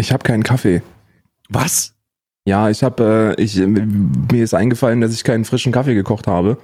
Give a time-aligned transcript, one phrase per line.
[0.00, 0.82] Ich habe keinen Kaffee.
[1.50, 1.94] Was?
[2.46, 6.26] Ja, ich habe, äh, ich, äh, mir ist eingefallen, dass ich keinen frischen Kaffee gekocht
[6.26, 6.56] habe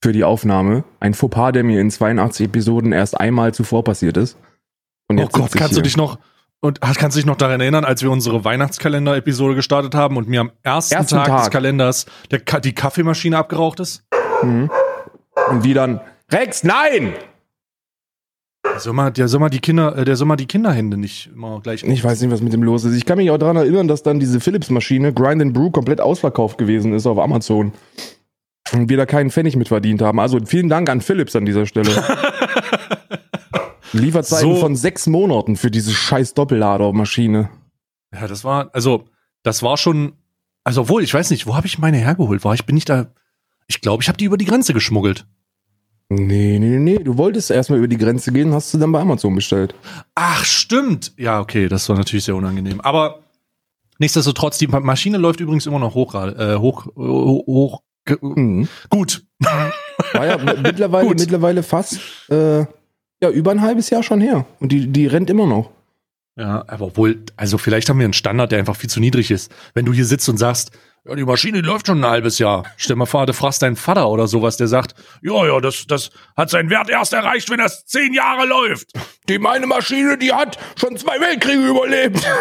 [0.00, 0.84] für die Aufnahme.
[1.00, 4.38] Ein Fauxpas, der mir in 82 Episoden erst einmal zuvor passiert ist.
[5.08, 6.18] Und oh Gott, kannst du dich noch
[6.60, 10.40] und kannst du dich noch daran erinnern, als wir unsere Weihnachtskalender-Episode gestartet haben und mir
[10.40, 14.04] am ersten, ersten Tag, Tag, des Kalenders der, die Kaffeemaschine abgeraucht ist?
[14.42, 14.70] Mhm.
[15.50, 16.00] Und die dann
[16.32, 17.12] Rex, nein!
[18.78, 21.84] Soll der soll mal die Kinder, äh, der soll mal die Kinderhände nicht immer gleich.
[21.84, 22.96] Ich weiß nicht, was mit dem los ist.
[22.96, 26.58] Ich kann mich auch daran erinnern, dass dann diese Philips-Maschine Grind and Brew komplett ausverkauft
[26.58, 27.72] gewesen ist auf Amazon.
[28.72, 30.18] Und wir da keinen Pfennig mit verdient haben.
[30.18, 31.90] Also vielen Dank an Philips an dieser Stelle.
[33.92, 34.60] Lieferzeiten so.
[34.60, 37.50] von sechs Monaten für diese scheiß Doppelladermaschine.
[38.12, 39.04] Ja, das war, also,
[39.42, 40.14] das war schon,
[40.64, 42.44] also obwohl, ich weiß nicht, wo habe ich meine hergeholt?
[42.44, 43.06] War ich, bin ich da,
[43.66, 45.26] ich glaube, ich habe die über die Grenze geschmuggelt.
[46.08, 46.98] Nee, nee, nee.
[46.98, 49.74] Du wolltest erstmal über die Grenze gehen, hast du dann bei Amazon bestellt.
[50.14, 51.12] Ach, stimmt.
[51.16, 52.80] Ja, okay, das war natürlich sehr unangenehm.
[52.80, 53.20] Aber
[53.98, 57.82] nichtsdestotrotz, die Maschine läuft übrigens immer noch hoch, äh, hoch, hoch, hoch
[58.20, 58.68] mhm.
[58.90, 59.24] gut.
[60.12, 61.18] War ja mittlerweile, gut.
[61.18, 62.66] mittlerweile fast äh,
[63.22, 64.46] ja, über ein halbes Jahr schon her.
[64.60, 65.70] Und die, die rennt immer noch.
[66.36, 69.52] Ja, aber obwohl, also vielleicht haben wir einen Standard, der einfach viel zu niedrig ist.
[69.72, 70.72] Wenn du hier sitzt und sagst,
[71.06, 72.64] ja, die Maschine die läuft schon ein halbes Jahr.
[72.76, 76.10] Stell mal vor, du fragst deinen Vater oder sowas, der sagt, ja, ja, das, das
[76.36, 78.92] hat seinen Wert erst erreicht, wenn das zehn Jahre läuft.
[79.28, 82.26] Die meine Maschine, die hat schon zwei Weltkriege überlebt.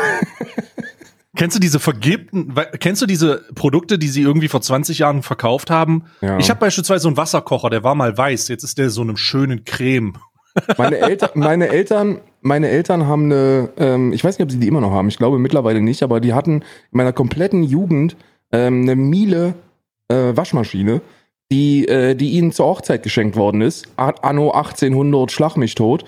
[1.35, 5.71] Kennst du diese vergebten, kennst du diese Produkte, die sie irgendwie vor 20 Jahren verkauft
[5.71, 6.03] haben?
[6.21, 6.37] Ja.
[6.37, 9.17] Ich habe beispielsweise so einen Wasserkocher, der war mal weiß, jetzt ist der so einem
[9.17, 10.13] schönen Creme.
[10.77, 14.67] Meine Eltern, meine Eltern, meine Eltern haben eine, ähm, ich weiß nicht, ob sie die
[14.67, 18.15] immer noch haben, ich glaube mittlerweile nicht, aber die hatten in meiner kompletten Jugend
[18.53, 19.55] ähm, eine Miele
[20.07, 21.01] äh, Waschmaschine,
[21.51, 23.87] die, äh, die ihnen zur Hochzeit geschenkt worden ist.
[23.97, 26.05] Anno 1800 Schlag mich tot.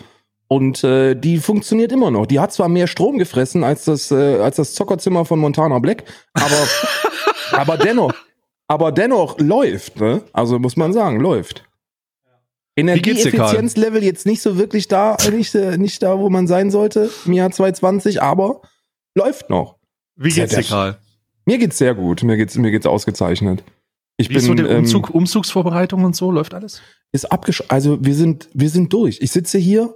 [0.47, 2.27] Und äh, die funktioniert immer noch.
[2.27, 6.03] Die hat zwar mehr Strom gefressen als das, äh, als das Zockerzimmer von Montana Black,
[6.33, 6.67] aber,
[7.51, 8.13] aber dennoch,
[8.67, 10.21] aber dennoch läuft, ne?
[10.33, 11.67] Also muss man sagen, läuft.
[12.75, 17.33] Energieeffizienzlevel jetzt nicht so wirklich da, nicht, äh, nicht da, wo man sein sollte im
[17.33, 18.61] Jahr 2020, aber
[19.15, 19.77] läuft noch.
[20.15, 20.99] Wie geht's dir, Karl?
[21.45, 22.23] Mir geht's sehr gut.
[22.23, 23.63] Mir geht's, mir geht's ausgezeichnet.
[24.17, 26.31] Ich Wie bin, ist so der ähm, Umzug, ähm, Umzugsvorbereitung und so?
[26.31, 26.81] Läuft alles?
[27.11, 29.19] Ist abgesch also wir sind, wir sind durch.
[29.21, 29.95] Ich sitze hier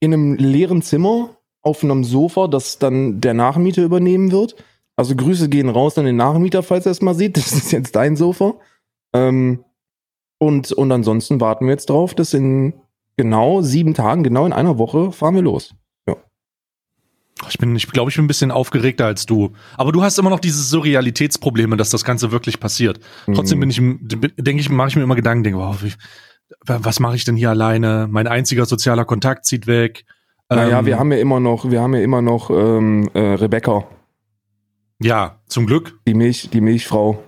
[0.00, 4.54] in einem leeren Zimmer auf einem Sofa, das dann der Nachmieter übernehmen wird.
[4.96, 7.36] Also Grüße gehen raus an den Nachmieter, falls er es mal sieht.
[7.36, 8.54] Das ist jetzt dein Sofa.
[9.14, 9.64] Ähm,
[10.38, 12.74] und, und ansonsten warten wir jetzt drauf, dass in
[13.16, 15.74] genau sieben Tagen, genau in einer Woche, fahren wir los.
[17.48, 19.52] Ich bin, ich glaube, ich bin ein bisschen aufgeregter als du.
[19.76, 23.00] Aber du hast immer noch diese Surrealitätsprobleme, dass das Ganze wirklich passiert.
[23.32, 25.92] Trotzdem bin ich, denke ich, mache ich mir immer Gedanken, denke, wow, wie,
[26.66, 28.06] was mache ich denn hier alleine?
[28.10, 30.04] Mein einziger sozialer Kontakt zieht weg.
[30.48, 33.86] Naja, ähm, wir haben ja immer noch, wir haben ja immer noch ähm, äh, Rebecca.
[35.00, 35.98] Ja, zum Glück.
[36.06, 37.22] Die Milch, die Milchfrau.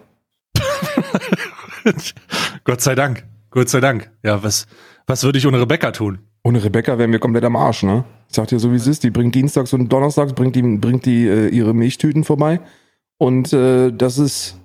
[2.65, 3.25] Gott sei Dank.
[3.51, 4.11] Gott sei Dank.
[4.23, 4.67] Ja, was,
[5.07, 6.19] was würde ich ohne Rebecca tun?
[6.47, 8.05] Ohne Rebecca wären wir komplett am Arsch, ne?
[8.29, 9.03] Ich sag dir so, wie es ist.
[9.03, 12.61] Die bringt dienstags und donnerstags bringt die, bringt die äh, ihre Milchtüten vorbei.
[13.19, 14.57] Und äh, das ist.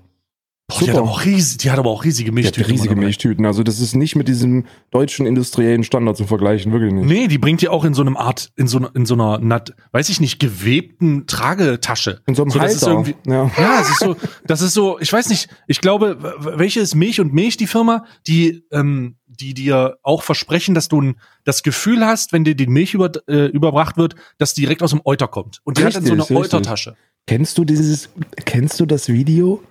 [0.67, 2.67] Boah, die, hat aber auch riesig, die hat aber auch riesige Milchtüten.
[2.67, 3.47] Die riesige Milchtüten.
[3.47, 7.07] Also, das ist nicht mit diesem deutschen industriellen Standard zu vergleichen, wirklich nicht.
[7.07, 9.73] Nee, die bringt die auch in so einem Art, in so, in so einer, nat,
[9.91, 12.21] weiß ich nicht, gewebten Tragetasche.
[12.27, 13.01] In so einem so, Halter.
[13.01, 13.51] Ist ja.
[13.57, 14.15] ja, es ist so,
[14.45, 18.05] das ist so, ich weiß nicht, ich glaube, welche ist Milch und Milch, die Firma,
[18.27, 22.93] die, ähm, die dir auch versprechen, dass du das Gefühl hast, wenn dir die Milch
[22.93, 25.61] über, äh, überbracht wird, dass die direkt aus dem Euter kommt.
[25.63, 26.95] Und die richtig, hat dann so eine Eutertasche.
[27.27, 28.09] Kennst du dieses,
[28.45, 29.63] kennst du das Video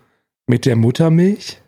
[0.46, 1.60] mit der Muttermilch?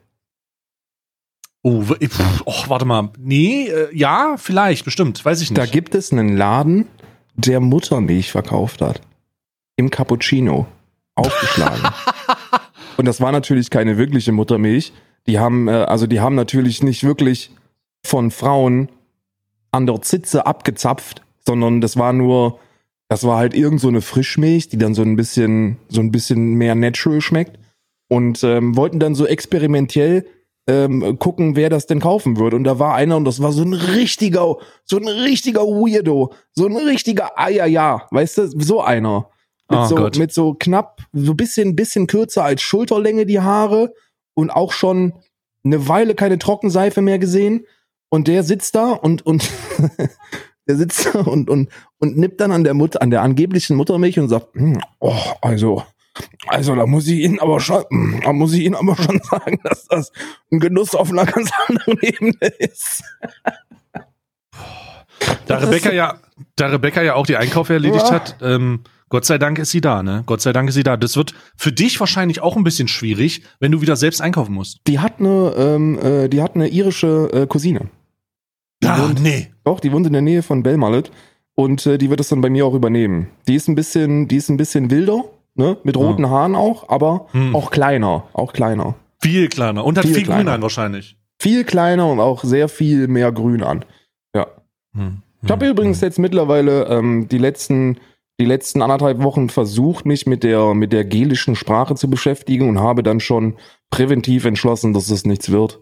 [1.63, 3.11] Oh, pff, oh warte mal.
[3.19, 5.59] Nee, äh, ja, vielleicht, bestimmt, weiß ich nicht.
[5.59, 6.89] Da gibt es einen Laden,
[7.35, 9.01] der Muttermilch verkauft hat.
[9.77, 10.67] Im Cappuccino.
[11.15, 11.83] Aufgeschlagen.
[12.97, 14.93] Und das war natürlich keine wirkliche Muttermilch.
[15.27, 17.51] Die haben, äh, also die haben natürlich nicht wirklich
[18.05, 18.89] von Frauen
[19.71, 22.59] an der Zitze abgezapft, sondern das war nur,
[23.09, 26.55] das war halt irgend so eine Frischmilch, die dann so ein bisschen, so ein bisschen
[26.55, 27.59] mehr natural schmeckt
[28.09, 30.27] und ähm, wollten dann so experimentell
[30.69, 32.57] ähm, gucken, wer das denn kaufen würde.
[32.57, 36.67] Und da war einer und das war so ein richtiger, so ein richtiger Weirdo, so
[36.67, 39.29] ein richtiger Eierja, weißt du, so einer.
[39.69, 40.19] Mit, oh so, Gott.
[40.19, 43.93] mit so knapp, so bisschen, bisschen kürzer als Schulterlänge die Haare
[44.35, 45.15] und auch schon
[45.65, 47.65] eine Weile keine Trockenseife mehr gesehen.
[48.13, 49.51] Und der sitzt da und, und
[50.69, 54.19] der sitzt da und, und, und nippt dann an der Mutter, an der angeblichen Muttermilch
[54.19, 55.83] und sagt, hm, oh, also,
[56.47, 59.59] also da muss ich Ihnen aber schon, hm, da muss ich Ihnen aber schon sagen,
[59.65, 60.13] dass das
[60.51, 63.03] ein Genuss auf einer ganz anderen Ebene ist.
[65.47, 66.19] Da Rebecca ja,
[66.57, 68.13] da Rebecca ja auch die Einkäufe erledigt ja.
[68.13, 70.25] hat, ähm, Gott sei Dank ist sie da, ne?
[70.27, 70.97] Gott sei Dank ist sie da.
[70.97, 74.81] Das wird für dich wahrscheinlich auch ein bisschen schwierig, wenn du wieder selbst einkaufen musst.
[74.89, 77.89] Die hat eine, ähm, äh, die hat eine irische äh, Cousine.
[78.83, 79.49] Die Ah, wohnt, nee.
[79.65, 81.11] Doch, die wohnt in der Nähe von Belmallet
[81.55, 83.29] und äh, die wird es dann bei mir auch übernehmen.
[83.49, 85.25] Die ist ein bisschen, die ist ein bisschen wilder,
[85.55, 85.77] ne?
[85.85, 87.55] Mit roten Haaren auch, aber Hm.
[87.55, 88.95] auch kleiner, auch kleiner.
[89.23, 89.85] Viel kleiner.
[89.85, 91.17] Und hat Viel viel, Grün an wahrscheinlich.
[91.39, 93.85] Viel kleiner und auch sehr viel mehr Grün an.
[94.35, 94.47] Ja.
[94.95, 95.23] Hm.
[95.45, 97.99] Ich habe übrigens jetzt mittlerweile ähm, die letzten
[98.41, 102.81] die letzten anderthalb Wochen versucht, mich mit der mit der gelischen Sprache zu beschäftigen und
[102.81, 103.55] habe dann schon
[103.91, 105.79] präventiv entschlossen, dass das nichts wird.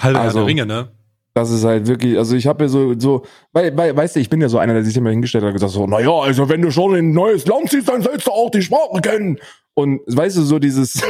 [0.00, 0.88] Halbe also, Ringe, ne?
[1.38, 4.28] Das ist halt wirklich, also ich habe ja so, so, weil, weil, weißt du, ich
[4.28, 6.62] bin ja so einer, der sich immer hingestellt hat und gesagt so, naja, also wenn
[6.62, 9.38] du schon in ein neues Land ziehst, dann sollst du auch die Sprache kennen.
[9.74, 11.00] Und weißt du, so dieses,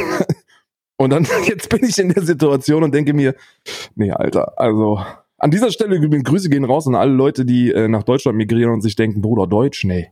[0.99, 3.37] und dann, jetzt bin ich in der Situation und denke mir,
[3.95, 5.01] nee, Alter, also
[5.39, 8.83] an dieser Stelle Grüße gehen raus an alle Leute, die äh, nach Deutschland migrieren und
[8.83, 10.11] sich denken, Bruder, Deutsch, nee.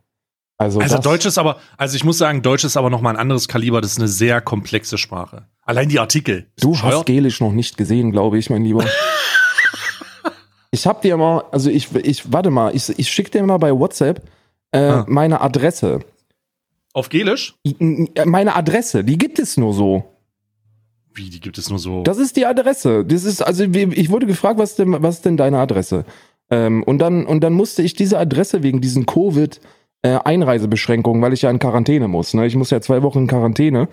[0.56, 3.16] Also, Also Deutsch ist aber, also ich muss sagen, Deutsch ist aber noch mal ein
[3.18, 3.82] anderes Kaliber.
[3.82, 5.46] Das ist eine sehr komplexe Sprache.
[5.60, 6.46] Allein die Artikel.
[6.58, 8.82] Du hast Gelisch noch nicht gesehen, glaube ich, mein Lieber.
[10.70, 13.72] ich hab dir mal, also ich, ich, warte mal, ich, ich schick dir mal bei
[13.78, 14.22] WhatsApp
[14.72, 15.04] äh, Ah.
[15.08, 16.00] meine Adresse.
[16.92, 17.54] Auf Gelisch?
[17.78, 20.04] N- Meine Adresse, die gibt es nur so.
[21.14, 22.02] Wie, die gibt es nur so.
[22.02, 23.04] Das ist die Adresse.
[23.04, 26.04] Das ist, also ich wurde gefragt, was denn, was ist denn deine Adresse?
[26.50, 29.60] Ähm, und dann, und dann musste ich diese Adresse wegen diesen Covid
[30.02, 32.34] äh, Einreisebeschränkungen, weil ich ja in Quarantäne muss.
[32.34, 32.46] Ne?
[32.46, 33.88] Ich muss ja zwei Wochen in Quarantäne.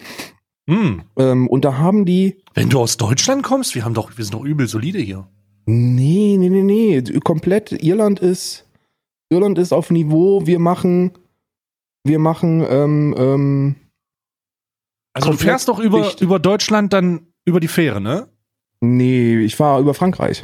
[0.69, 1.01] hm.
[1.17, 4.33] Ähm, und da haben die, Wenn du aus Deutschland kommst, wir haben doch, wir sind
[4.33, 5.27] doch übel solide hier.
[5.65, 7.01] Nee, nee, nee, nee.
[7.23, 7.71] Komplett.
[7.71, 8.65] Irland ist,
[9.29, 10.45] Irland ist auf Niveau.
[10.45, 11.11] Wir machen,
[12.03, 13.75] wir machen, ähm, ähm,
[15.13, 18.27] Also du fährst doch über, über Deutschland dann über die Fähre, ne?
[18.81, 20.43] nee, ich fahre über Frankreich.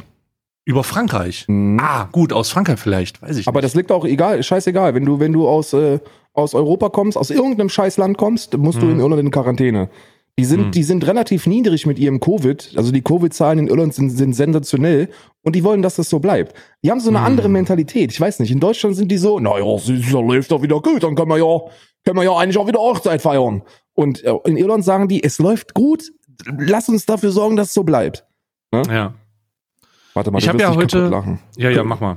[0.64, 1.44] Über Frankreich.
[1.48, 1.78] Mhm.
[1.80, 3.64] Ah, gut, aus Frankreich vielleicht, weiß ich Aber nicht.
[3.64, 4.94] das liegt auch egal, scheißegal.
[4.94, 5.98] Wenn du, wenn du aus, äh,
[6.32, 8.92] aus Europa kommst, aus irgendeinem Scheißland kommst, musst du Mhm.
[8.92, 9.90] in Irland in Quarantäne.
[10.38, 10.70] Die sind, Mhm.
[10.70, 12.72] die sind relativ niedrig mit ihrem Covid.
[12.76, 15.08] Also die Covid-Zahlen in Irland sind, sind sensationell
[15.42, 16.54] und die wollen, dass das so bleibt.
[16.82, 17.24] Die haben so eine Mhm.
[17.26, 18.10] andere Mentalität.
[18.12, 18.50] Ich weiß nicht.
[18.50, 21.60] In Deutschland sind die so, naja, es läuft doch wieder gut, dann können wir ja,
[22.04, 23.62] können wir ja eigentlich auch wieder Hochzeit feiern.
[23.92, 26.04] Und äh, in Irland sagen die, es läuft gut,
[26.58, 28.24] lass uns dafür sorgen, dass es so bleibt.
[28.72, 29.14] ja.
[30.14, 31.38] Warte mal, Ich du hab wirst ja heute-.
[31.56, 32.16] Ja, ja, mach mal.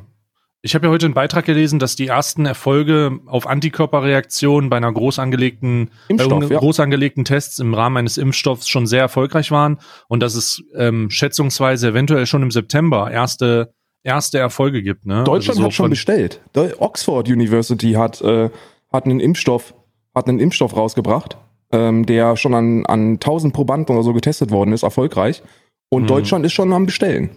[0.65, 4.93] Ich habe ja heute einen Beitrag gelesen, dass die ersten Erfolge auf Antikörperreaktionen bei einer
[4.93, 6.57] groß angelegten, Impfstoff, ja.
[6.57, 11.09] groß angelegten Tests im Rahmen eines Impfstoffs schon sehr erfolgreich waren und dass es ähm,
[11.09, 13.73] schätzungsweise eventuell schon im September erste
[14.03, 15.05] erste Erfolge gibt.
[15.05, 15.25] Ne?
[15.25, 16.41] Deutschland Also so hat schon bestellt.
[16.79, 18.49] Oxford University hat, äh,
[18.91, 19.73] hat einen Impfstoff,
[20.15, 21.37] hat einen Impfstoff rausgebracht,
[21.71, 25.41] ähm, der schon an, an 1000 Probanden oder so getestet worden ist, erfolgreich.
[25.89, 26.07] Und Mhm.
[26.07, 27.31] Deutschland ist schon am Bestellen.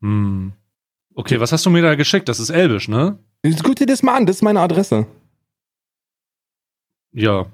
[0.00, 0.52] Hm.
[1.18, 2.28] Okay, was hast du mir da geschickt?
[2.28, 3.18] Das ist Elbisch, ne?
[3.62, 5.06] Guck dir das mal an, das ist meine Adresse.
[7.12, 7.46] Ja.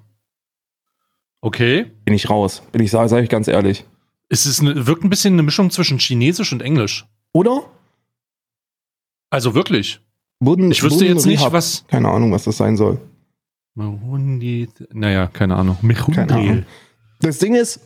[1.41, 1.91] Okay.
[2.05, 2.62] Bin ich raus.
[2.73, 3.85] Bin ich, sage sag ich ganz ehrlich.
[4.29, 7.06] Es ist eine, wirkt ein bisschen eine Mischung zwischen Chinesisch und Englisch.
[7.32, 7.62] Oder?
[9.31, 10.00] Also wirklich.
[10.41, 11.85] Wurden, Ich wüsste wurden jetzt nicht, Rehab- was.
[11.87, 13.00] Keine Ahnung, was das sein soll.
[13.76, 15.79] Mehundi- Naja, keine Ahnung.
[16.12, 16.35] Keine.
[16.35, 16.66] Ahnung.
[17.21, 17.81] Das Ding ist,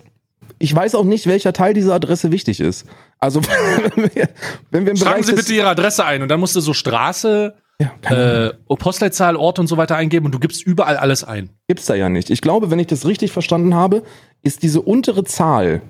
[0.59, 2.87] ich weiß auch nicht, welcher Teil dieser Adresse wichtig ist.
[3.19, 3.41] Also,
[3.95, 4.29] wenn wir,
[4.71, 6.73] wenn wir im Schreiben Bereich Sie bitte Ihre Adresse ein und dann musst du so
[6.73, 11.51] Straße, Ja, äh, Postleitzahl, Ort und so weiter eingeben und du gibst überall alles ein.
[11.69, 12.31] Gibt's da ja nicht.
[12.31, 14.03] Ich glaube, wenn ich das richtig verstanden habe,
[14.43, 15.83] ist diese untere Zahl,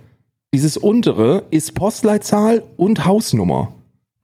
[0.52, 3.72] dieses untere ist Postleitzahl und Hausnummer.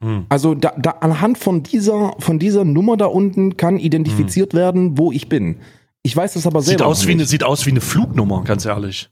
[0.00, 0.26] Hm.
[0.28, 5.12] Also da, da anhand von dieser, von dieser Nummer da unten kann identifiziert werden, wo
[5.12, 5.58] ich bin.
[6.02, 7.30] Ich weiß das aber Sieht selber aus, noch wie eine, nicht.
[7.30, 9.08] sieht aus wie eine Flugnummer, ganz ehrlich.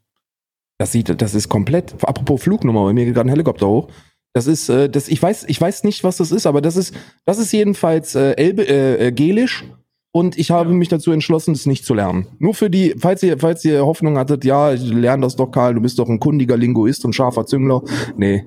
[0.80, 1.92] Das sieht, das ist komplett.
[2.04, 3.88] Apropos Flugnummer, bei mir geht gerade ein Helikopter hoch.
[4.32, 6.94] Das ist, äh, das, ich weiß, ich weiß nicht, was das ist, aber das ist,
[7.26, 9.66] das ist jedenfalls äh, Elbe, äh, äh, Gelisch.
[10.10, 12.28] Und ich habe mich dazu entschlossen, das nicht zu lernen.
[12.38, 15.74] Nur für die, falls ihr, falls ihr Hoffnung hattet, ja, ich lerne das doch, Karl,
[15.74, 17.82] du bist doch ein kundiger Linguist und scharfer Züngler.
[18.16, 18.46] Nee.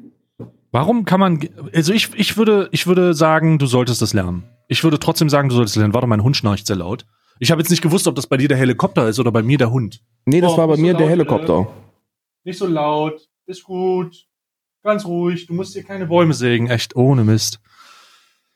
[0.71, 1.39] Warum kann man,
[1.71, 4.41] also ich, ich würde, ich würde sagen, du solltest das lernen.
[4.69, 5.93] Ich würde trotzdem sagen, du solltest lernen.
[5.93, 7.05] Warte, mein Hund schnarcht sehr laut.
[7.37, 9.59] Ich habe jetzt nicht gewusst, ob das bei dir der Helikopter ist oder bei mir
[9.59, 10.01] der Hund.
[10.25, 11.67] Nee, das Oh, war bei nicht so mir der laut, Helikopter.
[12.43, 14.27] Nicht so laut, ist gut,
[14.83, 17.59] ganz ruhig, du musst dir keine Bäume sägen, echt ohne Mist.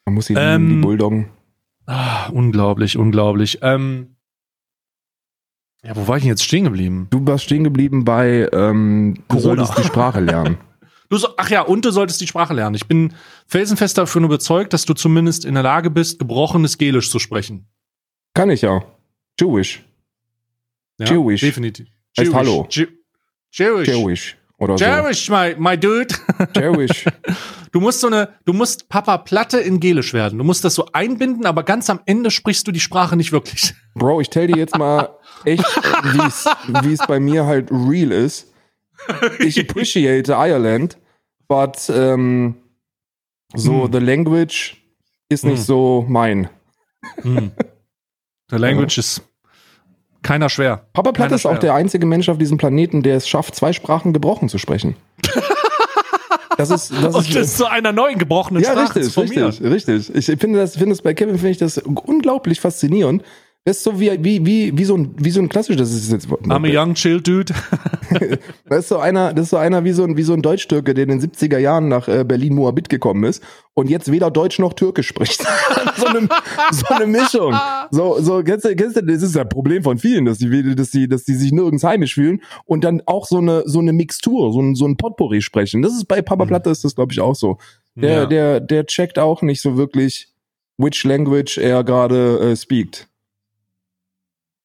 [0.06, 1.30] Man muss die, Ähm, die Bulldoggen.
[1.86, 3.60] Ah, unglaublich, unglaublich.
[3.62, 4.16] Ähm,
[5.84, 7.08] ja, wo war ich denn jetzt stehen geblieben?
[7.10, 9.42] Du warst stehen geblieben bei, ähm, du Corona.
[9.66, 10.58] solltest die Sprache lernen.
[11.10, 12.76] Du so, ach ja, und du solltest die Sprache lernen.
[12.76, 13.14] Ich bin
[13.46, 17.66] felsenfest davon überzeugt, dass du zumindest in der Lage bist, gebrochenes Gelisch zu sprechen.
[18.34, 18.84] Kann ich ja.
[19.40, 19.86] Jewish.
[21.00, 21.40] Ja, Jewish.
[21.40, 21.88] Definitiv.
[22.20, 22.68] Heißt Hallo.
[22.72, 22.88] Je
[23.58, 23.88] Jewish.
[23.88, 24.38] Jewish.
[24.60, 24.86] Oder so.
[24.86, 26.14] Jewish, my, my dude.
[26.56, 27.06] Jewish.
[27.72, 30.40] Du musst so eine, du musst Papa Platte in Gelisch werden.
[30.40, 33.76] Du musst das so einbinden, aber ganz am Ende sprichst du die Sprache nicht wirklich.
[33.94, 35.10] Bro, ich tell dir jetzt mal,
[35.46, 35.64] echt,
[36.84, 38.52] wie es bei mir halt real ist.
[39.40, 40.98] Ich appreciate Ireland,
[41.48, 42.56] but ähm,
[43.54, 43.94] so Hm.
[43.94, 44.78] the language
[45.30, 45.64] ist nicht Hm.
[45.64, 46.50] so mein.
[47.22, 47.52] Hm.
[48.50, 49.22] The language ist
[50.24, 50.82] keiner schwer.
[50.94, 51.60] Papa Platt Keiner ist auch schwer.
[51.60, 54.96] der einzige Mensch auf diesem Planeten, der es schafft, zwei Sprachen gebrochen zu sprechen.
[56.58, 59.48] Das ist, das Und ist, das zu einer neuen gebrochenen ja, Sprache richtig, von mir.
[59.48, 60.16] richtig, richtig.
[60.30, 63.24] Ich finde das, finde es bei Kevin finde ich das unglaublich faszinierend.
[63.68, 66.10] Das ist so wie, wie, wie, wie so ein, wie so ein klassisches, das ist
[66.10, 67.54] jetzt, I'm a young chill dude.
[68.70, 70.94] das ist so einer, das ist so einer wie so ein, wie so ein Deutsch-Türke,
[70.94, 73.44] der in den 70er Jahren nach äh, Berlin-Moabit gekommen ist
[73.74, 75.42] und jetzt weder Deutsch noch Türkisch spricht.
[75.98, 76.30] so, eine,
[76.72, 77.54] so eine Mischung.
[77.92, 80.74] So, so, kennst du, kennst du, das ist ja ein Problem von vielen, dass die,
[80.74, 83.92] dass die, dass die sich nirgends heimisch fühlen und dann auch so eine, so eine
[83.92, 85.82] Mixtur, so ein, so ein Potpourri sprechen.
[85.82, 86.48] Das ist bei Papa Mhm.
[86.48, 87.58] Platte ist das, glaube ich, auch so.
[87.96, 88.26] Der, Ja.
[88.28, 90.30] der, der checkt auch nicht so wirklich,
[90.78, 93.07] which language er gerade äh, speakt.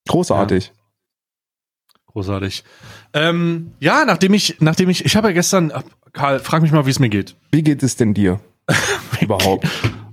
[0.09, 0.73] Großartig.
[2.07, 2.65] Großartig.
[3.15, 5.73] Ähm, ja, nachdem ich, nachdem ich, ich habe ja gestern,
[6.13, 7.37] Karl, frag mich mal, wie es mir geht.
[7.51, 8.41] Wie geht es denn dir?
[9.21, 9.67] Überhaupt.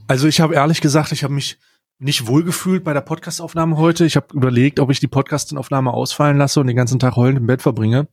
[0.08, 1.58] Also ich habe ehrlich gesagt, ich habe mich
[2.00, 4.05] nicht wohlgefühlt bei der Podcastaufnahme heute.
[4.05, 7.48] Ich habe überlegt, ob ich die Podcastaufnahme ausfallen lasse und den ganzen Tag heulend im
[7.48, 8.08] Bett verbringe.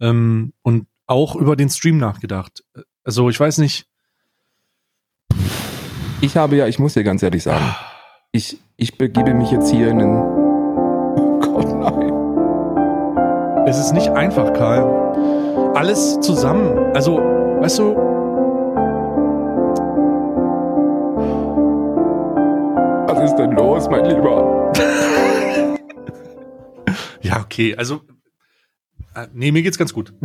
[0.00, 2.62] Ähm, und auch über den Stream nachgedacht.
[3.02, 3.86] Also ich weiß nicht.
[6.20, 7.74] Ich habe ja, ich muss dir ganz ehrlich sagen,
[8.30, 10.39] ich, ich begebe mich jetzt hier in den.
[13.66, 15.74] Es ist nicht einfach, Karl.
[15.74, 16.94] Alles zusammen.
[16.94, 17.96] Also, weißt du,
[23.06, 24.72] Was ist denn los, mein Lieber?
[27.22, 28.00] ja, okay, also,
[29.14, 30.12] äh, nee, mir geht's ganz gut.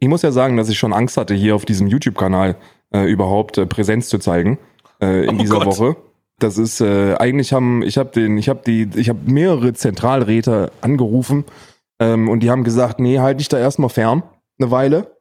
[0.00, 2.54] Ich muss ja sagen, dass ich schon Angst hatte, hier auf diesem YouTube-Kanal
[2.94, 4.60] äh, überhaupt äh, Präsenz zu zeigen
[5.02, 5.66] äh, in Oh dieser Gott.
[5.66, 5.96] Woche.
[6.38, 10.70] Das ist äh, eigentlich haben ich habe den ich habe die ich habe mehrere Zentralräte
[10.80, 11.44] angerufen
[11.98, 14.22] ähm, und die haben gesagt, nee, halt dich da erstmal fern
[14.60, 15.16] eine Weile,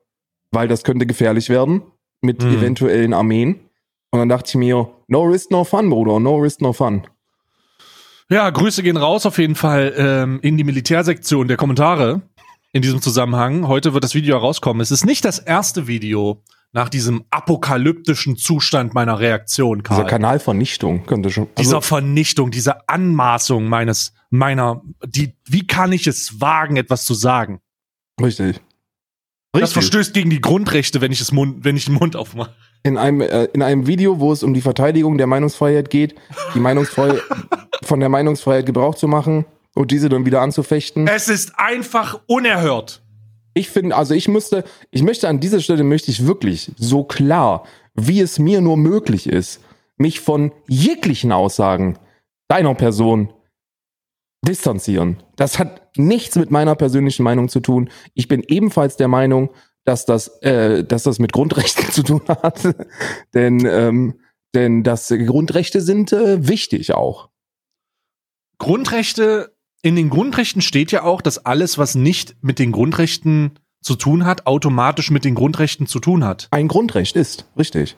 [0.51, 1.81] weil das könnte gefährlich werden
[2.21, 2.57] mit Hm.
[2.57, 3.59] eventuellen Armeen.
[4.11, 7.03] Und dann dachte ich mir, no risk no fun, Bruder, no risk no fun.
[8.29, 12.21] Ja, Grüße gehen raus auf jeden Fall ähm, in die Militärsektion der Kommentare
[12.73, 13.67] in diesem Zusammenhang.
[13.67, 14.81] Heute wird das Video herauskommen.
[14.81, 16.41] Es ist nicht das erste Video
[16.77, 20.05] nach diesem apokalyptischen Zustand meiner Reaktion, Dieser Karl.
[20.05, 21.47] Kanalvernichtung könnte schon.
[21.57, 27.15] dieser Also, Vernichtung, dieser Anmaßung meines, meiner, die, wie kann ich es wagen, etwas zu
[27.15, 27.59] sagen?
[28.21, 28.61] richtig.
[29.53, 29.73] Das Richtig.
[29.73, 32.53] verstößt gegen die Grundrechte, wenn ich es Mund, wenn ich den Mund aufmache.
[32.83, 36.13] In einem, äh, in einem Video, wo es um die Verteidigung der Meinungsfreiheit geht,
[36.53, 37.23] die Meinungsfreiheit
[37.83, 41.07] von der Meinungsfreiheit Gebrauch zu machen und diese dann wieder anzufechten.
[41.07, 43.01] Es ist einfach unerhört.
[43.57, 47.65] Ich finde, also ich müsste, ich möchte an dieser Stelle möchte ich wirklich so klar,
[47.95, 49.61] wie es mir nur möglich ist,
[49.97, 51.97] mich von jeglichen Aussagen
[52.47, 53.33] deiner Person
[54.45, 55.23] distanzieren.
[55.35, 57.89] Das hat nichts mit meiner persönlichen Meinung zu tun.
[58.13, 59.49] Ich bin ebenfalls der Meinung,
[59.83, 62.75] dass das, äh, dass das mit Grundrechten zu tun hat,
[63.33, 64.19] denn ähm,
[64.53, 67.29] denn das Grundrechte sind äh, wichtig auch.
[68.59, 73.95] Grundrechte, in den Grundrechten steht ja auch, dass alles, was nicht mit den Grundrechten zu
[73.95, 76.47] tun hat, automatisch mit den Grundrechten zu tun hat.
[76.51, 77.95] Ein Grundrecht ist richtig.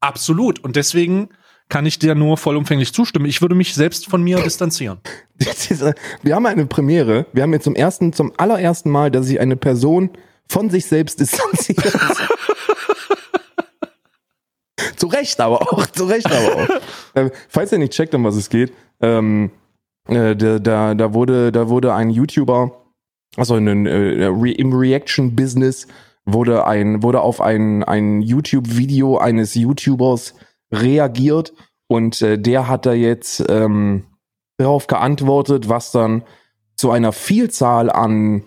[0.00, 0.58] Absolut.
[0.60, 1.30] Und deswegen
[1.68, 3.26] kann ich dir nur vollumfänglich zustimmen.
[3.26, 4.98] Ich würde mich selbst von mir distanzieren.
[5.68, 7.26] Diese- Wir haben eine Premiere.
[7.32, 10.10] Wir haben jetzt zum ersten, zum allerersten Mal, dass sich eine Person
[10.48, 11.82] von sich selbst distanziert.
[14.96, 16.68] zu Recht aber auch, zu Recht aber auch.
[17.14, 19.50] Ähm, falls ihr nicht checkt, um was es geht, ähm,
[20.08, 22.72] äh, da, da, da wurde, da wurde ein YouTuber,
[23.36, 25.86] also in, den, äh, Re im Reaction-Business
[26.24, 30.34] wurde ein, wurde auf ein, ein YouTube-Video eines YouTubers
[30.72, 31.54] reagiert
[31.86, 34.04] und äh, der hat da jetzt ähm,
[34.58, 36.24] darauf geantwortet, was dann
[36.76, 38.44] zu einer Vielzahl an,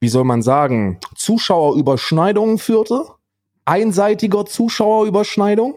[0.00, 3.04] wie soll man sagen, Zuschauerüberschneidungen führte.
[3.64, 5.74] Einseitiger Zuschauerüberschneidung.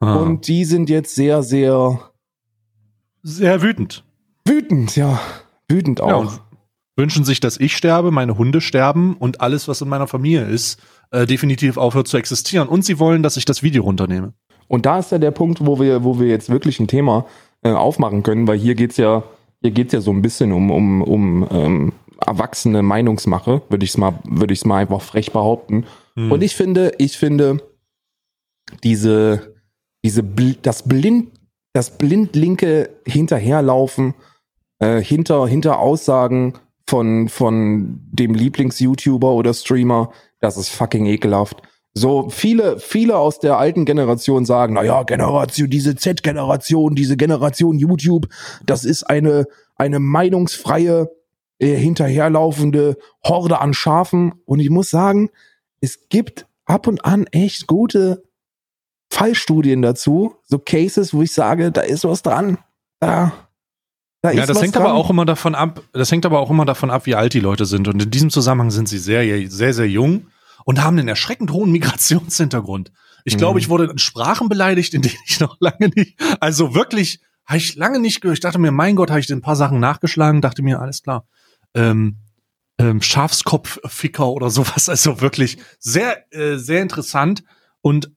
[0.00, 0.16] Ah.
[0.16, 2.10] Und die sind jetzt sehr, sehr
[3.22, 4.04] sehr wütend.
[4.50, 5.20] Wütend, ja.
[5.68, 6.20] Wütend Ja, auch.
[6.20, 6.40] und
[6.96, 10.80] wünschen sich, dass ich sterbe, meine Hunde sterben und alles, was in meiner Familie ist,
[11.12, 12.68] äh, definitiv aufhört zu existieren.
[12.68, 14.34] Und sie wollen, dass ich das Video runternehme.
[14.68, 17.26] Und da ist ja der Punkt, wo wir, wo wir jetzt wirklich ein Thema
[17.62, 19.24] äh, aufmachen können, weil hier geht's ja,
[19.62, 21.92] hier geht's ja so ein bisschen um, um, um ähm,
[22.24, 25.86] erwachsene Meinungsmache, würde ich es mal, würde ich es mal einfach frech behaupten.
[26.16, 26.30] Hm.
[26.30, 27.62] Und ich finde, ich finde,
[28.84, 29.54] diese,
[30.04, 30.22] diese,
[30.62, 31.28] das blind,
[31.72, 34.14] das blindlinke Hinterherlaufen,
[34.80, 36.54] äh, hinter, hinter Aussagen
[36.86, 40.10] von, von dem Lieblings-YouTuber oder Streamer,
[40.40, 41.62] das ist fucking ekelhaft.
[41.92, 47.78] So viele, viele aus der alten Generation sagen, na ja, Generation, diese Z-Generation, diese Generation
[47.78, 48.28] YouTube,
[48.64, 49.46] das ist eine,
[49.76, 51.10] eine meinungsfreie,
[51.58, 54.34] äh, hinterherlaufende Horde an Schafen.
[54.44, 55.30] Und ich muss sagen,
[55.80, 58.22] es gibt ab und an echt gute
[59.12, 62.58] Fallstudien dazu, so Cases, wo ich sage, da ist was dran.
[63.00, 63.32] Da,
[64.22, 64.84] da ja, das hängt dran.
[64.84, 67.40] aber auch immer davon ab, das hängt aber auch immer davon ab, wie alt die
[67.40, 67.88] Leute sind.
[67.88, 70.26] Und in diesem Zusammenhang sind sie sehr, sehr, sehr jung
[70.64, 72.92] und haben einen erschreckend hohen Migrationshintergrund.
[73.24, 73.58] Ich glaube, mhm.
[73.58, 77.76] ich wurde in Sprachen beleidigt, in denen ich noch lange nicht, also wirklich, habe ich
[77.76, 78.38] lange nicht gehört.
[78.38, 81.26] Ich dachte mir, mein Gott, habe ich ein paar Sachen nachgeschlagen, dachte mir, alles klar.
[81.74, 82.16] Ähm,
[82.78, 84.88] ähm, Schafskopfficker oder sowas.
[84.88, 87.42] Also wirklich sehr, äh, sehr interessant
[87.80, 88.10] und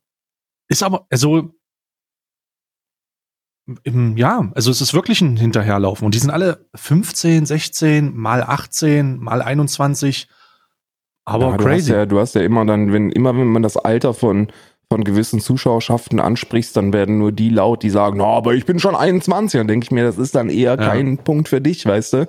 [0.67, 1.53] ist aber, also
[4.15, 9.20] ja, also es ist wirklich ein Hinterherlaufen und die sind alle 15, 16, mal 18,
[9.20, 10.27] mal 21
[11.25, 11.65] aber ja, crazy.
[11.65, 14.48] Du hast, ja, du hast ja immer dann, wenn, immer wenn man das Alter von,
[14.89, 18.79] von gewissen Zuschauerschaften ansprichst, dann werden nur die laut, die sagen, no, aber ich bin
[18.79, 19.60] schon 21.
[19.60, 20.75] Dann denke ich mir, das ist dann eher ja.
[20.77, 22.27] kein Punkt für dich, weißt du?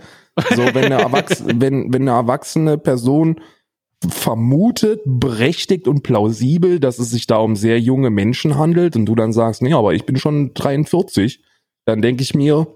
[0.54, 3.40] So, wenn eine, Erwachs wenn, wenn eine erwachsene Person
[4.08, 9.14] vermutet, berechtigt und plausibel, dass es sich da um sehr junge Menschen handelt und du
[9.14, 11.42] dann sagst, nee, aber ich bin schon 43,
[11.84, 12.66] dann denke ich mir,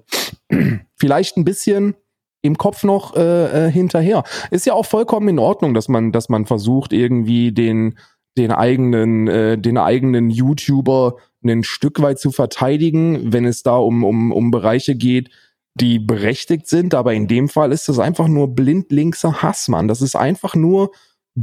[0.96, 1.94] vielleicht ein bisschen
[2.42, 4.22] im Kopf noch äh, äh, hinterher.
[4.50, 7.98] Ist ja auch vollkommen in Ordnung, dass man, dass man versucht, irgendwie den,
[8.36, 14.04] den eigenen, äh, den eigenen YouTuber ein Stück weit zu verteidigen, wenn es da um,
[14.04, 15.30] um, um Bereiche geht,
[15.74, 16.94] die berechtigt sind.
[16.94, 19.88] Aber in dem Fall ist das einfach nur blindlinkser Hass, Mann.
[19.88, 20.92] Das ist einfach nur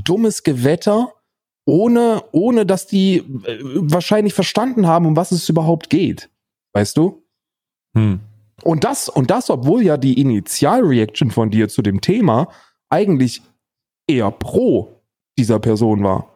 [0.03, 1.13] dummes Gewetter,
[1.65, 6.29] ohne, ohne dass die äh, wahrscheinlich verstanden haben, um was es überhaupt geht.
[6.73, 7.23] Weißt du?
[7.95, 8.19] Hm.
[8.63, 12.49] Und das, und das, obwohl ja die Initialreaction von dir zu dem Thema
[12.89, 13.41] eigentlich
[14.07, 15.01] eher pro
[15.37, 16.35] dieser Person war.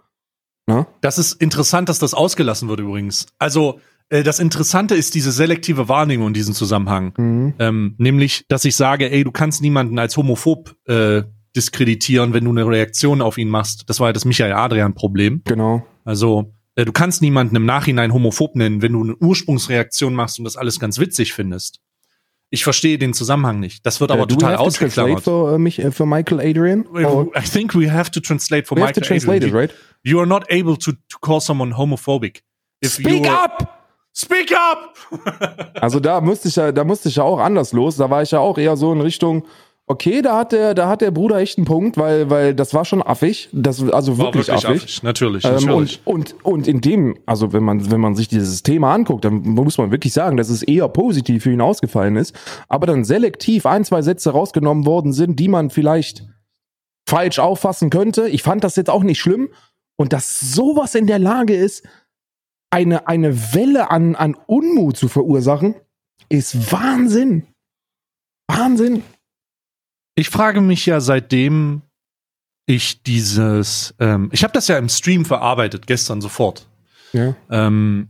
[0.67, 0.87] Ne?
[1.01, 3.27] Das ist interessant, dass das ausgelassen wird übrigens.
[3.37, 7.13] Also, äh, das Interessante ist diese selektive Wahrnehmung in diesem Zusammenhang.
[7.17, 7.53] Mhm.
[7.59, 11.23] Ähm, nämlich, dass ich sage, ey, du kannst niemanden als homophob äh,
[11.59, 13.83] diskreditieren, wenn du eine Reaktion auf ihn machst.
[13.87, 15.41] Das war ja das Michael Adrian-Problem.
[15.43, 15.85] Genau.
[16.05, 20.45] Also, äh, du kannst niemanden im Nachhinein homophob nennen, wenn du eine Ursprungsreaktion machst und
[20.45, 21.81] das alles ganz witzig findest.
[22.49, 23.85] Ich verstehe den Zusammenhang nicht.
[23.85, 25.23] Das wird aber total ausgeklammert.
[25.23, 26.87] For, uh, mich, uh, for Michael Adrian?
[26.87, 27.27] Or?
[27.37, 29.65] I think we have to translate for we Michael have to translate Adrian.
[29.65, 29.79] It, right?
[30.03, 32.41] You are not able to, to call someone homophobic.
[32.81, 33.75] If Speak up!
[34.13, 34.95] Speak up!
[35.81, 37.97] also da musste ich ja, da musste ich ja auch anders los.
[37.97, 39.45] Da war ich ja auch eher so in Richtung,
[39.89, 42.85] okay, da hat der, da hat der Bruder echt einen Punkt, weil, weil das war
[42.85, 43.49] schon affig.
[43.51, 44.83] Das, also wirklich, wirklich affig.
[44.83, 45.03] affig.
[45.03, 46.01] Natürlich, ähm, natürlich.
[46.05, 49.41] Und, und, und in dem, also wenn man, wenn man sich dieses Thema anguckt, dann
[49.41, 52.35] muss man wirklich sagen, dass es eher positiv für ihn ausgefallen ist.
[52.67, 56.27] Aber dann selektiv ein, zwei Sätze rausgenommen worden sind, die man vielleicht
[57.07, 58.29] falsch auffassen könnte.
[58.29, 59.49] Ich fand das jetzt auch nicht schlimm.
[59.97, 61.85] Und dass sowas in der Lage ist,
[62.69, 65.73] eine, eine Welle an, an Unmut zu verursachen,
[66.29, 67.47] ist Wahnsinn.
[68.47, 69.01] Wahnsinn.
[70.19, 71.81] Ich frage mich ja seitdem
[72.65, 76.67] ich dieses, ähm, ich habe das ja im Stream verarbeitet, gestern sofort.
[77.13, 77.37] Ja.
[77.49, 78.09] Ähm,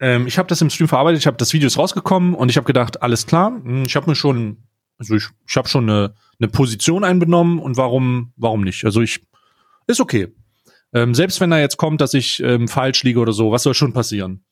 [0.00, 2.56] ähm, ich habe das im Stream verarbeitet, ich habe das Video ist rausgekommen und ich
[2.56, 4.64] habe gedacht, alles klar, hm, ich habe mir schon,
[4.96, 8.86] also ich, ich habe schon eine, eine Position einbenommen und warum, warum nicht?
[8.86, 9.20] Also ich,
[9.86, 10.28] ist okay.
[10.94, 13.74] Ähm, selbst wenn da jetzt kommt, dass ich ähm, falsch liege oder so, was soll
[13.74, 14.46] schon passieren?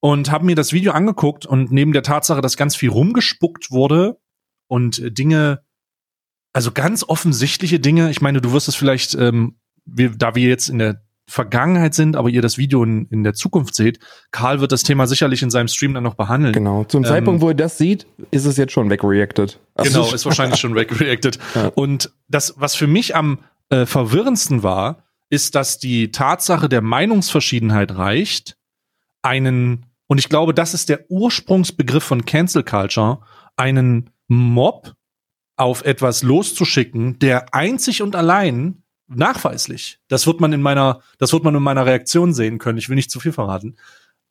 [0.00, 4.18] Und habe mir das Video angeguckt und neben der Tatsache, dass ganz viel rumgespuckt wurde
[4.68, 5.65] und äh, Dinge
[6.56, 8.08] also ganz offensichtliche Dinge.
[8.10, 12.16] Ich meine, du wirst es vielleicht, ähm, wir, da wir jetzt in der Vergangenheit sind,
[12.16, 13.98] aber ihr das Video in, in der Zukunft seht,
[14.30, 16.54] Karl wird das Thema sicherlich in seinem Stream dann noch behandeln.
[16.54, 16.84] Genau.
[16.84, 19.60] Zum ähm, Zeitpunkt, wo er das sieht, ist es jetzt schon wegreacted.
[19.76, 21.38] Genau, ist wahrscheinlich schon wegreacted.
[21.54, 21.68] Ja.
[21.74, 27.96] Und das, was für mich am äh, verwirrendsten war, ist, dass die Tatsache der Meinungsverschiedenheit
[27.96, 28.56] reicht,
[29.20, 33.18] einen, und ich glaube, das ist der Ursprungsbegriff von Cancel Culture,
[33.56, 34.95] einen Mob
[35.56, 41.44] auf etwas loszuschicken, der einzig und allein nachweislich, das wird man in meiner, das wird
[41.44, 43.76] man in meiner Reaktion sehen können, ich will nicht zu viel verraten,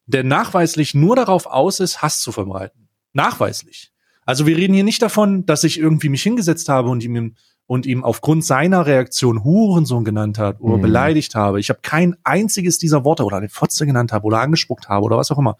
[0.05, 2.87] der nachweislich nur darauf aus ist, Hass zu verbreiten.
[3.13, 3.91] Nachweislich.
[4.25, 7.35] Also wir reden hier nicht davon, dass ich irgendwie mich hingesetzt habe und ihm
[7.67, 10.81] und ihm aufgrund seiner Reaktion Hurensohn genannt hat oder mhm.
[10.81, 11.59] beleidigt habe.
[11.59, 15.17] Ich habe kein einziges dieser Worte oder den Fotze genannt habe oder angespuckt habe oder
[15.17, 15.57] was auch immer.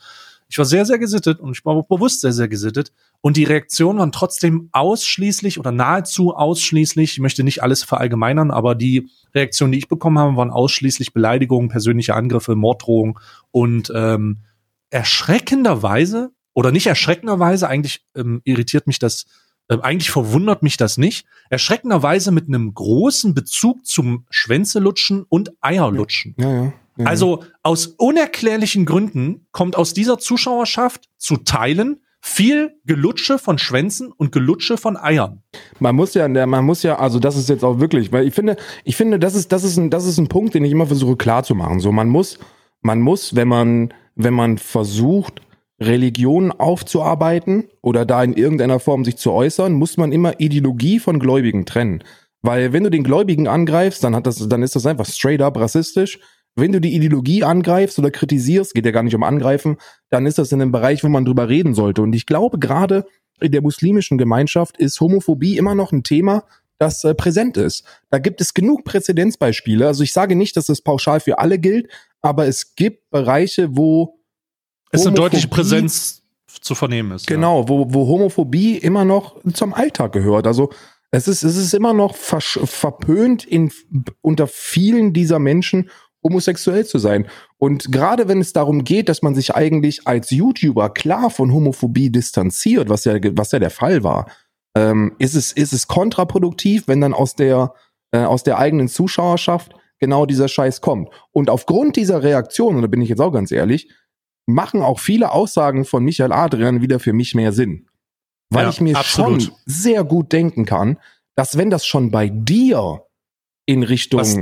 [0.56, 2.94] Ich war sehr, sehr gesittet und ich war bewusst sehr, sehr gesittet.
[3.20, 8.74] Und die Reaktionen waren trotzdem ausschließlich oder nahezu ausschließlich, ich möchte nicht alles verallgemeinern, aber
[8.74, 13.15] die Reaktionen, die ich bekommen habe, waren ausschließlich Beleidigungen, persönliche Angriffe, Morddrohungen
[13.52, 14.44] und ähm,
[14.91, 19.26] erschreckenderweise oder nicht erschreckenderweise, eigentlich ähm, irritiert mich das,
[19.68, 26.34] äh, eigentlich verwundert mich das nicht, erschreckenderweise mit einem großen Bezug zum Schwänzelutschen und Eierlutschen.
[26.38, 26.74] Ja, ja.
[26.98, 27.08] Mhm.
[27.08, 34.32] Also aus unerklärlichen Gründen kommt aus dieser Zuschauerschaft zu Teilen viel Gelutsche von Schwänzen und
[34.32, 35.44] Gelutsche von Eiern.
[35.80, 38.58] Man muss ja, man muss ja, also das ist jetzt auch wirklich, weil ich finde,
[38.84, 41.18] ich finde, das ist, das ist ein, das ist ein Punkt, den ich immer versuche
[41.18, 41.80] klar zu machen.
[41.80, 42.40] So, man muss,
[42.82, 45.42] man muss, wenn man, wenn man versucht,
[45.80, 51.20] Religion aufzuarbeiten oder da in irgendeiner Form sich zu äußern, muss man immer Ideologie von
[51.20, 52.04] Gläubigen trennen.
[52.42, 55.58] Weil wenn du den Gläubigen angreifst, dann hat das, dann ist das einfach straight up
[55.58, 56.20] rassistisch
[56.56, 59.78] wenn du die Ideologie angreifst oder kritisierst, geht ja gar nicht um Angreifen,
[60.10, 62.02] dann ist das in einem Bereich, wo man drüber reden sollte.
[62.02, 63.06] Und ich glaube, gerade
[63.41, 66.46] in der muslimischen Gemeinschaft ist Homophobie immer noch ein Thema,
[66.78, 67.84] das äh, präsent ist.
[68.10, 69.86] Da gibt es genug Präzedenzbeispiele.
[69.88, 71.89] Also ich sage nicht, dass das pauschal für alle gilt,
[72.22, 74.20] aber es gibt Bereiche, wo
[74.91, 77.28] es eine deutliche Präsenz zu vernehmen ist.
[77.28, 77.70] Genau, ja.
[77.70, 80.48] wo, wo Homophobie immer noch zum Alltag gehört.
[80.48, 80.72] Also
[81.12, 83.72] es ist, es ist immer noch verpönt in,
[84.22, 85.89] unter vielen dieser Menschen
[86.26, 87.28] homosexuell zu sein.
[87.58, 92.10] Und gerade wenn es darum geht, dass man sich eigentlich als YouTuber klar von Homophobie
[92.10, 94.28] distanziert, was ja, was ja der Fall war,
[94.76, 97.76] ähm, ist es, ist es kontraproduktiv, wenn dann aus der,
[98.12, 101.10] äh, aus der eigenen Zuschauerschaft genau dieser Scheiß kommt.
[101.32, 103.90] Und aufgrund dieser Reaktion, und da bin ich jetzt auch ganz ehrlich,
[104.48, 107.88] machen auch viele Aussagen von Michael Adrian wieder für mich mehr Sinn.
[108.50, 109.44] Weil ja, ich mir absolut.
[109.44, 110.98] schon sehr gut denken kann,
[111.36, 113.04] dass wenn das schon bei dir
[113.66, 114.40] in Richtung was,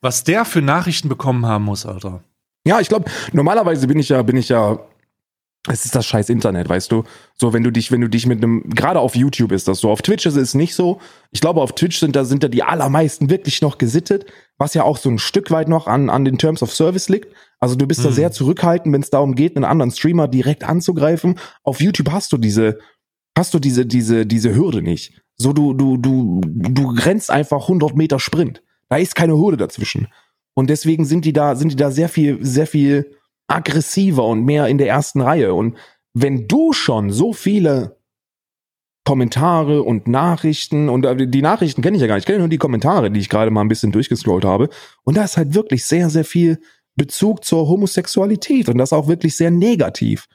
[0.00, 2.22] was der für Nachrichten bekommen haben muss, Alter.
[2.64, 4.78] Ja, ich glaube, normalerweise bin ich ja, bin ich ja,
[5.68, 7.04] es ist das scheiß Internet, weißt du?
[7.34, 9.90] So, wenn du dich, wenn du dich mit einem, gerade auf YouTube ist das so,
[9.90, 11.00] auf Twitch ist es nicht so.
[11.30, 14.82] Ich glaube, auf Twitch sind da, sind da die allermeisten wirklich noch gesittet, was ja
[14.82, 17.34] auch so ein Stück weit noch an, an den Terms of Service liegt.
[17.60, 18.06] Also du bist hm.
[18.06, 21.38] da sehr zurückhaltend, wenn es darum geht, einen anderen Streamer direkt anzugreifen.
[21.64, 22.78] Auf YouTube hast du diese,
[23.36, 25.20] hast du diese, diese, diese Hürde nicht.
[25.36, 28.62] So, du, du, du, du grenzt einfach 100 Meter Sprint.
[28.88, 30.08] Da ist keine Hürde dazwischen.
[30.54, 34.66] Und deswegen sind die da, sind die da sehr viel, sehr viel aggressiver und mehr
[34.66, 35.54] in der ersten Reihe.
[35.54, 35.76] Und
[36.14, 37.98] wenn du schon so viele
[39.04, 42.48] Kommentare und Nachrichten und äh, die Nachrichten kenne ich ja gar nicht, ich kenne nur
[42.48, 44.68] die Kommentare, die ich gerade mal ein bisschen durchgescrollt habe.
[45.02, 46.60] Und da ist halt wirklich sehr, sehr viel
[46.94, 50.26] Bezug zur Homosexualität und das auch wirklich sehr negativ.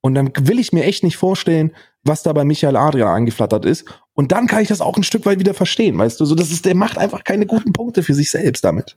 [0.00, 1.72] Und dann will ich mir echt nicht vorstellen,
[2.04, 3.84] was da bei Michael Adrian angeflattert ist.
[4.14, 6.24] Und dann kann ich das auch ein Stück weit wieder verstehen, weißt du?
[6.24, 8.96] So, das ist, der macht einfach keine guten Punkte für sich selbst damit.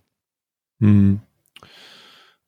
[0.81, 1.21] Hm.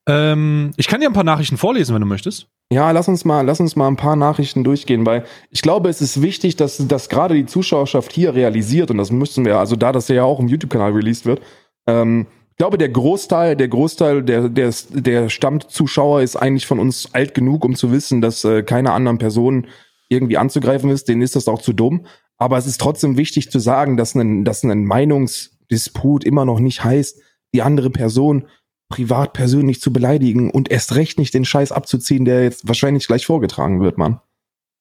[0.07, 2.47] Ähm, ich kann dir ein paar Nachrichten vorlesen, wenn du möchtest.
[2.71, 6.01] Ja, lass uns mal, lass uns mal ein paar Nachrichten durchgehen, weil ich glaube, es
[6.01, 9.93] ist wichtig, dass, dass gerade die Zuschauerschaft hier realisiert, und das müssen wir, also da
[9.93, 11.41] das ja auch im YouTube-Kanal released wird,
[11.87, 17.13] ähm, ich glaube, der Großteil, der Großteil der, der, der Stammzuschauer ist eigentlich von uns
[17.13, 19.67] alt genug, um zu wissen, dass äh, keine anderen Personen
[20.09, 22.07] irgendwie anzugreifen ist, denen ist das auch zu dumm.
[22.37, 26.83] Aber es ist trotzdem wichtig zu sagen, dass ein, dass ein Meinungsdisput immer noch nicht
[26.83, 27.19] heißt,
[27.53, 28.47] die andere Person
[28.89, 33.25] privat persönlich zu beleidigen und erst recht nicht den Scheiß abzuziehen, der jetzt wahrscheinlich gleich
[33.25, 34.21] vorgetragen wird, Mann.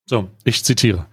[0.05, 1.07] So, ich zitiere.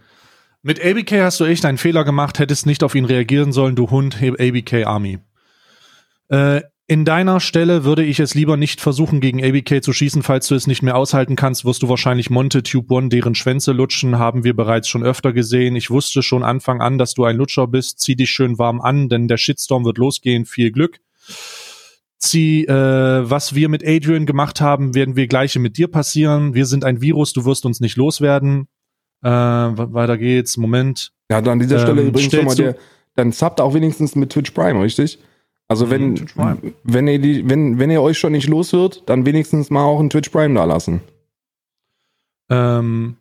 [0.62, 3.90] Mit ABK hast du echt einen Fehler gemacht, hättest nicht auf ihn reagieren sollen, du
[3.90, 5.20] Hund, ABK Army.
[6.30, 10.22] Äh, in deiner Stelle würde ich es lieber nicht versuchen, gegen ABK zu schießen.
[10.22, 13.72] Falls du es nicht mehr aushalten kannst, wirst du wahrscheinlich Monte Tube One deren Schwänze
[13.72, 14.20] lutschen.
[14.20, 15.78] Haben wir bereits schon öfter gesehen.
[15.78, 18.02] Ich wusste schon Anfang an, dass du ein Lutscher bist.
[18.02, 20.46] Zieh dich schön warm an, denn der Shitstorm wird losgehen.
[20.46, 21.00] Viel Glück.
[22.18, 26.54] Zieh, äh, was wir mit Adrian gemacht haben, werden wir gleiche mit dir passieren.
[26.54, 28.68] Wir sind ein Virus, du wirst uns nicht loswerden.
[29.24, 30.58] Äh, weiter geht's.
[30.58, 31.14] Moment.
[31.32, 32.76] Ja, an dieser Stelle ähm, übrigens schon mal der,
[33.16, 35.20] dann subbt auch wenigstens mit Twitch Prime, richtig?
[35.68, 39.26] Also wenn, mhm, wenn, ihr die, wenn, wenn ihr euch schon nicht los wird, dann
[39.26, 41.02] wenigstens mal auch einen Twitch Prime da lassen.
[42.50, 43.18] Ähm,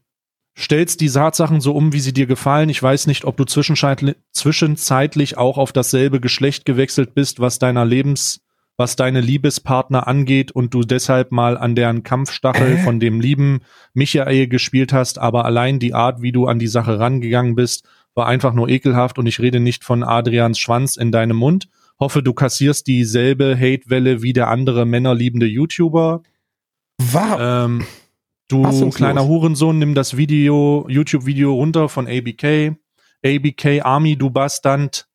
[0.59, 2.69] stellst die Tatsachen so um, wie sie dir gefallen.
[2.69, 8.43] Ich weiß nicht, ob du zwischenzeitlich auch auf dasselbe Geschlecht gewechselt bist, was deiner Lebens,
[8.77, 12.83] was deine Liebespartner angeht und du deshalb mal an deren Kampfstachel äh?
[12.83, 13.61] von dem lieben
[13.95, 18.27] Michael gespielt hast, aber allein die Art, wie du an die Sache rangegangen bist, war
[18.27, 22.33] einfach nur ekelhaft und ich rede nicht von Adrians Schwanz in deinem Mund, Hoffe, du
[22.33, 26.23] kassierst dieselbe Hate-Welle wie der andere männerliebende YouTuber.
[26.99, 27.37] Wow.
[27.39, 27.87] Ähm,
[28.49, 32.77] du kleiner Hurensohn, nimm das Video, YouTube-Video runter von ABK.
[33.25, 35.09] ABK Army, du Bastard,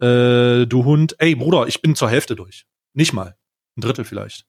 [0.00, 1.14] äh, du Hund.
[1.18, 2.66] Ey, Bruder, ich bin zur Hälfte durch.
[2.92, 3.36] Nicht mal.
[3.76, 4.46] Ein Drittel vielleicht.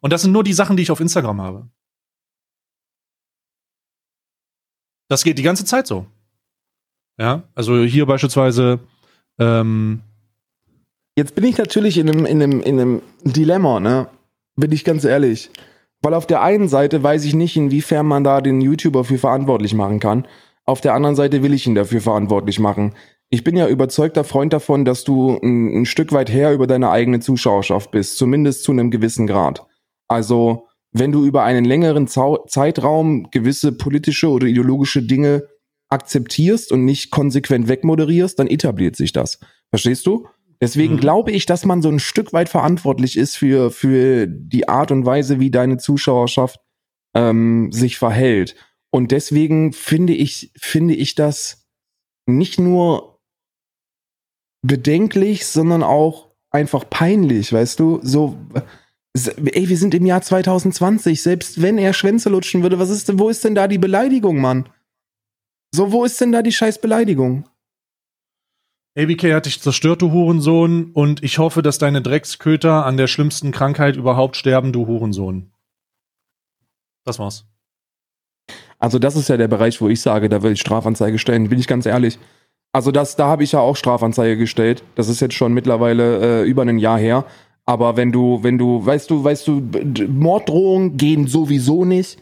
[0.00, 1.70] Und das sind nur die Sachen, die ich auf Instagram habe.
[5.08, 6.06] Das geht die ganze Zeit so.
[7.18, 8.80] Ja, also hier beispielsweise
[9.38, 10.02] ähm,
[11.16, 14.08] Jetzt bin ich natürlich in einem, in einem, in einem Dilemma, ne?
[14.56, 15.50] Bin ich ganz ehrlich.
[16.00, 19.74] Weil auf der einen Seite weiß ich nicht, inwiefern man da den YouTuber für verantwortlich
[19.74, 20.26] machen kann.
[20.64, 22.94] Auf der anderen Seite will ich ihn dafür verantwortlich machen.
[23.30, 26.90] ich bin ja überzeugter Freund davon, dass du ein, ein Stück weit her über deine
[26.90, 29.66] eigene Zuschauerschaft bist, zumindest zu einem gewissen Grad.
[30.06, 35.48] Also, wenn du über einen längeren Zau Zeitraum gewisse politische oder ideologische Dinge
[35.88, 39.40] akzeptierst und nicht konsequent wegmoderierst, dann etabliert sich das.
[39.70, 40.26] Verstehst du?
[40.62, 41.00] Deswegen mhm.
[41.00, 45.04] glaube ich, dass man so ein Stück weit verantwortlich ist für, für die Art und
[45.04, 46.60] Weise, wie deine Zuschauerschaft
[47.14, 48.54] ähm, sich verhält.
[48.92, 51.66] Und deswegen finde ich, finde ich das
[52.26, 53.18] nicht nur
[54.64, 57.98] bedenklich, sondern auch einfach peinlich, weißt du?
[58.04, 58.38] So,
[59.14, 61.20] ey, wir sind im Jahr 2020.
[61.22, 64.40] Selbst wenn er Schwänze lutschen würde, was ist denn, wo ist denn da die Beleidigung,
[64.40, 64.68] Mann?
[65.74, 67.48] So, wo ist denn da die scheiß Beleidigung?
[68.96, 73.50] ABK hat dich zerstört, du Hurensohn, und ich hoffe, dass deine Drecksköter an der schlimmsten
[73.50, 75.50] Krankheit überhaupt sterben, du Hurensohn.
[77.04, 77.46] Das war's.
[78.78, 81.58] Also, das ist ja der Bereich, wo ich sage, da will ich Strafanzeige stellen, bin
[81.58, 82.18] ich ganz ehrlich.
[82.72, 84.82] Also das, da habe ich ja auch Strafanzeige gestellt.
[84.94, 87.26] Das ist jetzt schon mittlerweile äh, über ein Jahr her.
[87.66, 89.62] Aber wenn du, wenn du, weißt du, weißt du,
[90.08, 92.18] Morddrohungen gehen sowieso nicht.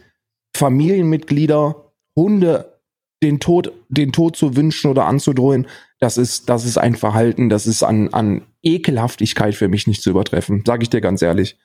[0.55, 2.79] Familienmitglieder, Hunde,
[3.23, 5.67] den Tod, den Tod zu wünschen oder anzudrohen,
[6.01, 10.09] das ist, das ist ein Verhalten, das ist an, an Ekelhaftigkeit für mich nicht zu
[10.09, 10.63] übertreffen.
[10.65, 11.57] Sag ich dir ganz ehrlich.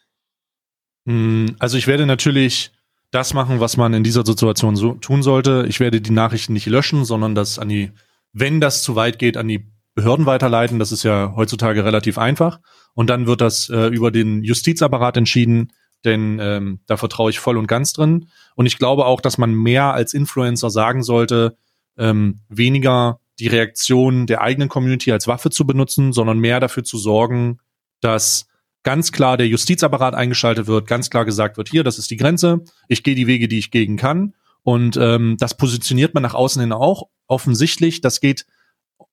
[1.07, 2.71] Hm, also ich werde natürlich
[3.11, 5.67] das machen, was man in dieser Situation so tun sollte.
[5.69, 7.91] Ich werde die Nachrichten nicht löschen, sondern das an die
[8.39, 10.79] wenn das zu weit geht, an die Behörden weiterleiten.
[10.79, 12.61] Das ist ja heutzutage relativ einfach.
[12.93, 15.73] Und dann wird das äh, über den Justizapparat entschieden,
[16.05, 18.29] denn ähm, da vertraue ich voll und ganz drin.
[18.55, 21.57] Und ich glaube auch, dass man mehr als Influencer sagen sollte,
[21.97, 26.99] ähm, weniger die Reaktion der eigenen Community als Waffe zu benutzen, sondern mehr dafür zu
[26.99, 27.59] sorgen,
[28.01, 28.49] dass
[28.83, 32.63] ganz klar der Justizapparat eingeschaltet wird, ganz klar gesagt wird, hier, das ist die Grenze,
[32.89, 34.35] ich gehe die Wege, die ich gehen kann.
[34.63, 38.01] Und ähm, das positioniert man nach außen hin auch offensichtlich.
[38.01, 38.47] Das geht,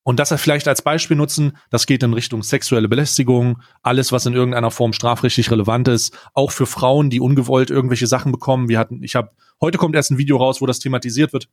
[0.04, 4.34] und das vielleicht als Beispiel nutzen, das geht in Richtung sexuelle Belästigung, alles, was in
[4.34, 8.70] irgendeiner Form strafrechtlich relevant ist, auch für Frauen, die ungewollt irgendwelche Sachen bekommen.
[8.70, 9.32] Wir hatten, ich habe,
[9.62, 11.50] heute kommt erst ein Video raus, wo das thematisiert wird.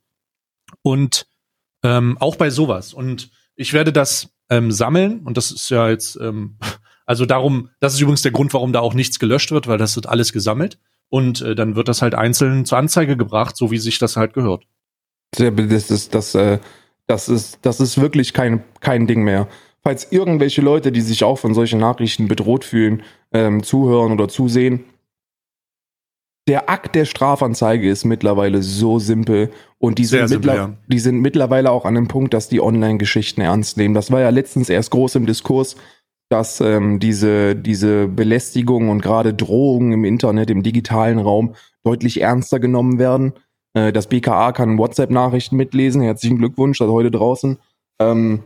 [0.81, 1.27] Und
[1.83, 2.93] ähm, auch bei sowas.
[2.93, 6.57] Und ich werde das ähm, sammeln, und das ist ja jetzt, ähm,
[7.05, 9.95] also darum, das ist übrigens der Grund, warum da auch nichts gelöscht wird, weil das
[9.95, 10.79] wird alles gesammelt.
[11.09, 14.33] Und äh, dann wird das halt einzeln zur Anzeige gebracht, so wie sich das halt
[14.33, 14.63] gehört.
[15.31, 16.59] Das ist, das, äh,
[17.07, 19.47] das ist, das ist wirklich kein, kein Ding mehr.
[19.83, 24.85] Falls irgendwelche Leute, die sich auch von solchen Nachrichten bedroht fühlen, ähm, zuhören oder zusehen,
[26.47, 30.73] der Akt der Strafanzeige ist mittlerweile so simpel und die sind, simpel, ja.
[30.87, 33.93] die sind mittlerweile auch an dem Punkt, dass die Online-Geschichten ernst nehmen.
[33.93, 35.75] Das war ja letztens erst groß im Diskurs,
[36.29, 42.59] dass ähm, diese, diese Belästigung und gerade Drohungen im Internet, im digitalen Raum deutlich ernster
[42.59, 43.33] genommen werden.
[43.73, 46.01] Äh, das BKA kann WhatsApp-Nachrichten mitlesen.
[46.01, 47.59] Herzlichen Glückwunsch, das heute draußen.
[47.99, 48.43] Ähm,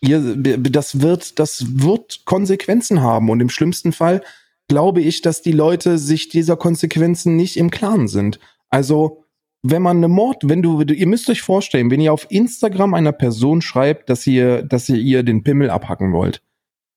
[0.00, 4.22] ihr, das wird, das wird Konsequenzen haben und im schlimmsten Fall
[4.68, 8.38] glaube ich, dass die Leute sich dieser Konsequenzen nicht im Klaren sind.
[8.70, 9.24] Also,
[9.62, 13.12] wenn man eine Mord, wenn du, ihr müsst euch vorstellen, wenn ihr auf Instagram einer
[13.12, 16.42] Person schreibt, dass ihr, dass ihr ihr den Pimmel abhacken wollt,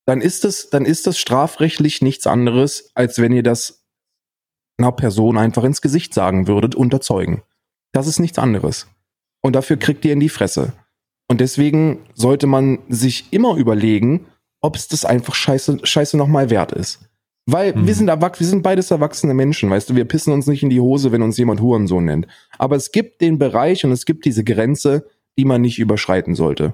[0.06, 3.86] dann ist es, dann ist das strafrechtlich nichts anderes, als wenn ihr das
[4.78, 7.44] einer Person einfach ins Gesicht sagen würdet, unterzeugen.
[7.92, 8.88] Das ist nichts anderes.
[9.42, 10.74] Und dafür kriegt ihr in die Fresse.
[11.28, 14.28] Und deswegen sollte man sich immer überlegen,
[14.62, 17.00] ob es das einfach scheiße, scheiße nochmal wert ist.
[17.46, 17.88] Weil mhm.
[17.88, 20.70] wir sind erwachsen, wir sind beides erwachsene Menschen, weißt du, wir pissen uns nicht in
[20.70, 22.28] die Hose, wenn uns jemand Hurensohn nennt.
[22.58, 25.06] Aber es gibt den Bereich und es gibt diese Grenze,
[25.38, 26.74] die man nicht überschreiten sollte.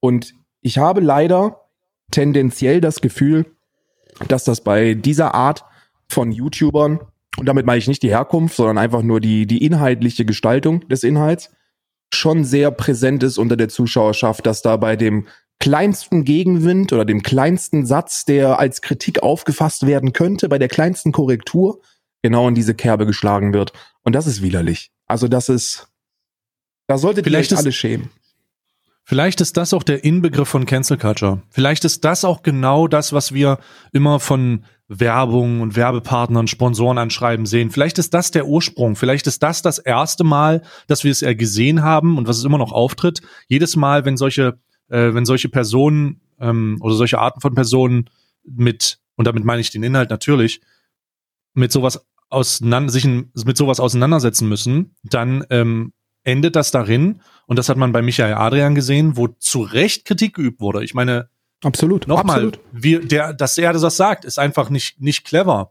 [0.00, 1.60] Und ich habe leider
[2.10, 3.46] tendenziell das Gefühl,
[4.28, 5.64] dass das bei dieser Art
[6.08, 7.00] von YouTubern,
[7.36, 11.02] und damit meine ich nicht die Herkunft, sondern einfach nur die, die inhaltliche Gestaltung des
[11.02, 11.50] Inhalts,
[12.14, 15.26] schon sehr präsent ist unter der Zuschauerschaft, dass da bei dem
[15.58, 21.12] kleinsten Gegenwind oder dem kleinsten Satz, der als Kritik aufgefasst werden könnte, bei der kleinsten
[21.12, 21.80] Korrektur,
[22.22, 23.72] genau in diese Kerbe geschlagen wird.
[24.02, 24.90] Und das ist widerlich.
[25.06, 25.88] Also das ist,
[26.86, 28.10] da solltet Vielleicht ihr euch alle schämen.
[29.08, 31.40] Vielleicht ist das auch der Inbegriff von Cancel Culture.
[31.48, 33.60] Vielleicht ist das auch genau das, was wir
[33.92, 37.70] immer von Werbung und Werbepartnern, Sponsoren anschreiben sehen.
[37.70, 38.96] Vielleicht ist das der Ursprung.
[38.96, 42.44] Vielleicht ist das das erste Mal, dass wir es ja gesehen haben und was es
[42.44, 43.20] immer noch auftritt.
[43.46, 48.10] Jedes Mal, wenn solche, äh, wenn solche Personen ähm, oder solche Arten von Personen
[48.44, 50.60] mit, und damit meine ich den Inhalt natürlich,
[51.54, 55.92] mit sowas auseinander, sich mit sowas auseinandersetzen müssen, dann ähm,
[56.24, 60.34] endet das darin, und das hat man bei Michael Adrian gesehen, wo zu Recht Kritik
[60.34, 60.82] geübt wurde.
[60.82, 61.28] Ich meine,
[61.62, 62.08] absolut.
[62.08, 65.70] Nochmal, wir, der, dass er das sagt, ist einfach nicht, nicht clever.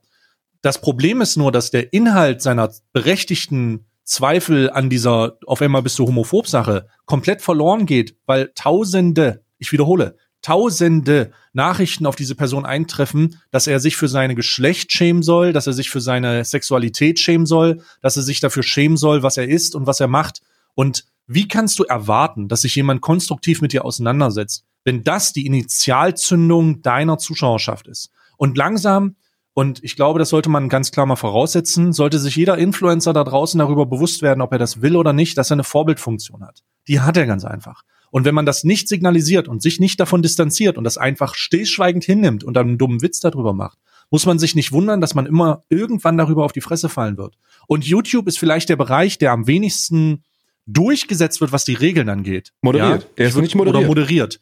[0.61, 5.99] Das Problem ist nur, dass der Inhalt seiner berechtigten Zweifel an dieser auf einmal bist
[5.99, 10.15] du homophob Sache komplett verloren geht, weil Tausende, ich wiederhole,
[10.45, 15.65] tausende Nachrichten auf diese Person eintreffen, dass er sich für seine Geschlecht schämen soll, dass
[15.65, 19.47] er sich für seine Sexualität schämen soll, dass er sich dafür schämen soll, was er
[19.47, 20.43] ist und was er macht.
[20.75, 25.47] Und wie kannst du erwarten, dass sich jemand konstruktiv mit dir auseinandersetzt, wenn das die
[25.47, 28.11] Initialzündung deiner Zuschauerschaft ist?
[28.37, 29.15] Und langsam,
[29.57, 33.23] und ich glaube, das sollte man ganz klar mal voraussetzen, sollte sich jeder Influencer da
[33.23, 36.61] draußen darüber bewusst werden, ob er das will oder nicht, dass er eine Vorbildfunktion hat.
[36.89, 37.83] Die hat er ganz einfach.
[38.11, 42.03] Und wenn man das nicht signalisiert und sich nicht davon distanziert und das einfach stillschweigend
[42.03, 43.77] hinnimmt und dann einen dummen Witz darüber macht,
[44.11, 47.37] muss man sich nicht wundern, dass man immer irgendwann darüber auf die Fresse fallen wird.
[47.65, 50.25] Und YouTube ist vielleicht der Bereich, der am wenigsten
[50.65, 52.51] durchgesetzt wird, was die Regeln angeht.
[52.61, 53.03] Moderiert.
[53.03, 53.09] Ja?
[53.15, 53.77] Er ist nicht moderiert.
[53.77, 54.41] Oder moderiert.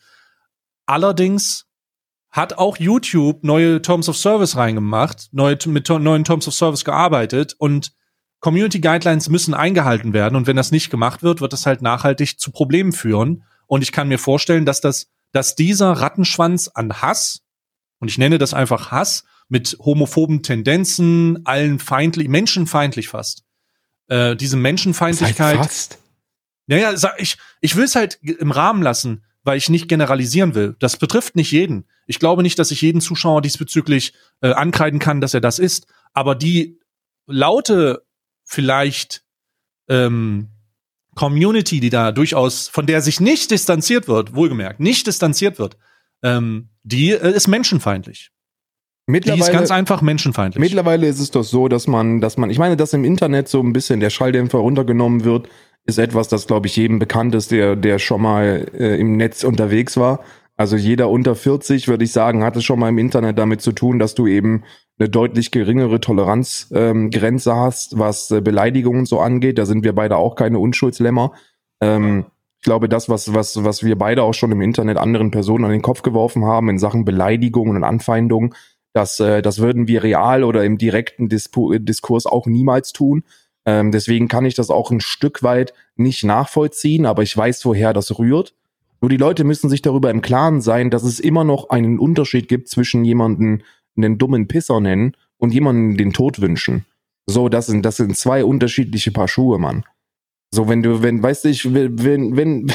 [0.88, 1.68] Allerdings
[2.34, 7.56] hat auch YouTube neue Terms of Service reingemacht, neue, mit neuen Terms of Service gearbeitet
[7.60, 7.94] und
[8.40, 12.40] Community Guidelines müssen eingehalten werden und wenn das nicht gemacht wird, wird das halt nachhaltig
[12.40, 17.44] zu Problemen führen und ich kann mir vorstellen, dass das, dass dieser Rattenschwanz an Hass,
[18.00, 23.44] und ich nenne das einfach Hass, mit homophoben Tendenzen, allen feindlich, menschenfeindlich fast,
[24.08, 25.60] äh, diese Menschenfeindlichkeit.
[25.60, 25.98] Das heißt fast.
[26.66, 30.76] Naja, ich, ich will es halt im Rahmen lassen, weil ich nicht generalisieren will.
[30.80, 31.86] Das betrifft nicht jeden.
[32.08, 35.88] Ich glaube nicht, dass ich jeden Zuschauer diesbezüglich äh, ankreiden kann, dass er das ist.
[36.14, 36.80] Aber die
[37.28, 38.04] laute,
[38.44, 39.24] vielleicht
[39.90, 40.50] ähm,
[41.16, 45.78] Community, die da durchaus, von der sich nicht distanziert wird, wohlgemerkt, nicht distanziert wird,
[46.24, 48.32] ähm, die äh, ist menschenfeindlich.
[49.06, 50.62] Mittlerweile, die ist ganz einfach menschenfeindlich.
[50.62, 53.60] Mittlerweile ist es doch so, dass man, dass man, ich meine, dass im Internet so
[53.60, 55.50] ein bisschen der Schalldämpfer runtergenommen wird,
[55.86, 59.44] ist etwas, das glaube ich jedem bekannt ist, der, der schon mal äh, im Netz
[59.44, 60.24] unterwegs war.
[60.56, 63.72] Also jeder unter 40, würde ich sagen, hat es schon mal im Internet damit zu
[63.72, 64.64] tun, dass du eben
[65.00, 69.58] eine deutlich geringere Toleranzgrenze ähm, hast, was äh, Beleidigungen so angeht.
[69.58, 71.34] Da sind wir beide auch keine Unschuldslämmer.
[71.82, 72.26] Ähm,
[72.60, 75.72] ich glaube, das, was, was, was wir beide auch schon im Internet anderen Personen an
[75.72, 78.54] den Kopf geworfen haben in Sachen Beleidigungen und Anfeindungen,
[78.94, 83.24] das, äh, das würden wir real oder im direkten Dispo Diskurs auch niemals tun.
[83.66, 87.94] Ähm, deswegen kann ich das auch ein Stück weit nicht nachvollziehen, aber ich weiß, woher
[87.94, 88.54] das rührt.
[89.02, 92.48] Nur die Leute müssen sich darüber im Klaren sein, dass es immer noch einen Unterschied
[92.48, 93.64] gibt zwischen jemanden
[93.96, 96.86] einen dummen Pisser nennen und jemanden den Tod wünschen.
[97.26, 99.84] So, das sind, das sind zwei unterschiedliche Paar Schuhe, Mann.
[100.52, 102.72] So, wenn du, wenn, weißt du, ich, wenn, wenn,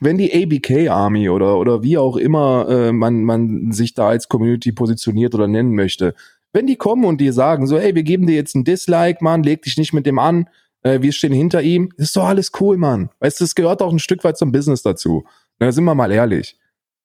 [0.00, 4.28] wenn die ABK Army oder, oder wie auch immer äh, man, man sich da als
[4.28, 6.14] Community positioniert oder nennen möchte,
[6.54, 9.42] wenn die kommen und dir sagen, so, ey, wir geben dir jetzt ein Dislike, Mann,
[9.42, 10.48] leg dich nicht mit dem an,
[10.82, 13.10] äh, wir stehen hinter ihm, ist doch alles cool, Mann.
[13.18, 15.24] Weißt du, es gehört auch ein Stück weit zum Business dazu.
[15.58, 16.56] Da sind wir mal ehrlich.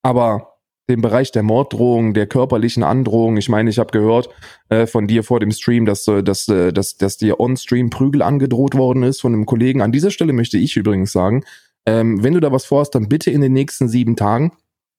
[0.03, 3.37] Aber den Bereich der Morddrohung, der körperlichen Androhung.
[3.37, 4.29] Ich meine, ich habe gehört
[4.69, 8.21] äh, von dir vor dem Stream, dass, äh, dass, äh, dass, dass dir on-stream Prügel
[8.21, 9.81] angedroht worden ist von einem Kollegen.
[9.81, 11.43] An dieser Stelle möchte ich übrigens sagen,
[11.85, 14.51] ähm, wenn du da was vorhast, dann bitte in den nächsten sieben Tagen,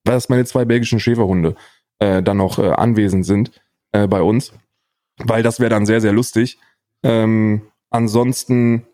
[0.05, 1.57] weil das meine zwei belgischen Schäferhunde
[1.99, 3.51] äh, dann noch äh, anwesend sind
[3.93, 4.53] äh, bei uns,
[5.19, 6.59] weil das wäre dann sehr, sehr lustig.
[7.03, 8.87] Ähm, ansonsten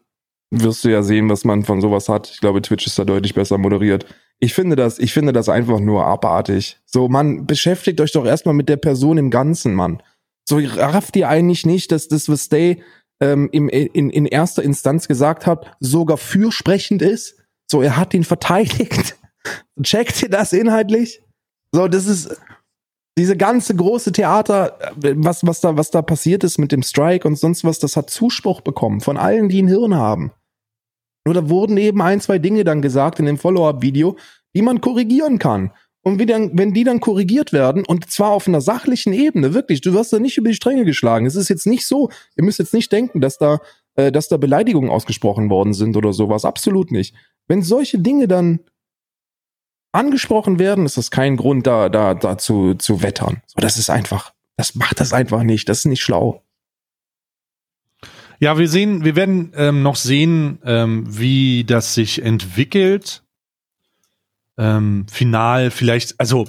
[0.51, 2.31] wirst du ja sehen, was man von sowas hat.
[2.31, 4.07] Ich glaube, Twitch ist da deutlich besser moderiert.
[4.39, 6.79] Ich finde das, ich finde das einfach nur abartig.
[6.85, 10.03] So, man, beschäftigt euch doch erstmal mit der Person im Ganzen, Mann.
[10.49, 12.83] So, rafft ihr eigentlich nicht, dass das, was Day
[13.21, 17.37] ähm, im, in, in erster Instanz gesagt hat, sogar fürsprechend ist?
[17.67, 19.17] So, er hat ihn verteidigt.
[19.83, 21.23] Checkt ihr das inhaltlich?
[21.73, 22.37] So, das ist
[23.19, 27.39] diese ganze große Theater, was, was da, was da passiert ist mit dem Strike und
[27.39, 30.33] sonst was, das hat Zuspruch bekommen von allen, die ein Hirn haben.
[31.25, 34.17] Nur da wurden eben ein, zwei Dinge dann gesagt in dem Follow-up-Video,
[34.55, 35.73] die man korrigieren kann.
[36.03, 39.93] Und dann, wenn die dann korrigiert werden, und zwar auf einer sachlichen Ebene, wirklich, du
[39.93, 41.27] wirst da nicht über die Stränge geschlagen.
[41.27, 43.59] Es ist jetzt nicht so, ihr müsst jetzt nicht denken, dass da,
[43.97, 46.45] äh, dass da Beleidigungen ausgesprochen worden sind oder sowas.
[46.45, 47.17] Absolut nicht.
[47.49, 48.61] Wenn solche Dinge dann
[49.97, 53.43] angesprochen werden, ist das kein Grund, da, da, da zu, zu wettern.
[53.47, 55.69] So, das ist einfach, das macht das einfach nicht.
[55.69, 56.43] Das ist nicht schlau.
[58.39, 63.23] Ja, wir sehen, wir werden ähm, noch sehen, ähm, wie das sich entwickelt.
[64.59, 66.47] Ähm, final vielleicht, also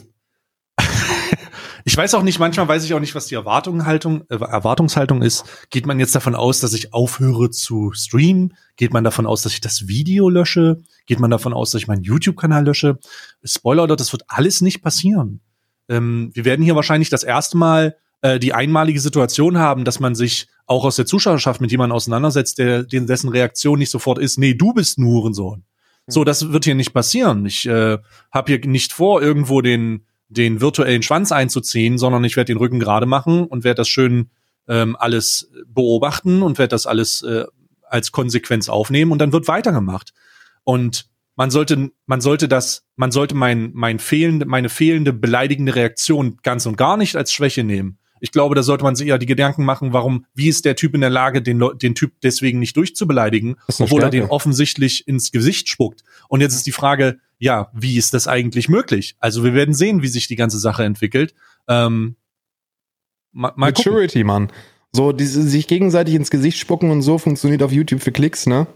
[1.88, 5.46] ich weiß auch nicht, manchmal weiß ich auch nicht, was die Erwartungshaltung, äh, Erwartungshaltung ist.
[5.70, 8.58] Geht man jetzt davon aus, dass ich aufhöre zu streamen?
[8.76, 10.82] Geht man davon aus, dass ich das Video lösche?
[11.06, 13.00] Geht man davon aus, dass ich meinen YouTube-Kanal lösche?
[13.42, 15.40] Spoiler, das wird alles nicht passieren.
[15.88, 20.14] Ähm, wir werden hier wahrscheinlich das erste Mal äh, die einmalige Situation haben, dass man
[20.14, 24.56] sich auch aus der Zuschauerschaft mit jemandem auseinandersetzt, der, dessen Reaktion nicht sofort ist, nee,
[24.56, 25.64] du bist ein Hurensohn.
[26.06, 27.46] So, das wird hier nicht passieren.
[27.46, 27.98] Ich äh,
[28.34, 32.80] habe hier nicht vor, irgendwo den, den virtuellen Schwanz einzuziehen, sondern ich werde den Rücken
[32.80, 34.30] gerade machen und werde das schön
[34.67, 37.45] ähm, alles beobachten und werde das alles äh,
[37.89, 40.13] als Konsequenz aufnehmen und dann wird weitergemacht.
[40.63, 46.38] Und man sollte, man sollte das, man sollte mein, mein fehlende, meine fehlende beleidigende Reaktion
[46.43, 47.99] ganz und gar nicht als Schwäche nehmen.
[48.19, 50.95] Ich glaube, da sollte man sich ja die Gedanken machen, warum, wie ist der Typ
[50.95, 54.05] in der Lage, den, den Typ deswegen nicht durchzubeleidigen, obwohl Stärke.
[54.05, 56.03] er den offensichtlich ins Gesicht spuckt.
[56.28, 59.16] Und jetzt ist die Frage, ja, wie ist das eigentlich möglich?
[59.20, 61.34] Also wir werden sehen, wie sich die ganze Sache entwickelt.
[61.68, 62.16] Ähm,
[63.32, 64.52] mal, mal Maturity, Mann.
[64.92, 68.68] So, diese, sich gegenseitig ins Gesicht spucken und so funktioniert auf YouTube für Klicks, ne?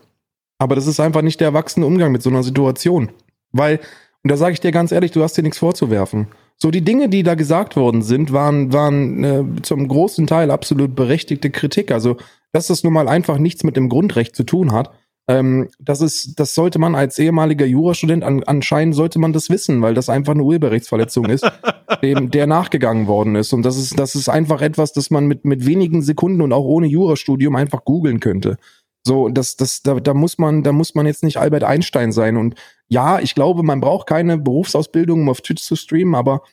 [0.60, 3.12] Aber das ist einfach nicht der erwachsene Umgang mit so einer Situation.
[3.52, 3.80] Weil,
[4.24, 6.28] und da sage ich dir ganz ehrlich, du hast dir nichts vorzuwerfen.
[6.56, 10.96] So, die Dinge, die da gesagt worden sind, waren, waren äh, zum großen Teil absolut
[10.96, 11.92] berechtigte Kritik.
[11.92, 12.18] Also,
[12.52, 14.92] dass das nun mal einfach nichts mit dem Grundrecht zu tun hat,
[15.28, 19.82] ähm, das ist, das sollte man als ehemaliger Jurastudent an, anscheinend sollte man das wissen,
[19.82, 21.50] weil das einfach eine Urheberrechtsverletzung ist,
[22.02, 23.54] dem der nachgegangen worden ist.
[23.54, 26.66] Und das ist, das ist einfach etwas, das man mit, mit wenigen Sekunden und auch
[26.66, 28.58] ohne Jurastudium einfach googeln könnte.
[29.04, 32.38] So, das, das, da, da muss man, da muss man jetzt nicht Albert Einstein sein.
[32.38, 32.56] Und
[32.88, 36.44] ja, ich glaube, man braucht keine Berufsausbildung, um auf Twitch zu streamen, aber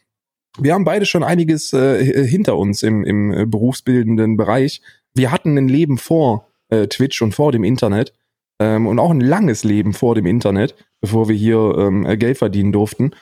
[0.59, 4.81] wir haben beide schon einiges äh, hinter uns im, im äh, berufsbildenden Bereich.
[5.14, 8.12] Wir hatten ein Leben vor äh, Twitch und vor dem Internet
[8.59, 12.73] ähm, und auch ein langes Leben vor dem Internet, bevor wir hier ähm, Geld verdienen
[12.73, 13.13] durften.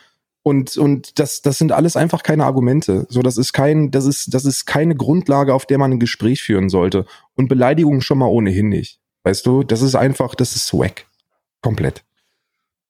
[0.43, 3.07] Und, und das, das sind alles einfach keine Argumente.
[3.09, 6.43] So, das ist kein, das ist, das ist keine Grundlage, auf der man ein Gespräch
[6.43, 7.05] führen sollte.
[7.35, 9.01] Und Beleidigungen schon mal ohnehin nicht.
[9.25, 11.07] Weißt du, das ist einfach, das ist wack.
[11.63, 12.05] Komplett.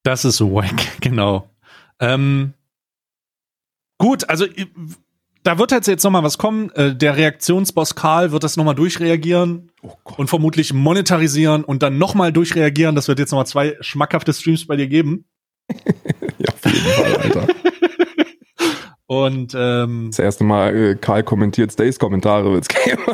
[0.03, 1.49] Das ist wack, genau.
[1.99, 2.53] Ähm,
[3.97, 4.45] gut, also
[5.47, 6.71] da wird jetzt, jetzt noch mal was kommen.
[6.73, 11.99] Äh, der Reaktionsboss Karl wird das noch mal durchreagieren oh und vermutlich monetarisieren und dann
[11.99, 12.97] noch mal durchreagieren.
[12.97, 15.25] Das wird jetzt noch mal zwei schmackhafte Streams bei dir geben.
[16.39, 17.47] ja, auf jeden Fall, Alter.
[19.09, 23.05] Und ähm, das erste Mal äh, Karl kommentiert Stays Kommentare wird's geben.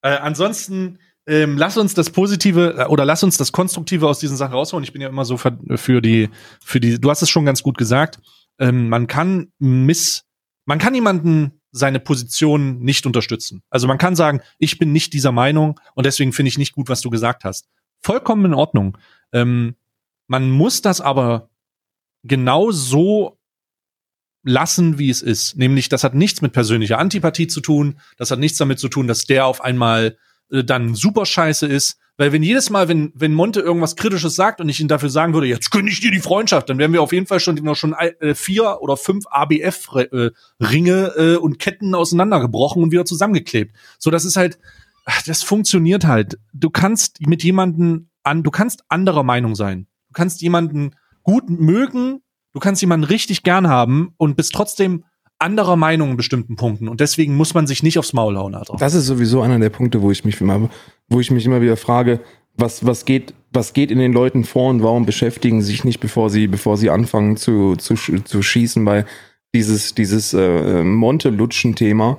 [0.00, 4.38] äh, ansonsten ähm, lass uns das Positive äh, oder lass uns das Konstruktive aus diesen
[4.38, 4.82] Sachen rausholen.
[4.82, 6.30] Ich bin ja immer so für, für die
[6.64, 6.98] für die.
[6.98, 8.18] Du hast es schon ganz gut gesagt
[8.58, 10.24] ähm, man kann miss,
[10.64, 13.62] man kann jemanden seine Position nicht unterstützen.
[13.70, 16.88] Also man kann sagen, ich bin nicht dieser Meinung und deswegen finde ich nicht gut,
[16.88, 17.68] was du gesagt hast.
[18.02, 18.98] Vollkommen in Ordnung.
[19.32, 19.76] Ähm,
[20.26, 21.50] man muss das aber
[22.22, 23.38] genau so
[24.44, 25.56] lassen, wie es ist.
[25.56, 27.98] Nämlich, das hat nichts mit persönlicher Antipathie zu tun.
[28.16, 30.18] Das hat nichts damit zu tun, dass der auf einmal
[30.52, 31.98] äh, dann super scheiße ist.
[32.18, 35.32] Weil wenn jedes Mal, wenn, wenn Monte irgendwas Kritisches sagt und ich ihn dafür sagen
[35.32, 37.94] würde, jetzt kündige ich dir die Freundschaft, dann wären wir auf jeden Fall schon schon
[37.94, 43.74] äh, vier oder fünf ABF-Ringe äh, und Ketten auseinandergebrochen und wieder zusammengeklebt.
[43.98, 44.58] So, das ist halt,
[45.26, 46.38] das funktioniert halt.
[46.52, 49.86] Du kannst mit jemanden an, du kannst anderer Meinung sein.
[50.08, 52.20] Du kannst jemanden gut mögen,
[52.52, 55.04] du kannst jemanden richtig gern haben und bist trotzdem
[55.42, 58.76] anderer Meinung in bestimmten Punkten und deswegen muss man sich nicht aufs Maul hauen, Alter.
[58.78, 60.70] Das ist sowieso einer der Punkte, wo ich mich immer,
[61.08, 62.20] wo ich mich immer wieder frage,
[62.56, 66.00] was, was geht, was geht in den Leuten vor und warum beschäftigen sie sich nicht,
[66.00, 69.06] bevor sie, bevor sie anfangen zu, zu, zu schießen, weil
[69.54, 72.18] dieses, dieses äh, Monte-Lutschen-Thema.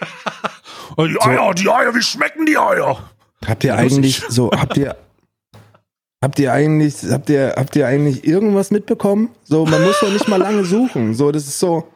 [0.98, 3.10] die Eier, die Eier, wie schmecken die Eier?
[3.46, 4.96] Habt ihr eigentlich so, habt ihr,
[6.24, 9.28] Habt ihr eigentlich, habt ihr, habt ihr eigentlich irgendwas mitbekommen?
[9.42, 11.12] So, man muss ja nicht mal lange suchen.
[11.12, 11.86] So, das ist so.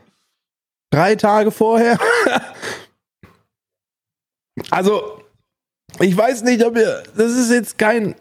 [0.90, 1.98] Drei Tage vorher.
[4.70, 5.20] also,
[6.00, 7.02] ich weiß nicht, ob ihr.
[7.16, 8.14] Das ist jetzt kein.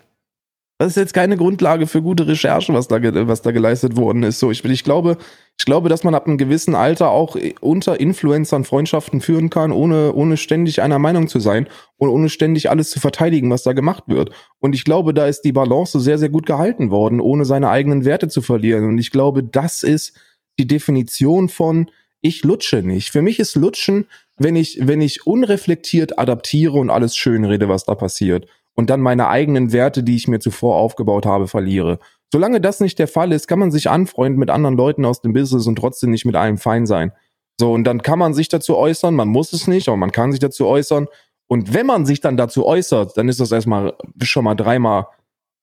[0.79, 4.37] Das ist jetzt keine Grundlage für gute Recherche, was da, was da geleistet worden ist.
[4.37, 5.17] So, ich, ich glaube,
[5.59, 10.13] ich glaube, dass man ab einem gewissen Alter auch unter Influencern Freundschaften führen kann, ohne,
[10.13, 14.03] ohne ständig einer Meinung zu sein und ohne ständig alles zu verteidigen, was da gemacht
[14.05, 14.29] wird.
[14.59, 18.05] Und ich glaube, da ist die Balance sehr, sehr gut gehalten worden, ohne seine eigenen
[18.05, 18.85] Werte zu verlieren.
[18.85, 20.15] Und ich glaube, das ist
[20.59, 21.89] die Definition von,
[22.27, 23.11] ich lutsche nicht.
[23.11, 24.07] Für mich ist Lutschen,
[24.37, 28.47] wenn ich, wenn ich unreflektiert adaptiere und alles schön rede, was da passiert.
[28.75, 31.99] Und dann meine eigenen Werte, die ich mir zuvor aufgebaut habe, verliere.
[32.31, 35.33] Solange das nicht der Fall ist, kann man sich anfreunden mit anderen Leuten aus dem
[35.33, 37.11] Business und trotzdem nicht mit einem fein sein.
[37.59, 40.31] So, und dann kann man sich dazu äußern, man muss es nicht, aber man kann
[40.31, 41.07] sich dazu äußern.
[41.47, 45.07] Und wenn man sich dann dazu äußert, dann ist das erstmal schon mal dreimal,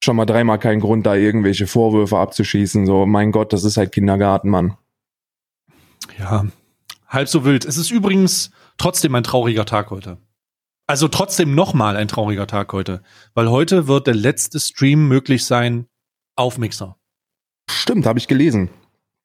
[0.03, 2.85] schon mal dreimal kein Grund, da irgendwelche Vorwürfe abzuschießen.
[2.85, 4.75] So, mein Gott, das ist halt Kindergarten, Mann.
[6.17, 6.45] Ja,
[7.07, 7.65] halb so wild.
[7.65, 10.17] Es ist übrigens trotzdem ein trauriger Tag heute.
[10.87, 13.01] Also trotzdem nochmal ein trauriger Tag heute,
[13.33, 15.87] weil heute wird der letzte Stream möglich sein
[16.35, 16.97] auf Mixer.
[17.69, 18.69] Stimmt, habe ich gelesen.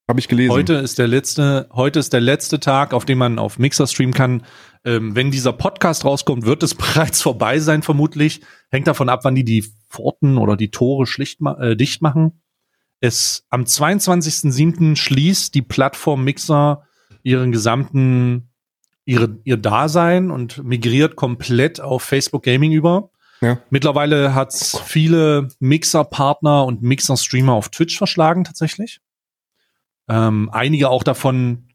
[0.09, 0.53] Habe ich gelesen.
[0.53, 4.15] Heute ist der letzte, heute ist der letzte Tag, auf dem man auf Mixer streamen
[4.15, 4.45] kann.
[4.85, 8.41] Ähm, wenn dieser Podcast rauskommt, wird es bereits vorbei sein, vermutlich.
[8.71, 12.43] Hängt davon ab, wann die die Pforten oder die Tore schlicht äh, dicht machen.
[13.01, 14.97] Es am 22.07.
[14.97, 16.85] schließt die Plattform Mixer
[17.23, 18.51] ihren gesamten
[19.05, 23.11] ihre, ihr Dasein und migriert komplett auf Facebook Gaming über.
[23.41, 23.59] Ja.
[23.71, 29.01] Mittlerweile hat viele Mixer-Partner und Mixer-Streamer auf Twitch verschlagen tatsächlich.
[30.09, 31.69] Ähm, einige auch davon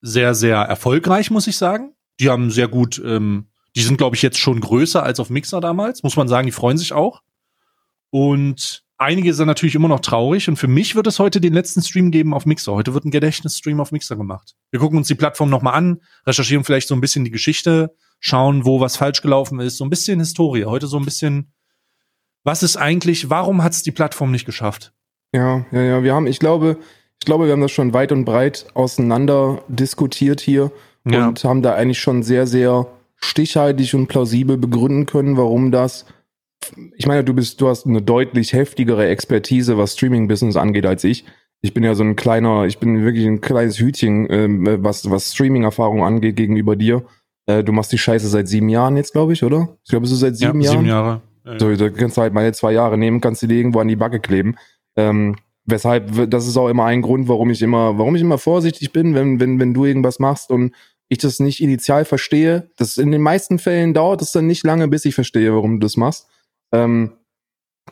[0.00, 1.94] sehr, sehr erfolgreich, muss ich sagen.
[2.20, 5.60] Die haben sehr gut, ähm, die sind, glaube ich, jetzt schon größer als auf Mixer
[5.60, 7.22] damals, muss man sagen, die freuen sich auch.
[8.10, 11.82] Und einige sind natürlich immer noch traurig und für mich wird es heute den letzten
[11.82, 12.72] Stream geben auf Mixer.
[12.72, 14.54] Heute wird ein Gedächtnisstream auf Mixer gemacht.
[14.70, 18.64] Wir gucken uns die Plattform nochmal an, recherchieren vielleicht so ein bisschen die Geschichte, schauen,
[18.64, 20.64] wo was falsch gelaufen ist, so ein bisschen Historie.
[20.64, 21.52] Heute so ein bisschen,
[22.44, 24.92] was ist eigentlich, warum hat es die Plattform nicht geschafft?
[25.32, 26.78] Ja, ja, ja, wir haben, ich glaube,
[27.20, 30.70] ich glaube, wir haben das schon weit und breit auseinander diskutiert hier
[31.04, 31.28] ja.
[31.28, 32.86] und haben da eigentlich schon sehr, sehr
[33.16, 36.06] stichhaltig und plausibel begründen können, warum das
[36.96, 41.24] ich meine, du bist, du hast eine deutlich heftigere Expertise, was Streaming-Business angeht, als ich.
[41.62, 45.32] Ich bin ja so ein kleiner, ich bin wirklich ein kleines Hütchen, ähm, was, was
[45.32, 47.04] Streaming-Erfahrung angeht gegenüber dir.
[47.46, 49.76] Äh, du machst die Scheiße seit sieben Jahren jetzt, glaube ich, oder?
[49.84, 50.78] Ich glaube, es ist seit sieben ja, Jahren.
[50.78, 51.22] Sieben Jahre.
[51.44, 53.88] Ja, so, da kannst du halt meine zwei Jahre nehmen, kannst du die irgendwo an
[53.88, 54.56] die Backe kleben.
[54.96, 58.92] Ähm, weshalb, das ist auch immer ein Grund, warum ich immer, warum ich immer vorsichtig
[58.92, 60.74] bin, wenn, wenn, wenn du irgendwas machst und
[61.08, 62.70] ich das nicht initial verstehe.
[62.76, 65.84] Das in den meisten Fällen dauert es dann nicht lange, bis ich verstehe, warum du
[65.84, 66.28] das machst.
[66.84, 67.12] Ähm,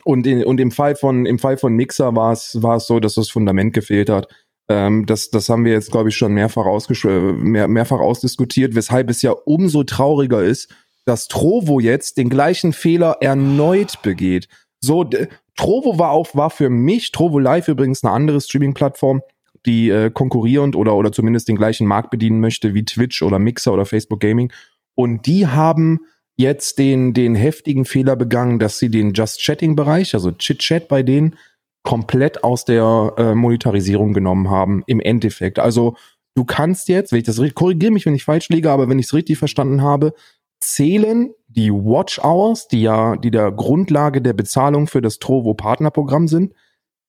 [0.03, 2.99] und, in, und im Fall von im Fall von Mixer war es war es so,
[2.99, 4.27] dass das Fundament gefehlt hat.
[4.67, 9.09] Ähm, das, das haben wir jetzt, glaube ich, schon mehrfach, ausgesch mehr, mehrfach ausdiskutiert, weshalb
[9.09, 10.73] es ja umso trauriger ist,
[11.05, 14.47] dass Trovo jetzt den gleichen Fehler erneut begeht.
[14.79, 15.07] So,
[15.55, 19.21] Trovo war auch, war für mich, Trovo Live übrigens eine andere Streaming-Plattform,
[19.65, 23.73] die äh, konkurrierend oder, oder zumindest den gleichen Markt bedienen möchte wie Twitch oder Mixer
[23.73, 24.51] oder Facebook Gaming.
[24.95, 26.01] Und die haben
[26.37, 30.87] jetzt den, den heftigen Fehler begangen, dass sie den Just Chatting Bereich, also Chit Chat
[30.87, 31.35] bei denen,
[31.83, 35.59] komplett aus der äh, Monetarisierung genommen haben, im Endeffekt.
[35.59, 35.95] Also
[36.35, 38.99] du kannst jetzt, wenn ich das richtig, korrigiere mich, wenn ich falsch liege, aber wenn
[38.99, 40.13] ich es richtig verstanden habe,
[40.59, 46.27] zählen die Watch Hours, die ja, die der Grundlage der Bezahlung für das Trovo Partnerprogramm
[46.27, 46.53] sind,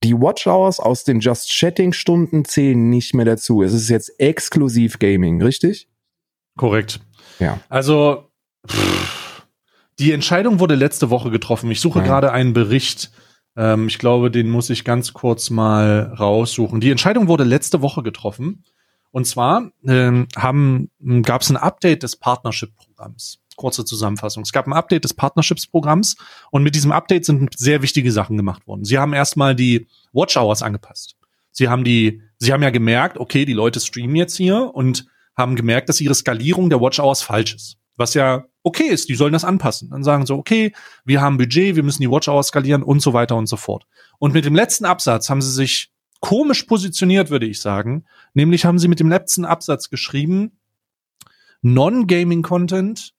[0.05, 3.63] die Watch Hours aus den Just Chatting Stunden zählen nicht mehr dazu.
[3.63, 5.89] Es ist jetzt exklusiv Gaming, richtig?
[6.59, 7.01] Korrekt.
[7.39, 7.61] Ja.
[7.71, 8.29] Also,
[8.69, 9.16] pff
[9.99, 11.71] die Entscheidung wurde letzte Woche getroffen.
[11.71, 12.05] Ich suche ja.
[12.05, 13.11] gerade einen Bericht.
[13.57, 16.81] Ähm, ich glaube, den muss ich ganz kurz mal raussuchen.
[16.81, 18.65] Die Entscheidung wurde letzte Woche getroffen.
[19.11, 20.29] Und zwar ähm,
[21.23, 23.39] gab es ein Update des Partnership-Programms.
[23.57, 24.43] Kurze Zusammenfassung.
[24.43, 26.17] Es gab ein Update des Partnerships-Programms
[26.51, 28.85] und mit diesem Update sind sehr wichtige Sachen gemacht worden.
[28.85, 31.17] Sie haben erstmal die Watch Hours angepasst.
[31.53, 35.57] Sie haben die, sie haben ja gemerkt, okay, die Leute streamen jetzt hier und haben
[35.57, 37.79] gemerkt, dass ihre Skalierung der Watch Hours falsch ist.
[37.97, 39.91] Was ja okay ist, die sollen das anpassen.
[39.91, 40.73] Dann sagen sie, okay,
[41.05, 43.87] wir haben Budget, wir müssen die Watch Hours skalieren und so weiter und so fort.
[44.19, 48.05] Und mit dem letzten Absatz haben sie sich komisch positioniert, würde ich sagen.
[48.35, 50.59] Nämlich haben sie mit dem letzten Absatz geschrieben,
[51.63, 53.15] Non-Gaming-Content,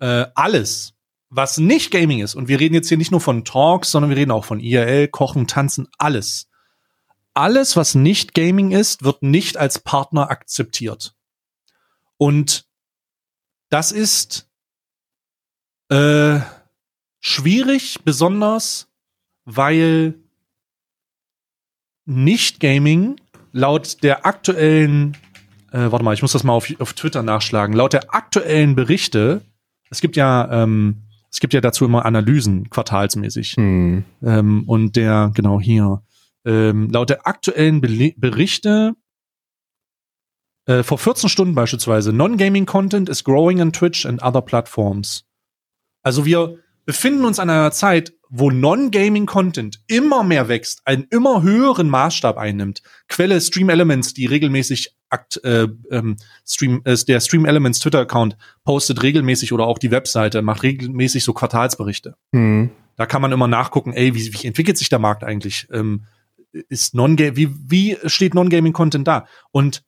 [0.00, 0.94] äh, alles,
[1.30, 4.16] was nicht Gaming ist, und wir reden jetzt hier nicht nur von Talks, sondern wir
[4.16, 6.48] reden auch von IRL, Kochen, Tanzen, alles.
[7.34, 11.14] Alles, was nicht Gaming ist, wird nicht als Partner akzeptiert.
[12.16, 12.67] Und
[13.70, 14.48] das ist
[15.90, 16.40] äh,
[17.20, 18.88] schwierig, besonders
[19.44, 20.14] weil
[22.04, 23.16] nicht-Gaming
[23.52, 25.16] laut der aktuellen,
[25.72, 29.42] äh, warte mal, ich muss das mal auf, auf Twitter nachschlagen, laut der aktuellen Berichte,
[29.90, 33.52] es gibt ja, ähm, es gibt ja dazu immer Analysen, quartalsmäßig.
[33.52, 34.04] Hm.
[34.22, 36.02] Ähm, und der, genau hier,
[36.44, 38.94] ähm, laut der aktuellen Be Berichte
[40.68, 45.24] äh, vor 14 Stunden beispielsweise, Non-Gaming Content is growing on Twitch and other platforms.
[46.02, 51.42] Also wir befinden uns an einer Zeit, wo Non-Gaming Content immer mehr wächst, einen immer
[51.42, 52.82] höheren Maßstab einnimmt.
[53.08, 56.16] Quelle Stream Elements, die regelmäßig akt, äh, ähm,
[56.46, 61.24] Stream, äh, der Stream Elements Twitter Account postet regelmäßig oder auch die Webseite macht regelmäßig
[61.24, 62.16] so Quartalsberichte.
[62.32, 62.70] Mhm.
[62.96, 65.66] Da kann man immer nachgucken, ey, wie, wie entwickelt sich der Markt eigentlich?
[65.72, 66.04] Ähm,
[66.52, 69.26] ist non wie, wie steht Non-Gaming Content da?
[69.50, 69.82] Und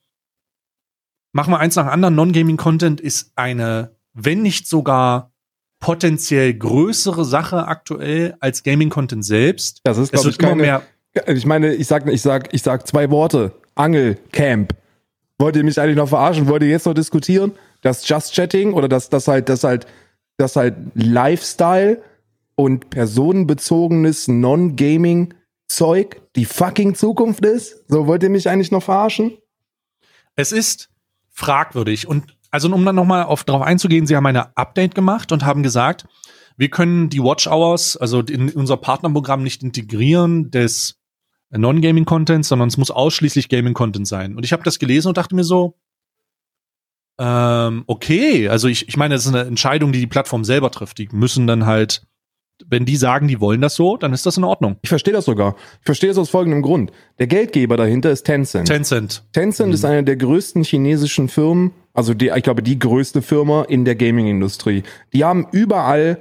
[1.33, 2.15] machen wir eins nach anderen.
[2.15, 5.33] Non-Gaming-Content ist eine, wenn nicht sogar
[5.81, 9.81] potenziell größere Sache aktuell als Gaming-Content selbst.
[9.85, 10.83] Das ist, glaube ich, keine, mehr.
[11.27, 13.53] Ich meine, ich sag, ich sag, ich sag zwei Worte.
[13.75, 14.75] Angel, Camp.
[15.39, 16.49] Wollt ihr mich eigentlich noch verarschen?
[16.49, 17.53] Wollt ihr jetzt noch diskutieren?
[17.81, 19.87] Das Just Chatting oder das, das halt, das halt,
[20.37, 22.03] das halt Lifestyle
[22.57, 25.33] und personenbezogenes Non-Gaming
[25.67, 27.85] Zeug die fucking Zukunft ist?
[27.89, 29.39] So wollt ihr mich eigentlich noch verarschen?
[30.37, 30.90] Es ist
[31.41, 32.07] fragwürdig.
[32.07, 35.63] Und also um dann nochmal auf darauf einzugehen, sie haben eine Update gemacht und haben
[35.63, 36.07] gesagt,
[36.57, 41.01] wir können die Watch Hours, also in unser Partnerprogramm nicht integrieren des
[41.51, 44.37] Non-Gaming-Contents, sondern es muss ausschließlich Gaming-Content sein.
[44.37, 45.79] Und ich habe das gelesen und dachte mir so,
[47.19, 50.99] ähm, okay, also ich, ich meine, das ist eine Entscheidung, die die Plattform selber trifft.
[50.99, 52.07] Die müssen dann halt
[52.69, 54.77] wenn die sagen, die wollen das so, dann ist das in Ordnung.
[54.83, 55.57] Ich verstehe das sogar.
[55.81, 56.93] Ich verstehe das aus folgendem Grund.
[57.19, 58.69] Der Geldgeber dahinter ist Tencent.
[58.69, 59.23] Tencent.
[59.33, 59.75] Tencent mhm.
[59.75, 63.97] ist eine der größten chinesischen Firmen, also die, ich glaube, die größte Firma in der
[63.97, 64.83] Gaming-Industrie.
[65.13, 66.19] Die haben überall,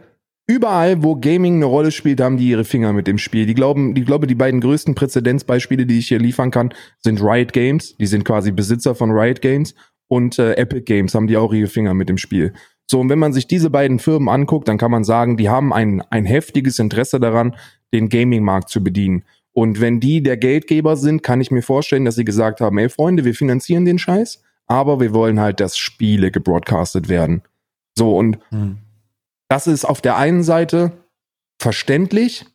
[0.47, 3.45] überall, wo Gaming eine Rolle spielt, haben die ihre Finger mit dem Spiel.
[3.45, 7.53] Die glauben, die glaube, die beiden größten Präzedenzbeispiele, die ich hier liefern kann, sind Riot
[7.53, 7.95] Games.
[7.97, 9.75] Die sind quasi Besitzer von Riot Games
[10.07, 12.53] und äh, Epic Games haben die auch ihre Finger mit dem Spiel.
[12.91, 15.71] So, und wenn man sich diese beiden Firmen anguckt, dann kann man sagen, die haben
[15.71, 17.55] ein, ein heftiges Interesse daran,
[17.93, 19.25] den Gaming-Markt zu bedienen.
[19.51, 22.89] Und wenn die der Geldgeber sind, kann ich mir vorstellen, dass sie gesagt haben, ey
[22.89, 27.43] Freunde, wir finanzieren den Scheiß, aber wir wollen halt, dass Spiele gebroadcastet werden.
[27.97, 28.77] So, und hm.
[29.49, 30.91] das ist auf der einen Seite
[31.61, 32.45] verständlich,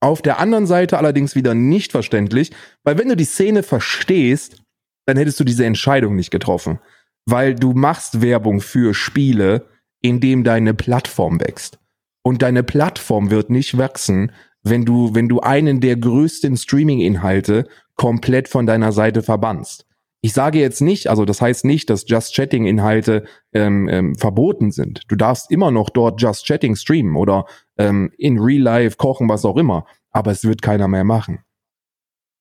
[0.00, 2.50] auf der anderen Seite allerdings wieder nicht verständlich,
[2.82, 4.62] weil wenn du die Szene verstehst,
[5.06, 6.80] dann hättest du diese Entscheidung nicht getroffen.
[7.26, 9.66] Weil du machst Werbung für Spiele,
[10.04, 11.78] in dem deine Plattform wächst.
[12.22, 14.32] Und deine Plattform wird nicht wachsen,
[14.62, 19.86] wenn du, wenn du einen der größten Streaming-Inhalte komplett von deiner Seite verbannst.
[20.20, 23.24] Ich sage jetzt nicht, also das heißt nicht, dass Just Chatting-Inhalte
[23.54, 25.00] ähm, ähm, verboten sind.
[25.08, 27.46] Du darfst immer noch dort Just Chatting streamen oder
[27.78, 29.86] ähm, in Real Life kochen, was auch immer.
[30.10, 31.38] Aber es wird keiner mehr machen.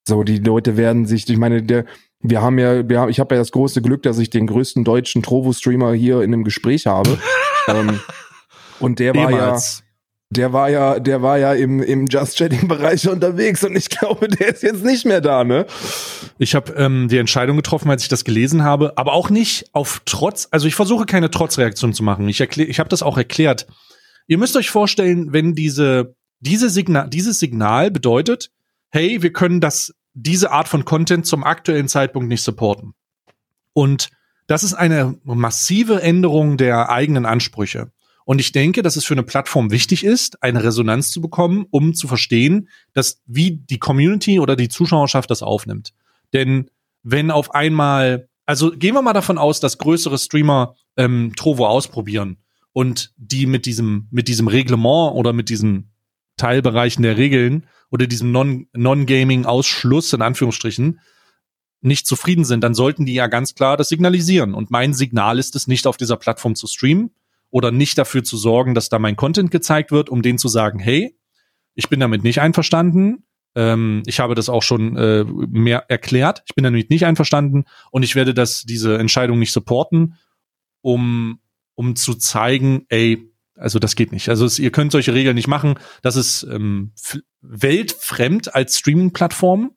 [0.05, 1.85] So, die Leute werden sich, ich meine, der,
[2.19, 4.83] wir haben ja, wir haben, ich habe ja das große Glück, dass ich den größten
[4.83, 7.17] deutschen Trovo-Streamer hier in einem Gespräch habe.
[7.67, 7.99] ähm,
[8.79, 9.57] und der war ja,
[10.29, 14.49] der war ja, der war ja im, im Just Chatting-Bereich unterwegs und ich glaube, der
[14.49, 15.65] ist jetzt nicht mehr da, ne?
[16.39, 20.01] Ich habe ähm, die Entscheidung getroffen, als ich das gelesen habe, aber auch nicht auf
[20.05, 22.27] Trotz, also ich versuche keine Trotzreaktion zu machen.
[22.27, 23.67] Ich erkläre, ich habe das auch erklärt.
[24.27, 28.49] Ihr müsst euch vorstellen, wenn diese, diese Signal, dieses Signal bedeutet,
[28.89, 32.93] hey, wir können das diese Art von Content zum aktuellen Zeitpunkt nicht supporten.
[33.73, 34.09] Und
[34.47, 37.91] das ist eine massive Änderung der eigenen Ansprüche.
[38.25, 41.93] Und ich denke, dass es für eine Plattform wichtig ist, eine Resonanz zu bekommen, um
[41.93, 45.93] zu verstehen, dass wie die Community oder die Zuschauerschaft das aufnimmt.
[46.31, 46.69] Denn
[47.03, 52.37] wenn auf einmal, also gehen wir mal davon aus, dass größere Streamer ähm, Trovo ausprobieren
[52.71, 55.91] und die mit diesem mit diesem Reglement oder mit diesen
[56.37, 60.99] Teilbereichen der Regeln oder diesem Non-Gaming-Ausschluss in Anführungsstrichen
[61.83, 64.53] nicht zufrieden sind, dann sollten die ja ganz klar das signalisieren.
[64.53, 67.11] Und mein Signal ist es, nicht auf dieser Plattform zu streamen
[67.49, 70.79] oder nicht dafür zu sorgen, dass da mein Content gezeigt wird, um denen zu sagen,
[70.79, 71.15] hey,
[71.75, 73.25] ich bin damit nicht einverstanden.
[73.55, 76.43] Ähm, ich habe das auch schon äh, mehr erklärt.
[76.47, 80.15] Ich bin damit nicht einverstanden und ich werde das diese Entscheidung nicht supporten,
[80.81, 81.39] um
[81.75, 84.29] um zu zeigen, ey, also das geht nicht.
[84.29, 85.75] Also es, ihr könnt solche Regeln nicht machen.
[86.01, 86.93] Das ist ähm,
[87.41, 89.71] weltfremd als Streaming-Plattform,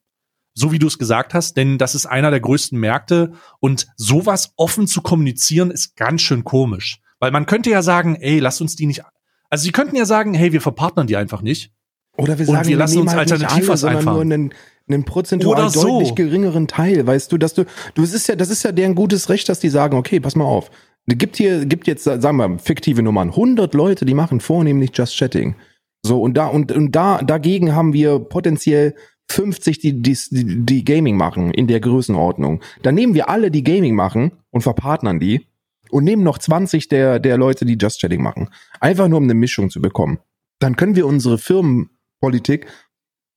[0.57, 4.55] so wie du es gesagt hast, denn das ist einer der größten Märkte und sowas
[4.57, 7.01] offen zu kommunizieren ist ganz schön komisch.
[7.21, 9.03] Weil man könnte ja sagen, ey, lass uns die nicht.
[9.51, 11.73] Also sie könnten ja sagen, hey, wir verpartnen die einfach nicht.
[12.17, 14.15] Oder wir sagen, und wir lassen uns halt alternativ was einfach.
[14.15, 14.55] Nur einen,
[14.89, 15.83] einen prozentual so.
[15.83, 18.95] deutlich geringeren Teil, weißt du, dass du, du, es ist ja, das ist ja deren
[18.95, 20.71] gutes Recht, dass die sagen, okay, pass mal auf,
[21.07, 25.57] gibt hier, gibt jetzt, sagen wir, fiktive Nummern, 100 Leute, die machen vornehmlich Just Chatting.
[26.03, 28.95] So, und da, und, und da, dagegen haben wir potenziell
[29.29, 32.63] 50, die, die, die Gaming machen in der Größenordnung.
[32.83, 35.47] Dann nehmen wir alle, die Gaming machen und verpartnern die
[35.91, 38.51] und nehmen noch 20 der, der Leute, die Just Chatting machen.
[38.81, 40.19] Einfach nur, um eine Mischung zu bekommen.
[40.59, 42.67] Dann können wir unsere Firmenpolitik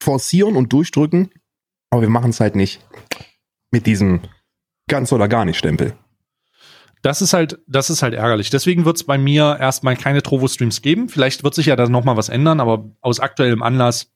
[0.01, 1.29] forcieren und durchdrücken,
[1.89, 2.85] aber wir machen es halt nicht
[3.71, 4.21] mit diesem
[4.87, 5.95] ganz oder gar nicht Stempel
[7.01, 8.49] das ist halt, das ist halt ärgerlich.
[8.49, 11.07] Deswegen wird es bei mir erstmal keine Trovo-Streams geben.
[11.07, 14.11] Vielleicht wird sich ja da noch mal was ändern, aber aus aktuellem Anlass,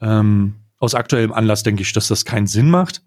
[0.00, 3.02] ähm, aus aktuellem Anlass denke ich, dass das keinen Sinn macht.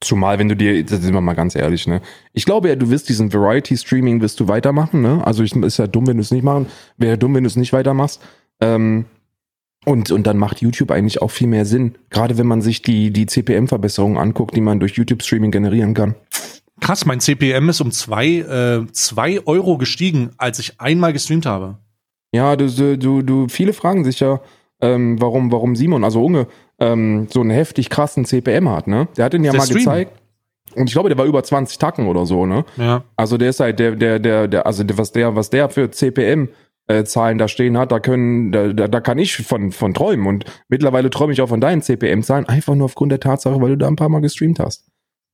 [0.00, 2.00] Zumal, wenn du dir, das sind wir mal ganz ehrlich, ne?
[2.32, 5.26] Ich glaube ja, du wirst diesen Variety-Streaming wirst du weitermachen, ne?
[5.26, 6.66] Also ich, ist ja dumm, wenn du es nicht machen.
[6.96, 8.22] Wäre ja dumm, wenn du es nicht weitermachst.
[8.60, 9.06] Ähm,
[9.84, 11.96] und, und dann macht YouTube eigentlich auch viel mehr Sinn.
[12.10, 16.14] Gerade wenn man sich die, die CPM-Verbesserungen anguckt, die man durch YouTube-Streaming generieren kann.
[16.80, 21.78] Krass, mein CPM ist um zwei, äh, zwei Euro gestiegen, als ich einmal gestreamt habe.
[22.32, 24.40] Ja, du, du, du, viele fragen sich ja,
[24.80, 26.46] ähm, warum, warum Simon, also Unge,
[26.78, 29.08] ähm, so einen heftig krassen CPM hat, ne?
[29.16, 29.78] Der hat ihn ja mal Stream.
[29.78, 30.12] gezeigt.
[30.74, 32.64] Und ich glaube, der war über 20 Tacken oder so, ne?
[32.76, 33.04] Ja.
[33.16, 36.48] Also der ist halt, der, der, der, der, also was der, was der für CPM
[36.88, 40.26] äh, Zahlen da stehen hat, da können, da, da, da kann ich von, von träumen.
[40.26, 43.78] Und mittlerweile träume ich auch von deinen CPM-Zahlen, einfach nur aufgrund der Tatsache, weil du
[43.78, 44.88] da ein paar Mal gestreamt hast.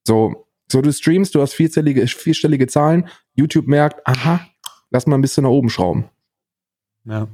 [0.06, 4.40] So, so, du streamst, du hast vierstellige, vierstellige Zahlen, YouTube merkt, aha,
[4.90, 6.06] lass mal ein bisschen nach oben schrauben.
[7.04, 7.28] Ja.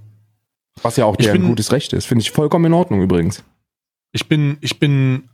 [0.83, 2.07] Was ja auch dir ein gutes Recht ist.
[2.07, 3.45] Finde ich vollkommen in Ordnung übrigens.
[4.13, 5.29] Ich bin, ich bin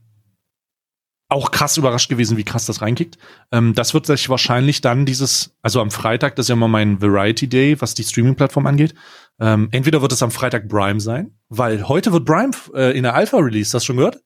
[1.28, 3.18] auch krass überrascht gewesen, wie krass das reinkickt.
[3.50, 7.02] Ähm, das wird sich wahrscheinlich dann dieses, also am Freitag, das ist ja immer mein
[7.02, 8.94] Variety Day, was die Streaming-Plattform angeht.
[9.40, 13.14] Ähm, entweder wird es am Freitag Prime sein, weil heute wird Prime äh, in der
[13.14, 14.20] Alpha Release, hast du schon gehört?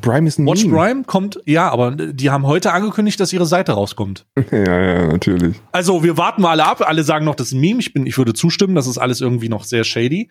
[0.00, 0.76] Prime ist ein Watch Meme.
[0.76, 4.26] Prime kommt, ja, aber die haben heute angekündigt, dass ihre Seite rauskommt.
[4.50, 5.60] Ja, ja, natürlich.
[5.70, 6.82] Also wir warten mal alle ab.
[6.86, 7.80] Alle sagen noch, das ist ein Meme.
[7.80, 8.74] Ich bin, ich würde zustimmen.
[8.74, 10.30] Das ist alles irgendwie noch sehr shady.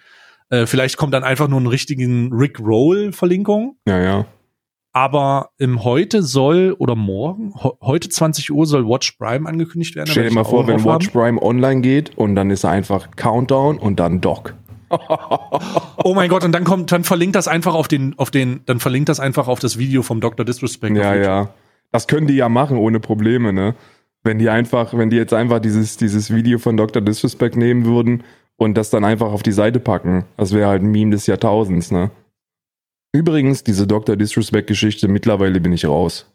[0.51, 3.77] Äh, vielleicht kommt dann einfach nur einen richtigen Rick Roll Verlinkung.
[3.87, 4.25] Ja, ja.
[4.93, 10.09] Aber im heute soll oder morgen heute 20 Uhr soll Watch Prime angekündigt werden.
[10.11, 11.13] Stell dir mal vor, wenn Watch haben.
[11.13, 14.53] Prime online geht und dann ist er einfach Countdown und dann Doc.
[16.03, 16.43] Oh mein Gott!
[16.43, 19.47] Und dann kommt, dann verlinkt das einfach auf den, auf den, dann verlinkt das einfach
[19.47, 20.43] auf das Video vom Dr.
[20.43, 20.97] Disrespect.
[20.97, 21.53] Ja, ja.
[21.91, 23.75] Das können die ja machen ohne Probleme, ne?
[24.23, 27.01] Wenn die einfach, wenn die jetzt einfach dieses, dieses Video von Dr.
[27.01, 28.23] Disrespect nehmen würden
[28.61, 31.89] und das dann einfach auf die Seite packen, das wäre halt ein Meme des Jahrtausends,
[31.89, 32.11] ne?
[33.11, 34.15] Übrigens, diese Dr.
[34.15, 36.31] Disrespect-Geschichte, mittlerweile bin ich raus.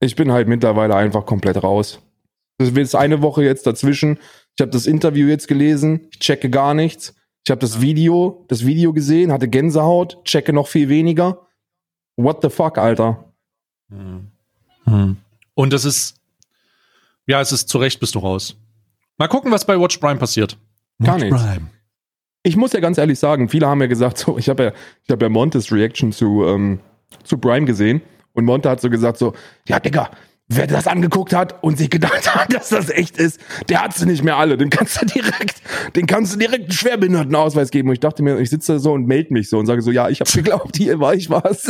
[0.00, 2.00] Ich bin halt mittlerweile einfach komplett raus.
[2.58, 4.18] Das ist eine Woche jetzt dazwischen.
[4.56, 7.14] Ich habe das Interview jetzt gelesen, ich checke gar nichts.
[7.44, 11.46] Ich habe das Video, das Video gesehen, hatte Gänsehaut, checke noch viel weniger.
[12.16, 13.32] What the fuck, Alter?
[13.90, 15.16] Hm.
[15.54, 16.20] Und es ist,
[17.28, 18.56] ja, es ist zu Recht bist du raus.
[19.16, 20.58] Mal gucken, was bei Watch Prime passiert.
[21.02, 21.44] Gar nichts.
[22.42, 24.72] Ich muss ja ganz ehrlich sagen, viele haben ja gesagt, so, ich habe ja,
[25.04, 26.80] ich habe ja Montes Reaction zu, ähm,
[27.24, 29.34] zu Prime gesehen und Monte hat so gesagt, so,
[29.66, 30.10] ja, Digga,
[30.48, 34.06] wer das angeguckt hat und sich gedacht hat, dass das echt ist, der hat sie
[34.06, 34.56] nicht mehr alle.
[34.56, 35.62] Den kannst du direkt,
[35.94, 37.88] den kannst du direkt einen Schwerbehindertenausweis geben.
[37.88, 39.90] Und ich dachte mir, ich sitze da so und melde mich so und sage so,
[39.90, 41.68] ja, ich habe geglaubt, hier war ich was.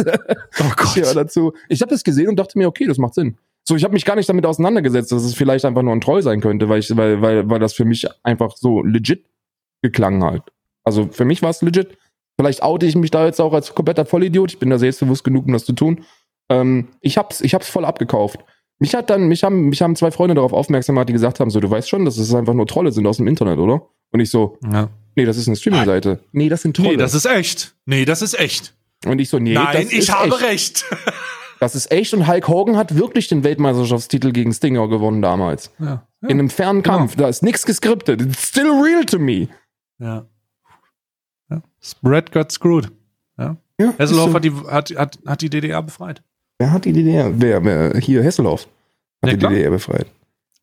[0.60, 1.52] Oh Ich höre dazu.
[1.68, 3.38] Ich habe das gesehen und dachte mir, okay, das macht Sinn.
[3.68, 6.22] So, ich habe mich gar nicht damit auseinandergesetzt, dass es vielleicht einfach nur ein Troll
[6.22, 9.24] sein könnte, weil ich, weil, weil, weil das für mich einfach so legit
[9.82, 10.42] geklangen halt.
[10.84, 11.98] Also für mich war es legit.
[12.38, 14.52] Vielleicht oute ich mich da jetzt auch als kompletter Vollidiot.
[14.52, 16.04] Ich bin da selbstbewusst genug, um das zu tun.
[16.48, 18.38] Ähm, ich hab's, ich hab's voll abgekauft.
[18.78, 21.50] Mich hat dann, mich haben, mich haben zwei Freunde darauf aufmerksam gemacht, die gesagt haben,
[21.50, 23.88] so, du weißt schon, dass es einfach nur Trolle sind aus dem Internet, oder?
[24.12, 24.90] Und ich so, Ja.
[25.16, 26.20] nee, das ist eine Streaming-Seite.
[26.32, 26.90] Nee, das sind Trolle.
[26.90, 27.74] Nee, das ist echt.
[27.86, 28.74] Nee, das ist echt.
[29.06, 30.42] und ich so, nee, Nein, das ich ist habe echt.
[30.42, 30.84] recht.
[31.60, 35.70] Das ist echt und Hulk Hogan hat wirklich den Weltmeisterschaftstitel gegen Stinger gewonnen damals.
[35.78, 36.06] Ja.
[36.22, 36.98] In einem fernen Genau.
[36.98, 37.16] Kampf.
[37.16, 38.20] Da ist nichts geskriptet.
[38.20, 39.48] It's still real to me.
[39.98, 40.26] Ja.
[41.50, 41.62] ja.
[41.80, 42.90] Spread got screwed.
[43.38, 43.56] Ja.
[43.80, 46.22] Ja, Hasselhoff hat die, hat, hat, hat die DDR befreit.
[46.58, 47.30] Wer hat die DDR?
[47.40, 48.00] Wer, wer?
[48.00, 48.62] Hier, Hesselhoff
[49.22, 49.52] hat Ja, die klar.
[49.52, 50.06] DDR befreit.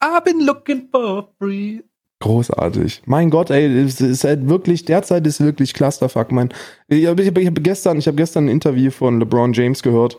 [0.04, 1.82] I've been looking for free.
[2.20, 3.04] Großartig.
[3.06, 6.50] Mein Gott, ey, es ist halt wirklich, derzeit ist wirklich Clusterfuck, mein.
[6.88, 10.18] Ich habe hab gestern, ich habe gestern ein Interview von LeBron James gehört,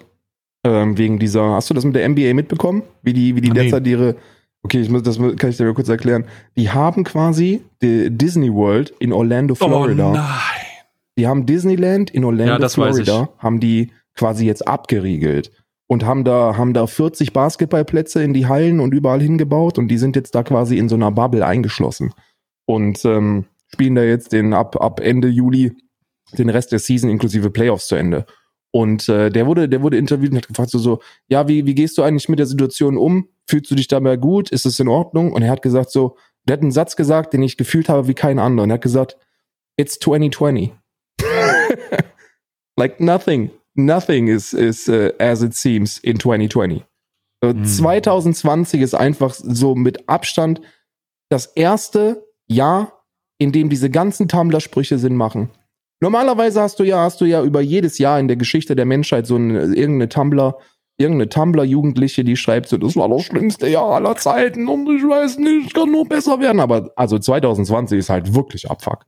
[0.64, 2.82] ähm, wegen dieser, hast du das mit der NBA mitbekommen?
[3.02, 3.62] Wie die, wie die Nee.
[3.62, 4.16] derzeit ihre,
[4.62, 6.24] okay, ich muss, das kann ich dir mal kurz erklären.
[6.56, 10.10] Die haben quasi die Disney World in Orlando, Florida.
[10.10, 10.26] Oh nein.
[11.16, 15.52] Die haben Disneyland in Orlando, Ja, Florida, haben die quasi jetzt abgeriegelt
[15.86, 19.98] und haben da, haben da 40 Basketballplätze in die Hallen und überall hingebaut und die
[19.98, 22.12] sind jetzt da quasi in so einer Bubble eingeschlossen
[22.66, 25.72] und ähm, spielen da jetzt den ab, ab Ende Juli
[26.38, 28.24] den Rest der Season inklusive Playoffs zu Ende.
[28.74, 31.76] Und äh, der wurde, der wurde interviewt und hat gefragt so, so, ja, wie, wie
[31.76, 33.28] gehst du eigentlich mit der Situation um?
[33.46, 34.50] Fühlst du dich dabei gut?
[34.50, 35.32] Ist es in Ordnung?
[35.32, 38.14] Und er hat gesagt so, der hat einen Satz gesagt, den ich gefühlt habe wie
[38.14, 38.64] kein anderer.
[38.64, 39.16] Und er hat gesagt,
[39.76, 40.72] it's 2020.
[42.76, 46.82] like nothing, nothing is, is uh, as it seems in 2020.
[47.44, 47.64] So, Hm.
[47.64, 50.60] 2020 ist einfach so mit Abstand
[51.28, 53.04] das erste Jahr,
[53.38, 55.50] in dem diese ganzen Tumblr-Sprüche Sinn machen.
[56.04, 59.26] Normalerweise hast du ja, hast du ja über jedes Jahr in der Geschichte der Menschheit
[59.26, 60.58] so eine, irgendeine Tumblr,
[60.98, 65.38] irgendeine Tumblr-Jugendliche, die schreibt so, das war das schlimmste Jahr aller Zeiten und ich weiß
[65.38, 66.60] nicht, es kann nur besser werden.
[66.60, 69.06] Aber also 2020 ist halt wirklich Abfuck.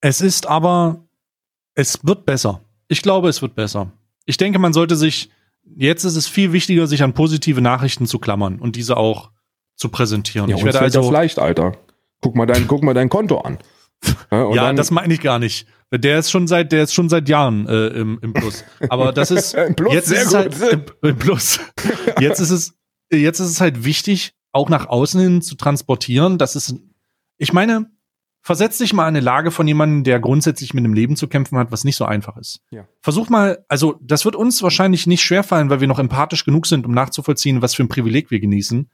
[0.00, 1.04] Es ist aber,
[1.76, 2.64] es wird besser.
[2.88, 3.92] Ich glaube, es wird besser.
[4.26, 5.30] Ich denke, man sollte sich,
[5.76, 9.30] jetzt ist es viel wichtiger, sich an positive Nachrichten zu klammern und diese auch
[9.76, 10.50] zu präsentieren.
[10.50, 11.76] Ja, ich werde also, leicht, Alter.
[12.20, 13.58] Guck mal dein, guck mal dein Konto an.
[14.30, 15.66] Ja, ja, dann- das meine ich gar nicht.
[15.92, 18.64] Der ist schon seit, der ist schon seit Jahren äh, im, im Plus.
[18.88, 21.58] Aber das ist Im Plus, jetzt ist halt im, im Plus.
[22.20, 22.74] Jetzt ist es,
[23.10, 26.38] jetzt ist es halt wichtig, auch nach außen hin zu transportieren.
[26.38, 26.76] Das ist,
[27.38, 27.90] ich meine,
[28.42, 31.58] versetz dich mal in eine Lage von jemandem, der grundsätzlich mit einem Leben zu kämpfen
[31.58, 32.60] hat, was nicht so einfach ist.
[32.70, 32.86] Ja.
[33.00, 36.86] Versuch mal, also das wird uns wahrscheinlich nicht schwerfallen, weil wir noch empathisch genug sind,
[36.86, 38.88] um nachzuvollziehen, was für ein Privileg wir genießen.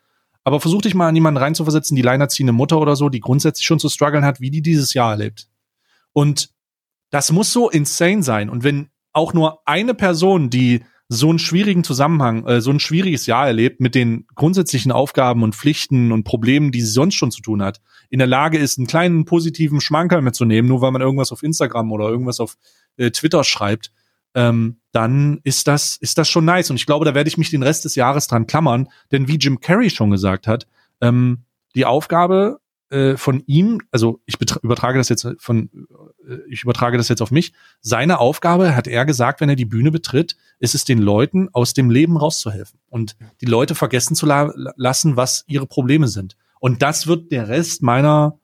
[0.46, 3.80] Aber versuch dich mal an jemanden reinzuversetzen, die leinerziehende Mutter oder so, die grundsätzlich schon
[3.80, 5.48] zu strugglen hat, wie die dieses Jahr erlebt.
[6.12, 6.50] Und
[7.10, 8.48] das muss so insane sein.
[8.48, 13.26] Und wenn auch nur eine Person, die so einen schwierigen Zusammenhang, äh, so ein schwieriges
[13.26, 17.42] Jahr erlebt mit den grundsätzlichen Aufgaben und Pflichten und Problemen, die sie sonst schon zu
[17.42, 21.32] tun hat, in der Lage ist, einen kleinen positiven Schmankerl mitzunehmen, nur weil man irgendwas
[21.32, 22.56] auf Instagram oder irgendwas auf
[22.98, 23.90] äh, Twitter schreibt,
[24.36, 26.70] ähm, dann ist das, ist das schon nice.
[26.70, 29.36] Und ich glaube, da werde ich mich den Rest des Jahres dran klammern, denn wie
[29.36, 30.68] Jim Carrey schon gesagt hat,
[31.00, 32.60] ähm, die Aufgabe
[32.90, 35.70] äh, von ihm, also ich übertrage das jetzt von,
[36.28, 37.54] äh, ich übertrage das jetzt auf mich.
[37.80, 41.72] Seine Aufgabe hat er gesagt, wenn er die Bühne betritt, ist es den Leuten aus
[41.72, 46.36] dem Leben rauszuhelfen und die Leute vergessen zu la lassen, was ihre Probleme sind.
[46.60, 48.38] Und das wird der Rest meiner,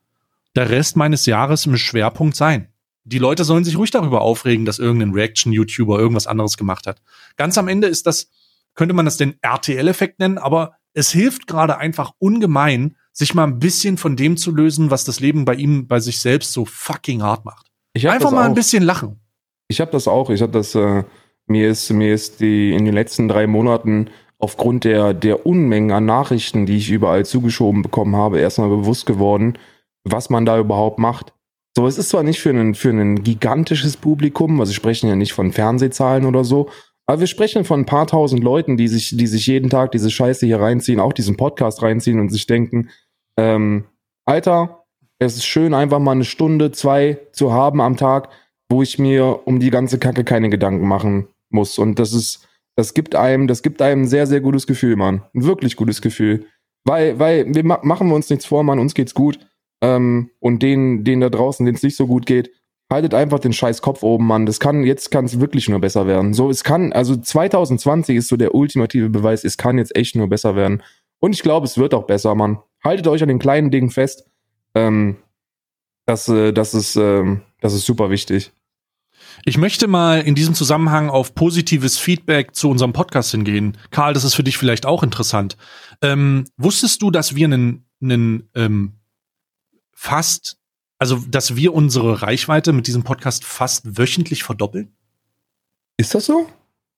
[0.57, 2.72] der Rest meines Jahres im Schwerpunkt sein.
[3.05, 7.03] Die Leute sollen sich ruhig darüber aufregen, dass irgendein Reaction-YouTuber irgendwas anderes gemacht hat.
[7.37, 8.31] Ganz am Ende ist das,
[8.75, 13.59] könnte man das den RTL-Effekt nennen, aber es hilft gerade einfach ungemein, sich mal ein
[13.59, 17.23] bisschen von dem zu lösen, was das Leben bei ihm, bei sich selbst so fucking
[17.23, 17.67] hart macht.
[18.05, 19.21] Einfach mal ein bisschen lachen.
[19.69, 20.31] Ich habe das auch.
[20.31, 20.75] Ich habe das.
[20.75, 21.05] Äh,
[21.47, 26.07] mir ist mir ist die in den letzten drei Monaten aufgrund der der Unmengen an
[26.07, 29.59] Nachrichten, die ich überall zugeschoben bekommen habe, erstmal bewusst geworden,
[30.05, 31.35] was man da überhaupt macht.
[31.77, 35.17] So, es ist zwar nicht für ein für ein gigantisches Publikum, also wir sprechen ja
[35.17, 36.69] nicht von Fernsehzahlen oder so,
[37.07, 40.11] aber wir sprechen von ein paar tausend Leuten, die sich, die sich jeden Tag diese
[40.11, 42.91] Scheiße hier reinziehen, auch diesen Podcast reinziehen und sich denken,
[43.37, 43.85] ähm,
[44.25, 44.85] Alter,
[45.19, 48.29] es ist schön, einfach mal eine Stunde, zwei zu haben am Tag,
[48.69, 51.79] wo ich mir um die ganze Kacke keine Gedanken machen muss.
[51.79, 55.23] Und das ist, das gibt einem, das gibt einem ein sehr, sehr gutes Gefühl, Mann.
[55.35, 56.47] Ein wirklich gutes Gefühl.
[56.85, 59.39] Weil, weil wir ma machen wir uns nichts vor, Mann, uns geht's gut.
[59.83, 62.51] Ähm, und denen, denen da draußen, denen es nicht so gut geht,
[62.89, 64.47] haltet einfach den scheiß Kopf oben, Mann.
[64.47, 66.35] Das kann, jetzt kann es wirklich nur besser werden.
[66.35, 70.29] So, es kann, also 2020 ist so der ultimative Beweis, es kann jetzt echt nur
[70.29, 70.83] besser werden.
[71.19, 72.59] Und ich glaube, es wird auch besser, Mann.
[72.85, 74.25] Haltet euch an den kleinen Dingen fest.
[74.75, 75.17] Ähm,
[76.07, 78.53] das, äh, das, ist, äh, das ist super wichtig.
[79.45, 83.79] Ich möchte mal in diesem Zusammenhang auf positives Feedback zu unserem Podcast hingehen.
[83.91, 85.57] Karl, das ist für dich vielleicht auch interessant.
[86.03, 88.95] Ähm, wusstest du, dass wir einen, einen ähm,
[90.03, 90.59] fast
[90.99, 94.95] also dass wir unsere Reichweite mit diesem Podcast fast wöchentlich verdoppeln?
[95.97, 96.49] Ist das so?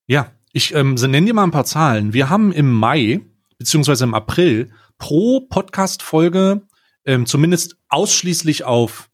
[0.06, 2.12] Ja, ich ähm, nenne dir mal ein paar Zahlen.
[2.12, 3.22] Wir haben im Mai
[3.56, 6.66] beziehungsweise im April pro Podcast-Folge
[7.06, 9.10] ähm, zumindest ausschließlich auf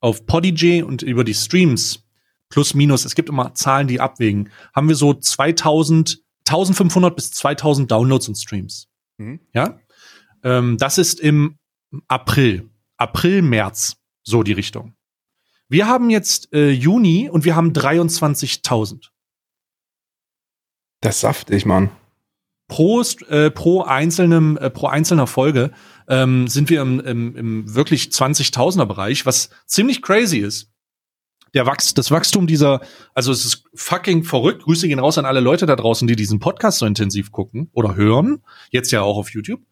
[0.00, 2.04] auf Podigy und über die Streams
[2.48, 7.90] plus minus, es gibt immer Zahlen, die abwägen, haben wir so 2000, 1500 bis 2000
[7.90, 8.88] Downloads und Streams.
[9.18, 9.40] Mhm.
[9.52, 9.78] Ja,
[10.42, 11.58] ähm, das ist im
[12.08, 12.67] April,
[12.98, 13.96] April, März.
[14.22, 14.94] So die Richtung.
[15.68, 19.08] Wir haben jetzt äh, Juni und wir haben 23.000.
[21.00, 21.90] Das ist saftig, Mann.
[22.66, 25.72] Pro, äh, pro, einzelnem, äh, pro einzelner Folge
[26.08, 30.70] ähm, sind wir im, im, im wirklich 20.000er Bereich, was ziemlich crazy ist.
[31.54, 32.82] Der Wachs das Wachstum dieser,
[33.14, 34.64] also es ist fucking verrückt.
[34.64, 37.94] Grüße gehen raus an alle Leute da draußen, die diesen Podcast so intensiv gucken oder
[37.94, 38.42] hören.
[38.70, 39.62] Jetzt ja auch auf YouTube.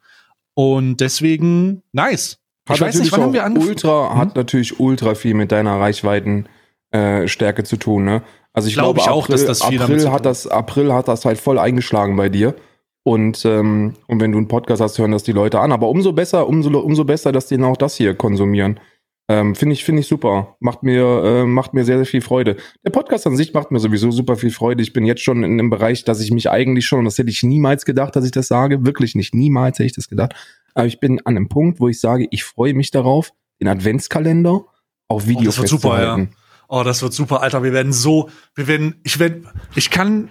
[0.55, 2.39] Und deswegen, nice.
[2.69, 3.71] Hat ich weiß nicht, wann haben wir angefangen?
[3.71, 4.19] Ultra, hm?
[4.19, 8.23] hat natürlich ultra viel mit deiner Reichweitenstärke äh, zu tun, ne?
[8.53, 11.09] Also ich Glaub glaube, ich April, auch, dass das viel April hat das, April hat
[11.09, 12.55] das halt voll eingeschlagen bei dir.
[13.03, 15.71] Und, ähm, und wenn du einen Podcast hast, hören das die Leute an.
[15.71, 18.81] Aber umso besser, umso, umso besser, dass die auch das hier konsumieren.
[19.29, 20.57] Ähm, finde ich, finde ich super.
[20.61, 22.57] Macht mir, äh, macht mir sehr, sehr viel Freude.
[22.85, 24.83] Der Podcast an sich macht mir sowieso super viel Freude.
[24.83, 27.31] Ich bin jetzt schon in einem Bereich, dass ich mich eigentlich schon, und das hätte
[27.31, 30.35] ich niemals gedacht, dass ich das sage, wirklich nicht, niemals hätte ich das gedacht,
[30.75, 34.65] aber ich bin an einem Punkt, wo ich sage, ich freue mich darauf, den Adventskalender
[35.09, 36.27] auf Video oh, das wird super, ja.
[36.69, 37.63] Oh, das wird super, Alter.
[37.63, 39.43] Wir werden so, wir werden, ich werde,
[39.75, 40.31] ich kann,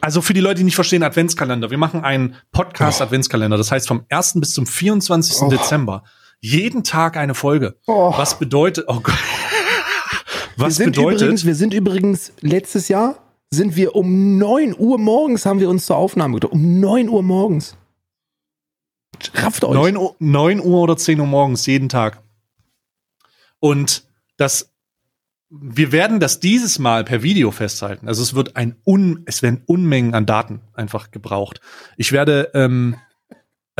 [0.00, 1.70] also für die Leute, die nicht verstehen, Adventskalender.
[1.70, 3.56] Wir machen einen Podcast-Adventskalender.
[3.56, 4.40] Das heißt vom 1.
[4.40, 5.42] bis zum 24.
[5.42, 5.48] Oh.
[5.48, 6.04] Dezember.
[6.40, 7.76] Jeden Tag eine Folge.
[7.86, 8.12] Oh.
[8.16, 9.18] Was bedeutet, oh Gott.
[10.56, 11.22] Was wir bedeutet?
[11.22, 13.18] Übrigens, wir sind übrigens letztes Jahr
[13.52, 16.54] sind wir um 9 Uhr morgens haben wir uns zur Aufnahme getroffen.
[16.54, 17.76] Um 9 Uhr morgens.
[19.34, 19.74] Rafft euch.
[19.74, 22.22] 9 Uhr, 9 Uhr oder 10 Uhr morgens, jeden Tag.
[23.58, 24.04] Und
[24.36, 24.72] das,
[25.50, 28.08] wir werden das dieses Mal per Video festhalten.
[28.08, 31.60] Also es wird ein Un, es werden Unmengen an Daten einfach gebraucht.
[31.96, 32.96] Ich werde, ähm,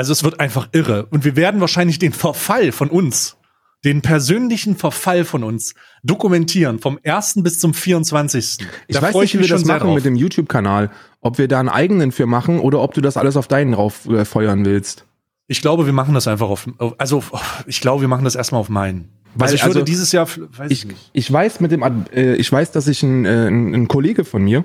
[0.00, 1.04] also es wird einfach irre.
[1.10, 3.36] Und wir werden wahrscheinlich den Verfall von uns,
[3.84, 7.42] den persönlichen Verfall von uns dokumentieren, vom 1.
[7.42, 8.56] bis zum 24.
[8.88, 10.90] Ich da weiß nicht, wie wir das machen mit dem YouTube-Kanal.
[11.20, 14.06] Ob wir da einen eigenen für machen oder ob du das alles auf deinen rauf
[14.06, 15.04] äh, feuern willst.
[15.48, 17.22] Ich glaube, wir machen das einfach auf, also
[17.66, 19.10] ich glaube, wir machen das erstmal auf meinen.
[19.34, 21.84] Weil also ich würde also, dieses Jahr, weiß ich, ich, ich weiß mit dem,
[22.14, 24.64] äh, ich weiß, dass ich ein, äh, ein, Kollege von mir,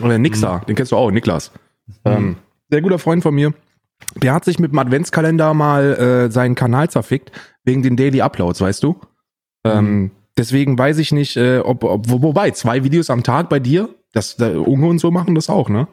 [0.00, 0.66] oder Nixa, mhm.
[0.66, 1.52] den kennst du auch, Niklas,
[1.86, 2.12] mhm.
[2.12, 2.36] ähm,
[2.68, 3.54] sehr guter Freund von mir,
[4.16, 7.32] der hat sich mit dem Adventskalender mal äh, seinen Kanal zerfickt,
[7.64, 9.00] wegen den Daily Uploads, weißt du?
[9.64, 9.88] Ähm, mhm.
[9.88, 13.88] Ähm, deswegen weiß ich nicht, äh, ob, ob, wobei, zwei Videos am Tag bei dir,
[14.12, 15.88] das, da, Unge und so machen das auch, ne?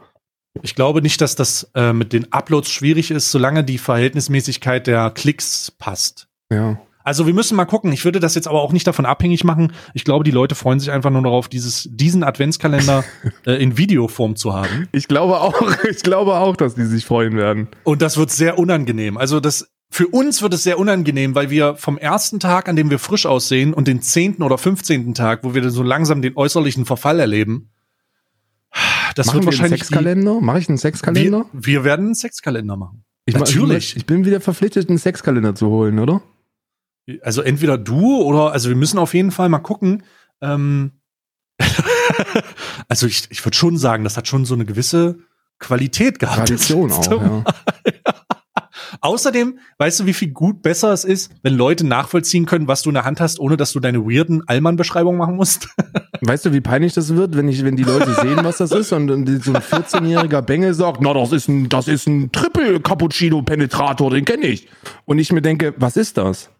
[0.62, 5.10] Ich glaube nicht, dass das äh, mit den Uploads schwierig ist, solange die Verhältnismäßigkeit der
[5.12, 6.28] Klicks passt.
[6.52, 6.78] Ja.
[7.04, 7.92] Also wir müssen mal gucken.
[7.92, 9.74] Ich würde das jetzt aber auch nicht davon abhängig machen.
[9.94, 13.04] Ich glaube, die Leute freuen sich einfach nur darauf, dieses, diesen Adventskalender
[13.46, 14.88] äh, in Videoform zu haben.
[14.92, 17.68] Ich glaube auch, ich glaube auch, dass die sich freuen werden.
[17.84, 19.18] Und das wird sehr unangenehm.
[19.18, 22.90] Also das, für uns wird es sehr unangenehm, weil wir vom ersten Tag, an dem
[22.90, 26.86] wir frisch aussehen und den zehnten oder fünfzehnten Tag, wo wir so langsam den äußerlichen
[26.86, 27.70] Verfall erleben,
[29.16, 30.40] das Machen wird wir einen wahrscheinlich die, Sexkalender?
[30.42, 31.46] Mache ich einen Sexkalender?
[31.52, 33.04] wir, wir werden einen Sexkalender machen.
[33.26, 33.96] Ich mach- Natürlich.
[33.98, 36.22] Ich bin wieder verpflichtet, einen Sexkalender zu holen, oder?
[37.22, 40.04] Also entweder du oder also wir müssen auf jeden Fall mal gucken.
[40.42, 40.92] Ähm,
[42.88, 45.20] also ich, ich würde schon sagen, das hat schon so eine gewisse
[45.60, 46.48] Qualität gehabt.
[46.48, 47.44] Tradition auch, ja.
[49.00, 52.90] Außerdem, weißt du, wie viel gut besser es ist, wenn Leute nachvollziehen können, was du
[52.90, 55.70] in der Hand hast, ohne dass du deine weirden Allmann-Beschreibungen machen musst?
[56.22, 58.92] Weißt du, wie peinlich das wird, wenn ich, wenn die Leute sehen, was das ist
[58.92, 62.80] und, und so ein 14-jähriger Bengel sagt, na, das ist ein, das ist ein Triple
[62.80, 64.68] Cappuccino Penetrator, den kenne ich.
[65.06, 66.52] Und ich mir denke, was ist das?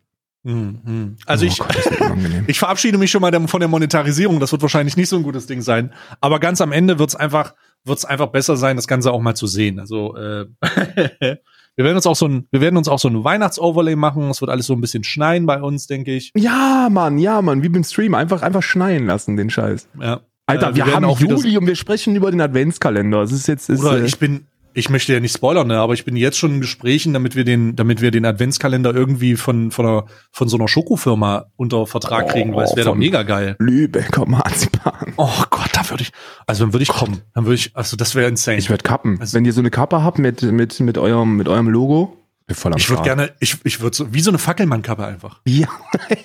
[0.44, 1.78] Also Oh ich, Gott,
[2.48, 4.40] ich verabschiede mich schon mal der- von der Monetarisierung.
[4.40, 5.94] Das wird wahrscheinlich nicht so ein gutes Ding sein.
[6.20, 7.54] Aber ganz am Ende wird's einfach,
[7.86, 9.80] wird's einfach besser sein, das Ganze auch mal zu sehen.
[9.80, 10.46] Also äh,
[11.76, 14.30] wir werden uns auch so ein, wir werden uns auch so ein Weihnachtsoverlay machen.
[14.30, 16.32] Es wird alles so ein bisschen schneien bei uns, denke ich.
[16.36, 19.88] Ja, Mann, ja, Mann, wie beim Stream, einfach, einfach schneien lassen, den Scheiß.
[20.00, 20.22] Ja.
[20.48, 23.22] Alter, Äh, wir, werden haben auch Juli und wir sprechen über den Adventskalender.
[23.22, 25.94] Es ist jetzt, ist, Oder äh, ich bin, ich möchte ja nicht spoilern, ne, aber
[25.94, 29.72] ich bin jetzt schon in Gesprächen, damit wir den, damit wir den Adventskalender irgendwie von,
[29.72, 33.56] von, einer, von so einer Schokofirma unter Vertrag kriegen, weil es wäre doch mega geil.
[33.60, 35.14] Lübecker Marzipan.
[35.18, 36.12] Oh Gott, da würde ich,
[36.48, 37.22] also dann würde ich kommen.
[37.34, 38.58] Dann würde ich, also das wäre insane.
[38.58, 39.18] Ich würde kappen.
[39.20, 42.18] Also- Wenn ihr so eine Kappe habt mit, mit, mit eurem, mit eurem Logo,
[42.48, 45.40] bin voll am Ich würde gerne, ich, ich würde so, wie so eine Fackelmannkappe einfach.
[45.46, 45.68] Ja.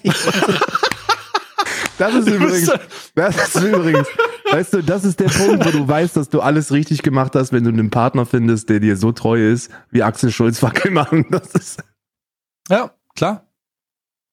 [1.98, 2.70] Das ist übrigens,
[3.14, 4.06] das ist übrigens,
[4.50, 7.52] weißt du, das ist der Punkt, wo du weißt, dass du alles richtig gemacht hast,
[7.52, 11.24] wenn du einen Partner findest, der dir so treu ist, wie Axel Schulz Fackelmann.
[11.30, 11.82] Das ist,
[12.68, 13.46] Ja, klar.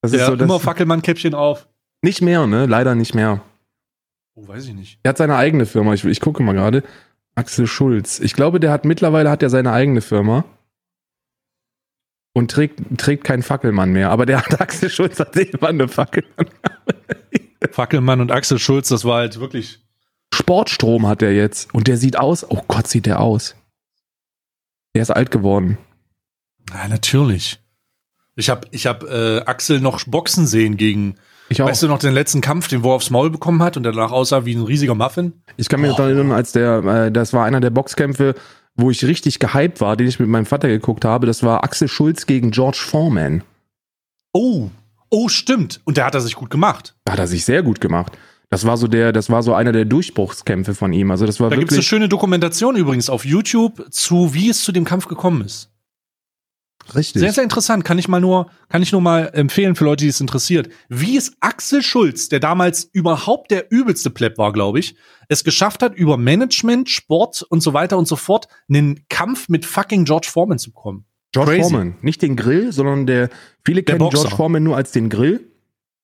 [0.01, 1.67] das Der ist so, immer das, Fackelmann-Käppchen auf.
[2.01, 2.65] nicht mehr, ne?
[2.65, 3.41] Leider nicht mehr.
[4.35, 4.99] Oh, weiß ich nicht.
[5.03, 5.93] Er hat seine eigene Firma.
[5.93, 6.83] Ich, ich gucke mal gerade.
[7.35, 8.19] Axel Schulz.
[8.19, 10.43] Ich glaube, der hat mittlerweile hat er seine eigene Firma.
[12.35, 14.09] Und trägt, trägt keinen Fackelmann mehr.
[14.09, 16.47] Aber der hat Axel Schulz hat immer eine Fackelmann.
[17.73, 19.79] Fackelmann und Axel Schulz, das war halt wirklich.
[20.33, 21.73] Sportstrom hat er jetzt.
[21.73, 22.45] Und der sieht aus.
[22.49, 23.55] Oh Gott, sieht der aus.
[24.95, 25.77] Der ist alt geworden.
[26.71, 27.59] Ja, natürlich.
[28.35, 31.15] Ich habe ich hab, äh, Axel noch Boxen sehen gegen,
[31.49, 31.67] Ich auch.
[31.67, 33.91] weißt du noch, den letzten Kampf, den wo er aufs Maul bekommen hat und der
[33.91, 35.33] danach aussah wie ein riesiger Muffin?
[35.57, 38.33] Ich kann mich noch daran erinnern, als der, äh, das war einer der Boxkämpfe,
[38.75, 41.27] wo ich richtig gehypt war, den ich mit meinem Vater geguckt habe.
[41.27, 43.43] Das war Axel Schulz gegen George Foreman.
[44.33, 44.69] Oh,
[45.13, 45.79] oh, stimmt.
[45.85, 46.95] Und der hat er sich gut gemacht.
[47.05, 48.17] Da hat er sich sehr gut gemacht.
[48.49, 51.11] Das war so der, das war so einer der Durchbruchskämpfe von ihm.
[51.11, 54.63] Also das war Da gibt es eine schöne Dokumentation übrigens auf YouTube zu, wie es
[54.63, 55.71] zu dem Kampf gekommen ist.
[56.95, 57.19] richtig.
[57.19, 57.85] Sehr, sehr interessant.
[57.85, 60.69] Kann ich mal nur, kann ich nur mal empfehlen für Leute, die es interessiert.
[60.89, 64.95] Wie es Axel Schulz, der damals überhaupt der übelste Pleb war, glaube ich,
[65.29, 69.65] es geschafft hat, über Management, Sport und so weiter und so fort, einen Kampf mit
[69.65, 71.05] fucking George Foreman zu bekommen.
[71.33, 71.61] George Crazy.
[71.63, 73.29] Foreman, nicht den Grill, sondern der
[73.65, 74.21] viele Der kennen Boxer.
[74.21, 75.41] George Foreman nur als den Grill,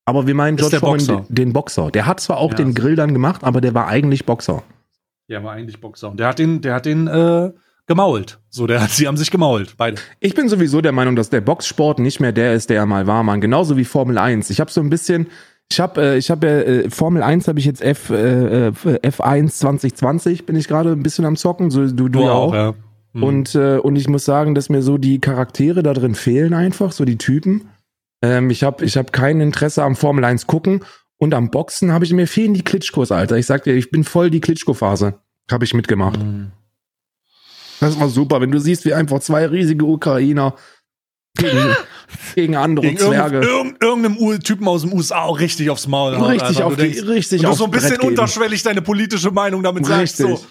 [0.05, 1.25] aber wir meinen George Foreman Boxer.
[1.29, 1.91] den, den Boxer.
[1.91, 2.57] Der hat zwar auch Ja.
[2.57, 4.63] den Grill dann gemacht, aber der war eigentlich Boxer.
[5.29, 6.09] Der war eigentlich Boxer.
[6.09, 7.51] Und der hat den, der hat den äh,
[7.85, 8.39] gemault.
[8.49, 9.97] So, der hat, sie haben sich gemault, beide.
[10.19, 13.05] Ich bin sowieso der Meinung, dass der Boxsport nicht mehr der ist, der er mal
[13.05, 13.39] war, Mann.
[13.41, 14.49] Genauso wie Formel 1.
[14.49, 15.27] Ich habe so ein bisschen,
[15.71, 19.49] ich habe, äh, ich habe äh, Formel 1 habe ich jetzt F äh, äh, F1
[19.49, 22.53] 2020 bin ich gerade ein bisschen am zocken, so du, du ja auch.
[22.55, 22.73] ja.
[23.13, 23.23] Mhm.
[23.23, 26.91] Und äh, und ich muss sagen, dass mir so die Charaktere da drin fehlen einfach,
[26.91, 27.69] so die Typen.
[28.21, 30.83] Ähm, ich habe ich habe kein Interesse am Formel 1 gucken
[31.17, 33.37] und am Boxen habe ich mir fehlen die Klitschkos, Alter.
[33.37, 35.19] Ich sag dir, ich bin voll die Klitschko Phase.
[35.51, 36.19] Habe ich mitgemacht.
[36.21, 36.51] Mhm.
[37.79, 40.53] Das war super, wenn du siehst, wie einfach zwei riesige Ukrainer
[41.37, 41.75] gegen,
[42.35, 46.13] gegen andere Gegen Zwerge irgendeinem, irgendeinem U- Typen aus dem USA auch richtig aufs Maul.
[46.15, 46.65] richtig Alter.
[46.65, 48.11] auf die, denkst- richtig und du aufs so ein bisschen Brett geben.
[48.11, 50.19] unterschwellig deine politische Meinung damit sagst.
[50.19, 50.39] Richtig.
[50.39, 50.45] So,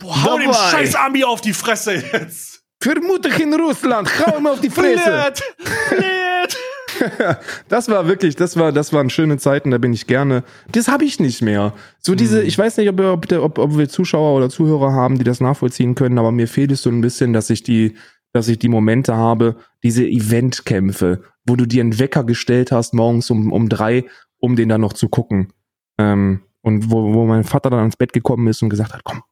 [0.00, 2.62] boah, hau dem scheiß Ami auf die Fresse jetzt.
[2.82, 5.32] Vermutlich in Russland, hau ihm auf die Fresse.
[5.34, 5.42] Blöd,
[5.90, 6.56] blöd.
[7.68, 10.42] Das war wirklich, das war, das waren schöne Zeiten, da bin ich gerne.
[10.72, 11.72] Das habe ich nicht mehr.
[12.00, 15.16] So diese, ich weiß nicht, ob, ob, der- ob, ob wir Zuschauer oder Zuhörer haben,
[15.16, 17.96] die das nachvollziehen können, aber mir fehlt es so ein bisschen, dass ich die,
[18.34, 23.30] dass ich die Momente habe, diese Eventkämpfe, wo du dir einen Wecker gestellt hast, morgens
[23.30, 24.04] um, um drei,
[24.38, 25.52] um den dann noch zu gucken.
[25.98, 29.22] Ähm, und wo, wo mein Vater dann ans Bett gekommen ist und gesagt hat, komm,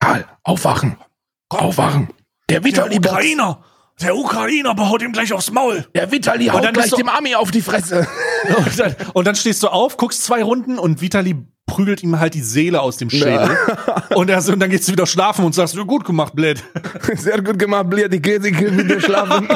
[0.00, 0.96] Karl, aufwachen,
[1.50, 2.08] aufwachen.
[2.48, 3.12] Der Der Vitali, boxt.
[3.14, 3.62] Ukrainer,
[4.00, 5.86] der Ukrainer behaut ihm gleich aufs Maul.
[5.94, 8.06] der Vitali Und haut dann gleich dem Ami auf die Fresse.
[8.56, 11.36] Und dann, und dann stehst du auf, guckst zwei Runden und Vitali
[11.66, 13.54] prügelt ihm halt die Seele aus dem Schädel.
[14.14, 16.64] Und, er so, und dann gehst du wieder schlafen und sagst, du gut gemacht, blöd.
[17.16, 19.46] Sehr gut gemacht, Blier, die Käse wieder schlafen.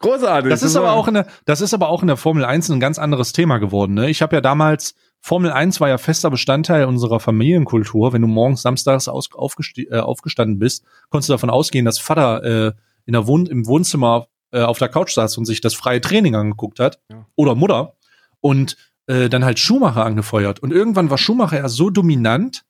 [0.00, 0.50] Großartig.
[0.50, 2.80] Das ist aber auch in der, das ist aber auch in der Formel 1 ein
[2.80, 3.94] ganz anderes Thema geworden.
[3.94, 4.10] Ne?
[4.10, 8.12] Ich habe ja damals, Formel 1 war ja fester Bestandteil unserer Familienkultur.
[8.12, 9.30] Wenn du morgens samstags aus,
[9.76, 12.72] äh, aufgestanden bist, konntest du davon ausgehen, dass Vater äh,
[13.06, 16.34] in der Wohn im Wohnzimmer äh, auf der Couch saß und sich das freie Training
[16.34, 17.00] angeguckt hat.
[17.08, 17.24] Ja.
[17.36, 17.94] Oder Mutter.
[18.40, 20.58] Und äh, dann halt Schumacher angefeuert.
[20.58, 22.64] Und irgendwann war Schumacher ja so dominant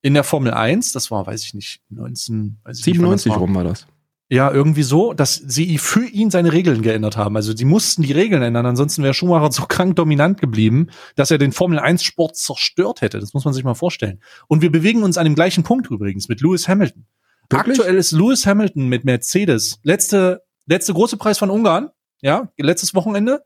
[0.00, 3.54] in der Formel 1, das war, weiß ich nicht, 19, weiß ich 97 nicht, rum
[3.56, 3.88] war das.
[4.28, 7.36] Ja, irgendwie so, dass sie für ihn seine Regeln geändert haben.
[7.36, 11.38] Also sie mussten die Regeln ändern, ansonsten wäre Schumacher so krank dominant geblieben, dass er
[11.38, 13.20] den Formel 1 Sport zerstört hätte.
[13.20, 14.20] Das muss man sich mal vorstellen.
[14.48, 17.06] Und wir bewegen uns an dem gleichen Punkt übrigens mit Lewis Hamilton.
[17.50, 17.78] Wirklich?
[17.78, 23.44] Aktuell ist Lewis Hamilton mit Mercedes letzte letzte große Preis von Ungarn, ja, letztes Wochenende.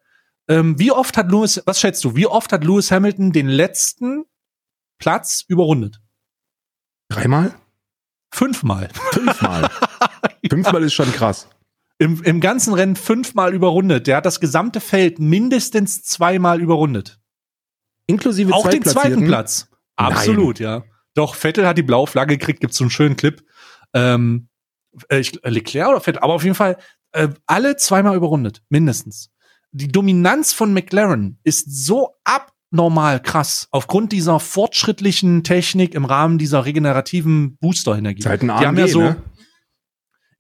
[0.49, 4.25] Ähm, wie oft hat Lewis, was schätzt du, wie oft hat Lewis Hamilton den letzten
[4.99, 6.01] Platz überrundet?
[7.09, 7.55] Dreimal?
[8.33, 8.89] Fünfmal.
[9.13, 9.71] Fünfmal.
[10.51, 11.49] Fünfmal ist schon krass.
[11.99, 14.07] Im, Im ganzen Rennen fünfmal überrundet.
[14.07, 17.19] Der hat das gesamte Feld mindestens zweimal überrundet.
[18.07, 19.69] Inklusive Auch den zweiten Platz.
[19.97, 20.69] Absolut, Nein.
[20.69, 20.85] ja.
[21.15, 23.43] Doch, Vettel hat die blaue Flagge gekriegt, gibt's so einen schönen Clip.
[23.93, 24.49] Ähm,
[25.09, 26.79] äh, ich, Leclerc oder Vettel, aber auf jeden Fall
[27.13, 29.31] äh, alle zweimal überrundet, mindestens.
[29.73, 36.65] Die Dominanz von McLaren ist so abnormal krass aufgrund dieser fortschrittlichen Technik im Rahmen dieser
[36.65, 38.27] regenerativen Booster-Energie.
[38.27, 39.17] AMG, Die haben ja so, ne?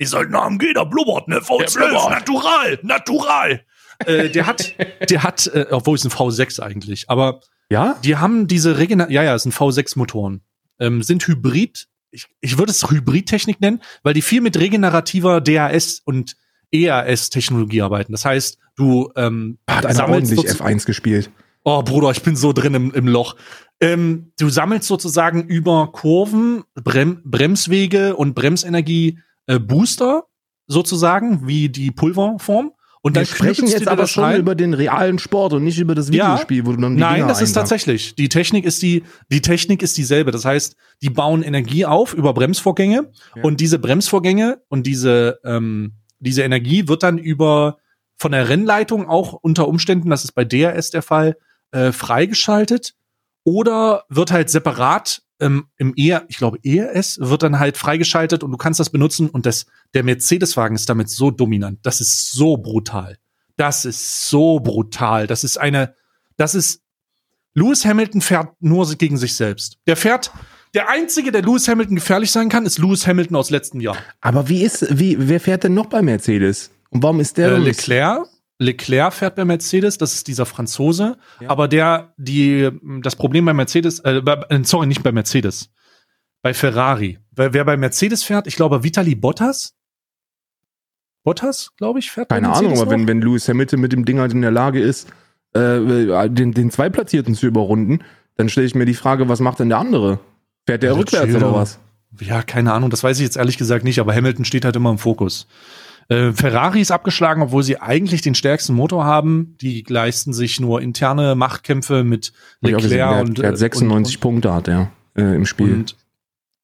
[0.01, 1.38] Ist halt ein AMG, der blubbert, ne?
[1.38, 3.61] V12, natural, natural.
[4.07, 4.74] äh, der hat,
[5.09, 7.40] der hat, äh, obwohl es ein V6 eigentlich, aber
[7.70, 10.42] ja, die haben diese Regener, ja, ja, es sind V6-Motoren,
[10.80, 16.01] ähm, sind Hybrid ich, ich würde es Hybridtechnik nennen, weil die viel mit regenerativer DAS
[16.05, 16.36] und
[16.72, 18.12] EAS-Technologie arbeiten.
[18.12, 21.30] Das heißt, du ähm, hat einer ordentlich F1 gespielt.
[21.64, 23.36] Oh, Bruder, ich bin so drin im, im Loch.
[23.80, 30.24] Ähm, du sammelst sozusagen über Kurven, Brem Bremswege und Bremsenergie äh, Booster
[30.66, 32.72] sozusagen, wie die Pulverform.
[33.03, 34.41] Und Wir sprechen jetzt aber schon rein.
[34.41, 37.14] über den realen Sport und nicht über das Videospiel, ja, wo du dann die Nein,
[37.16, 38.14] Dinger das ist tatsächlich.
[38.14, 40.32] Die Technik ist die, die Technik ist dieselbe.
[40.32, 43.43] Das heißt, die bauen Energie auf über Bremsvorgänge ja.
[43.43, 47.78] und diese Bremsvorgänge und diese, ähm, diese Energie wird dann über
[48.18, 51.38] von der Rennleitung auch unter Umständen, das ist bei DRS der Fall,
[51.72, 52.95] äh, freigeschaltet
[53.45, 58.51] oder wird halt separat ähm, im ER, ich glaube ERS wird dann halt freigeschaltet und
[58.51, 61.80] du kannst das benutzen und das, der Mercedes-Wagen ist damit so dominant.
[61.82, 63.18] Das ist so brutal.
[63.57, 65.26] Das ist so brutal.
[65.26, 65.95] Das ist eine,
[66.36, 66.82] das ist,
[67.55, 69.78] Lewis Hamilton fährt nur gegen sich selbst.
[69.86, 70.30] Der fährt,
[70.74, 73.97] der einzige, der Lewis Hamilton gefährlich sein kann, ist Lewis Hamilton aus letztem Jahr.
[74.20, 76.70] Aber wie ist, wie, wer fährt denn noch bei Mercedes?
[76.91, 77.53] Und warum ist der?
[77.53, 78.28] Äh, Leclerc,
[78.61, 81.48] Leclerc fährt bei Mercedes, das ist dieser Franzose, ja.
[81.48, 82.70] aber der, die,
[83.02, 85.70] das Problem bei Mercedes, äh, bei, äh, sorry, nicht bei Mercedes,
[86.42, 87.18] bei Ferrari.
[87.30, 89.74] Wer, wer bei Mercedes fährt, ich glaube Vitali Bottas.
[91.24, 94.18] Bottas, glaube ich, fährt Keine bei Ahnung, aber wenn, wenn Lewis Hamilton mit dem Ding
[94.18, 95.08] halt in der Lage ist,
[95.54, 98.00] äh, den, den Zweitplatzierten zu überrunden,
[98.36, 100.20] dann stelle ich mir die Frage, was macht denn der andere?
[100.66, 101.78] Fährt der ja, rückwärts oder was?
[102.20, 104.90] Ja, keine Ahnung, das weiß ich jetzt ehrlich gesagt nicht, aber Hamilton steht halt immer
[104.90, 105.46] im Fokus.
[106.11, 109.56] Äh, Ferrari ist abgeschlagen, obwohl sie eigentlich den stärksten Motor haben.
[109.61, 113.38] Die leisten sich nur interne Machtkämpfe mit Leclerc und.
[113.38, 115.72] Er hat 96 und, Punkte hat er äh, im Spiel.
[115.72, 115.96] Und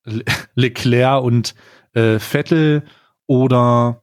[0.05, 0.24] Le
[0.57, 1.55] Leclerc und
[1.94, 2.82] äh, Vettel
[3.26, 4.03] oder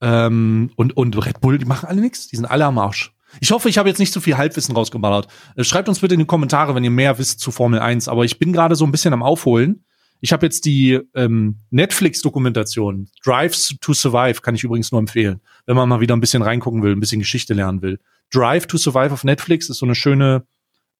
[0.00, 2.28] ähm, und, und Red Bull, die machen alle nichts.
[2.28, 3.12] Die sind alle am Arsch.
[3.40, 5.26] Ich hoffe, ich habe jetzt nicht zu viel Halbwissen rausgeballert.
[5.56, 8.06] Äh, schreibt uns bitte in die Kommentare, wenn ihr mehr wisst zu Formel 1.
[8.06, 9.84] Aber ich bin gerade so ein bisschen am Aufholen.
[10.24, 15.74] Ich habe jetzt die ähm, Netflix-Dokumentation Drives to Survive, kann ich übrigens nur empfehlen, wenn
[15.74, 17.98] man mal wieder ein bisschen reingucken will, ein bisschen Geschichte lernen will.
[18.30, 20.46] Drive to Survive auf Netflix ist so eine schöne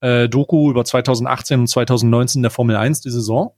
[0.01, 3.55] äh, Doku über 2018 und 2019 der Formel 1, die Saison.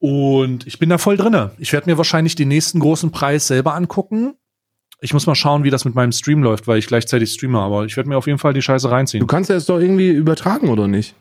[0.00, 1.52] Und ich bin da voll drinne.
[1.58, 4.34] Ich werde mir wahrscheinlich den nächsten großen Preis selber angucken.
[5.00, 7.84] Ich muss mal schauen, wie das mit meinem Stream läuft, weil ich gleichzeitig streame, aber
[7.84, 9.20] ich werde mir auf jeden Fall die Scheiße reinziehen.
[9.20, 11.14] Du kannst ja es doch irgendwie übertragen, oder nicht?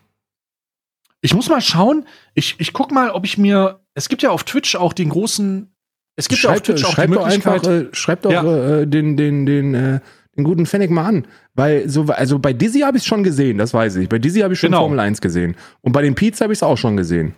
[1.22, 2.06] Ich muss mal schauen.
[2.34, 3.82] Ich, ich guck mal, ob ich mir.
[3.94, 5.74] Es gibt ja auf Twitch auch den großen.
[6.16, 7.66] Es gibt schreibt, ja auf Twitch auch die Möglichkeit.
[7.66, 8.80] Doch einfach, äh, schreibt doch ja.
[8.80, 10.00] äh, den, den, den, äh,
[10.36, 11.28] den guten Fennec mal an.
[11.54, 14.10] Weil so, also bei Dizzy habe ich es schon gesehen, das weiß ich.
[14.10, 14.82] Bei Dizzy habe ich schon genau.
[14.82, 15.56] Formel 1 gesehen.
[15.82, 17.34] Und bei den Pete's habe ich es auch schon gesehen.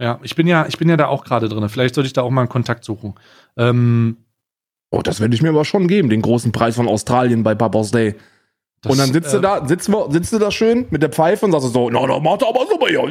[0.00, 1.68] Ja, ich bin ja, ich bin ja da auch gerade drin.
[1.68, 3.14] Vielleicht sollte ich da auch mal einen Kontakt suchen.
[3.56, 4.18] Ähm,
[4.90, 7.90] oh, das werde ich mir aber schon geben, den großen Preis von Australien bei Papa's
[7.90, 8.14] Day.
[8.82, 11.46] Das, und dann sitzt äh, du da, sitzt, sitzt du da schön mit der Pfeife
[11.46, 13.00] und sagst so, na, da macht er aber super hier.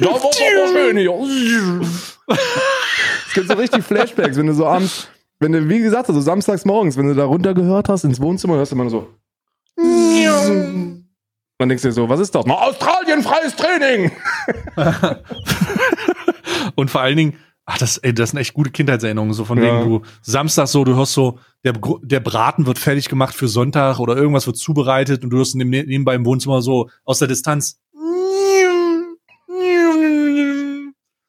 [0.00, 0.32] da war aber
[0.68, 1.12] schön hier.
[3.26, 5.08] Es gibt so richtig Flashbacks, wenn du so abends,
[5.40, 8.72] wenn du, wie gesagt, so samstags morgens, wenn du da runtergehört hast ins Wohnzimmer, hörst
[8.72, 9.08] du immer so.
[11.58, 12.44] Dann denkst du dir so, was ist das?
[12.46, 14.12] Na, Australien, freies Training!
[16.74, 19.34] und vor allen Dingen, Ach, das, ey, das sind echt gute Kindheitserinnerungen.
[19.34, 19.80] So von Ja.
[19.80, 24.00] wegen du Samstag so, du hörst so, der, der Braten wird fertig gemacht für Sonntag
[24.00, 27.78] oder irgendwas wird zubereitet und du hörst neben, nebenbei im Wohnzimmer so aus der Distanz.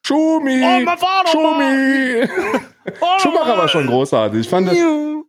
[0.06, 0.60] Schumi!
[0.62, 2.28] Oh, mein Vater, Schumi!
[3.22, 4.40] Schumacher war schon großartig.
[4.40, 4.76] Ich fand das,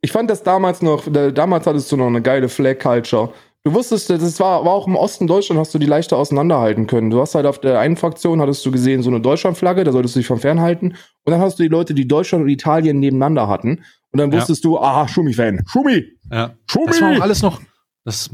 [0.02, 3.32] ich fand das damals noch, da- damals hattest du noch eine geile Flag-Culture.
[3.66, 7.10] Du wusstest, das war, war auch im Osten Deutschland, hast du die leichter auseinanderhalten können.
[7.10, 10.16] Du hast halt auf der einen Fraktion, hattest du gesehen, so eine Deutschlandflagge, da solltest
[10.16, 10.90] du dich vom fernhalten.
[11.24, 13.84] Und dann hast du die Leute, die Deutschland und Italien nebeneinander hatten.
[14.12, 14.38] Und dann Ja.
[14.38, 15.64] wusstest du, aha, Schumi-Fan.
[15.68, 16.06] Schumi!
[16.32, 16.54] Ja.
[16.70, 16.86] Schumi!
[16.86, 17.60] Das war auch alles noch.
[18.04, 18.30] Das,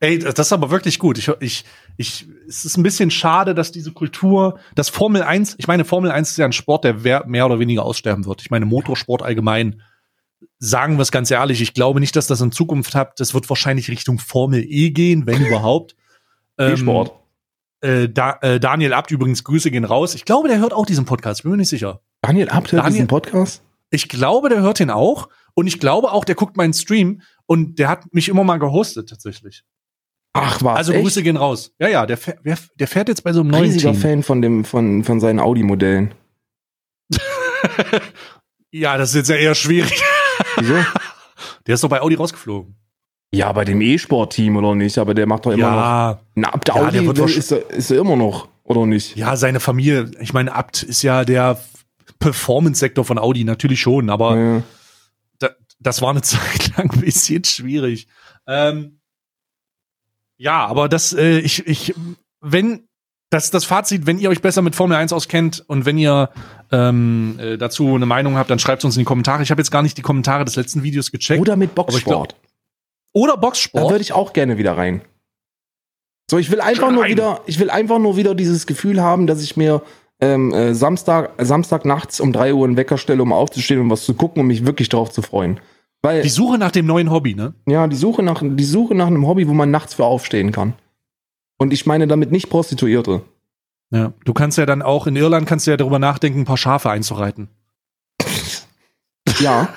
[0.00, 1.18] ey, das ist aber wirklich gut.
[1.18, 1.64] Ich, ich,
[1.98, 6.10] ich, es ist ein bisschen schade, dass diese Kultur, das Formel 1, ich meine, Formel
[6.10, 8.40] 1 ist ja ein Sport, der mehr oder weniger aussterben wird.
[8.40, 9.82] Ich meine, Motorsport allgemein,
[10.58, 13.20] sagen wir es ganz ehrlich, ich glaube nicht, dass das in Zukunft habt.
[13.20, 15.96] Das wird wahrscheinlich Richtung Formel E gehen, wenn überhaupt.
[16.58, 17.12] Ähm, E-Sport.
[17.80, 20.14] Äh, da, äh, Daniel Abt übrigens, Grüße gehen raus.
[20.14, 22.02] Ich glaube, der hört auch diesen Podcast, bin mir nicht sicher.
[22.20, 23.62] Daniel Abt hört Daniel- diesen Podcast?
[23.88, 25.30] Ich glaube, der hört den auch.
[25.54, 29.08] Und ich glaube auch, der guckt meinen Stream und der hat mich immer mal gehostet,
[29.08, 29.64] tatsächlich.
[30.34, 30.76] Ach, was?
[30.76, 31.02] Also echt?
[31.02, 31.72] Grüße gehen raus.
[31.78, 34.00] Ja, ja, der, wer- der fährt jetzt bei so einem neuen Riesiger Team.
[34.02, 36.12] Fan von, dem, von, von seinen Audi-Modellen.
[38.72, 40.00] Ja, das ist jetzt ja eher schwierig.
[40.56, 40.74] Wieso?
[41.66, 42.76] Der ist doch bei Audi rausgeflogen.
[43.32, 45.76] Ja, bei dem E-Sport-Team oder nicht, aber der macht doch immer noch.
[45.76, 48.48] Ja, Na, ab der Ja, Audi der wird wahrsch- ist, er, ist er immer noch,
[48.64, 49.14] oder nicht?
[49.16, 51.60] ja, seine Familie, ich meine, Abt ist ja der
[52.18, 54.62] Performance-Sektor von Audi, natürlich schon, aber Ja.
[55.38, 58.08] da, das war eine Zeit lang ein bisschen schwierig.
[58.48, 59.00] Ähm,
[60.36, 61.94] ja, aber das, äh, ich, ich,
[62.40, 62.88] wenn,
[63.30, 66.30] das das Fazit, wenn ihr euch besser mit Formel 1 auskennt und wenn ihr
[66.72, 69.42] ähm, äh, dazu eine Meinung habt, dann schreibt uns in die Kommentare.
[69.42, 71.40] Ich habe jetzt gar nicht die Kommentare des letzten Videos gecheckt.
[71.40, 72.36] Oder mit ich glaub- Boxsport.
[73.12, 73.90] Oder Da Boxsport.
[73.90, 75.02] würde ich auch gerne wieder rein.
[76.30, 79.26] So, ich will einfach Schön nur wieder, ich will einfach nur wieder dieses Gefühl haben,
[79.26, 79.82] dass ich mir
[80.20, 84.04] ähm, äh, Samstag, Samstag nachts um 3 Uhr einen Wecker stelle, um aufzustehen und was
[84.04, 85.58] zu gucken, um mich wirklich drauf zu freuen.
[86.02, 87.54] Weil, Die Suche nach dem neuen Hobby, ne?
[87.66, 90.74] ja, die Suche nach, die Suche nach einem Hobby, wo man nachts für aufstehen kann.
[91.60, 93.20] Und ich meine damit nicht Prostituierte.
[93.90, 94.14] Ja.
[94.24, 96.88] Du kannst ja dann auch in Irland kannst du ja darüber nachdenken, ein paar Schafe
[96.88, 97.48] einzureiten.
[99.40, 99.68] Ja.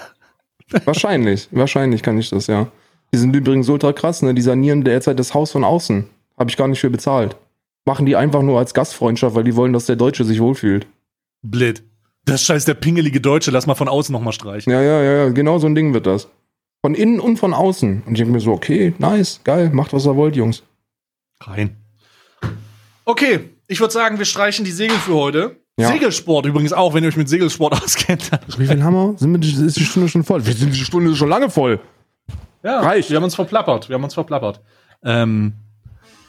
[0.86, 1.50] wahrscheinlich.
[1.52, 2.68] Wahrscheinlich kann ich das, ja.
[3.14, 4.34] Die sind übrigens ultra krass, ne?
[4.34, 6.08] Die sanieren derzeit das Haus von außen.
[6.38, 7.36] Habe ich gar nicht für bezahlt.
[7.86, 10.88] Machen die einfach nur als Gastfreundschaft, weil die wollen, dass der Deutsche sich wohlfühlt.
[11.42, 11.84] Blöd.
[12.24, 14.72] Das scheiß der pingelige Deutsche, lass mal von außen nochmal streichen.
[14.72, 16.30] Ja, ja, ja, ja, genau so ein Ding wird das.
[16.82, 18.04] Von innen und von außen.
[18.06, 20.64] Und ich denke mir so, okay, nice, geil, macht was ihr wollt, Jungs.
[21.42, 21.78] Rein.
[23.06, 25.58] Okay, ich würde sagen, wir streichen die Segel für heute.
[25.78, 25.88] Ja.
[25.90, 28.30] Segelsport übrigens auch, wenn ihr euch mit Segelsport auskennt.
[28.58, 29.18] Wie viel haben wir?
[29.18, 30.46] Sind wir, ist die Stunde schon voll?
[30.46, 31.80] Wir sind die Stunde schon lange voll.
[32.64, 33.10] Ja, Reicht.
[33.10, 33.90] Wir haben uns verplappert.
[33.90, 34.62] Wir haben uns verplappert.
[35.04, 35.54] Ähm,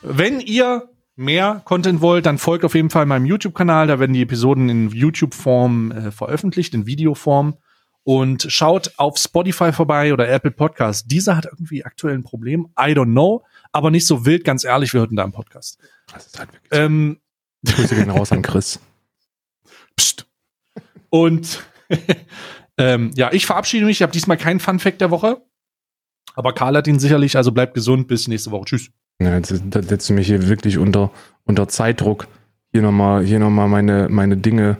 [0.02, 3.86] wenn ihr mehr Content wollt, dann folgt auf jeden Fall meinem YouTube-Kanal.
[3.86, 7.56] Da werden die Episoden in YouTube-Form äh, veröffentlicht, in Videoform.
[8.02, 11.10] Und schaut auf Spotify vorbei oder Apple Podcast.
[11.10, 12.66] Dieser hat irgendwie aktuell ein Problem.
[12.78, 13.44] I don't know.
[13.74, 15.78] Aber nicht so wild, ganz ehrlich, wir hörten da im Podcast.
[16.12, 16.70] Das ist halt wirklich.
[16.72, 17.18] Ähm,
[17.66, 18.78] Grüße gehen raus an Chris.
[19.96, 20.26] Psst.
[21.10, 21.64] Und
[22.78, 23.96] ähm, ja, ich verabschiede mich.
[23.96, 25.42] Ich habe diesmal keinen Fun-Fact der Woche.
[26.36, 28.06] Aber Karl hat ihn sicherlich, also bleibt gesund.
[28.06, 28.66] Bis nächste Woche.
[28.66, 28.90] Tschüss.
[29.20, 31.10] Ja, jetzt da setzt du mich hier wirklich unter,
[31.42, 32.28] unter Zeitdruck,
[32.70, 34.76] hier nochmal hier noch mal meine, meine Dinge,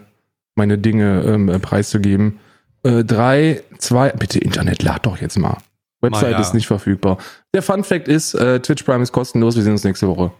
[0.55, 2.39] meine Dinge ähm, äh, preiszugeben.
[2.85, 5.59] Äh, drei, zwei, bitte Internet, lad doch jetzt mal.
[6.05, 6.41] Website ja.
[6.41, 7.19] ist nicht verfügbar.
[7.53, 10.33] Der Fun Fact ist, äh, Twitch Prime ist kostenlos, wir sehen uns nächste Woche.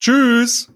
[0.00, 0.70] Tschüss.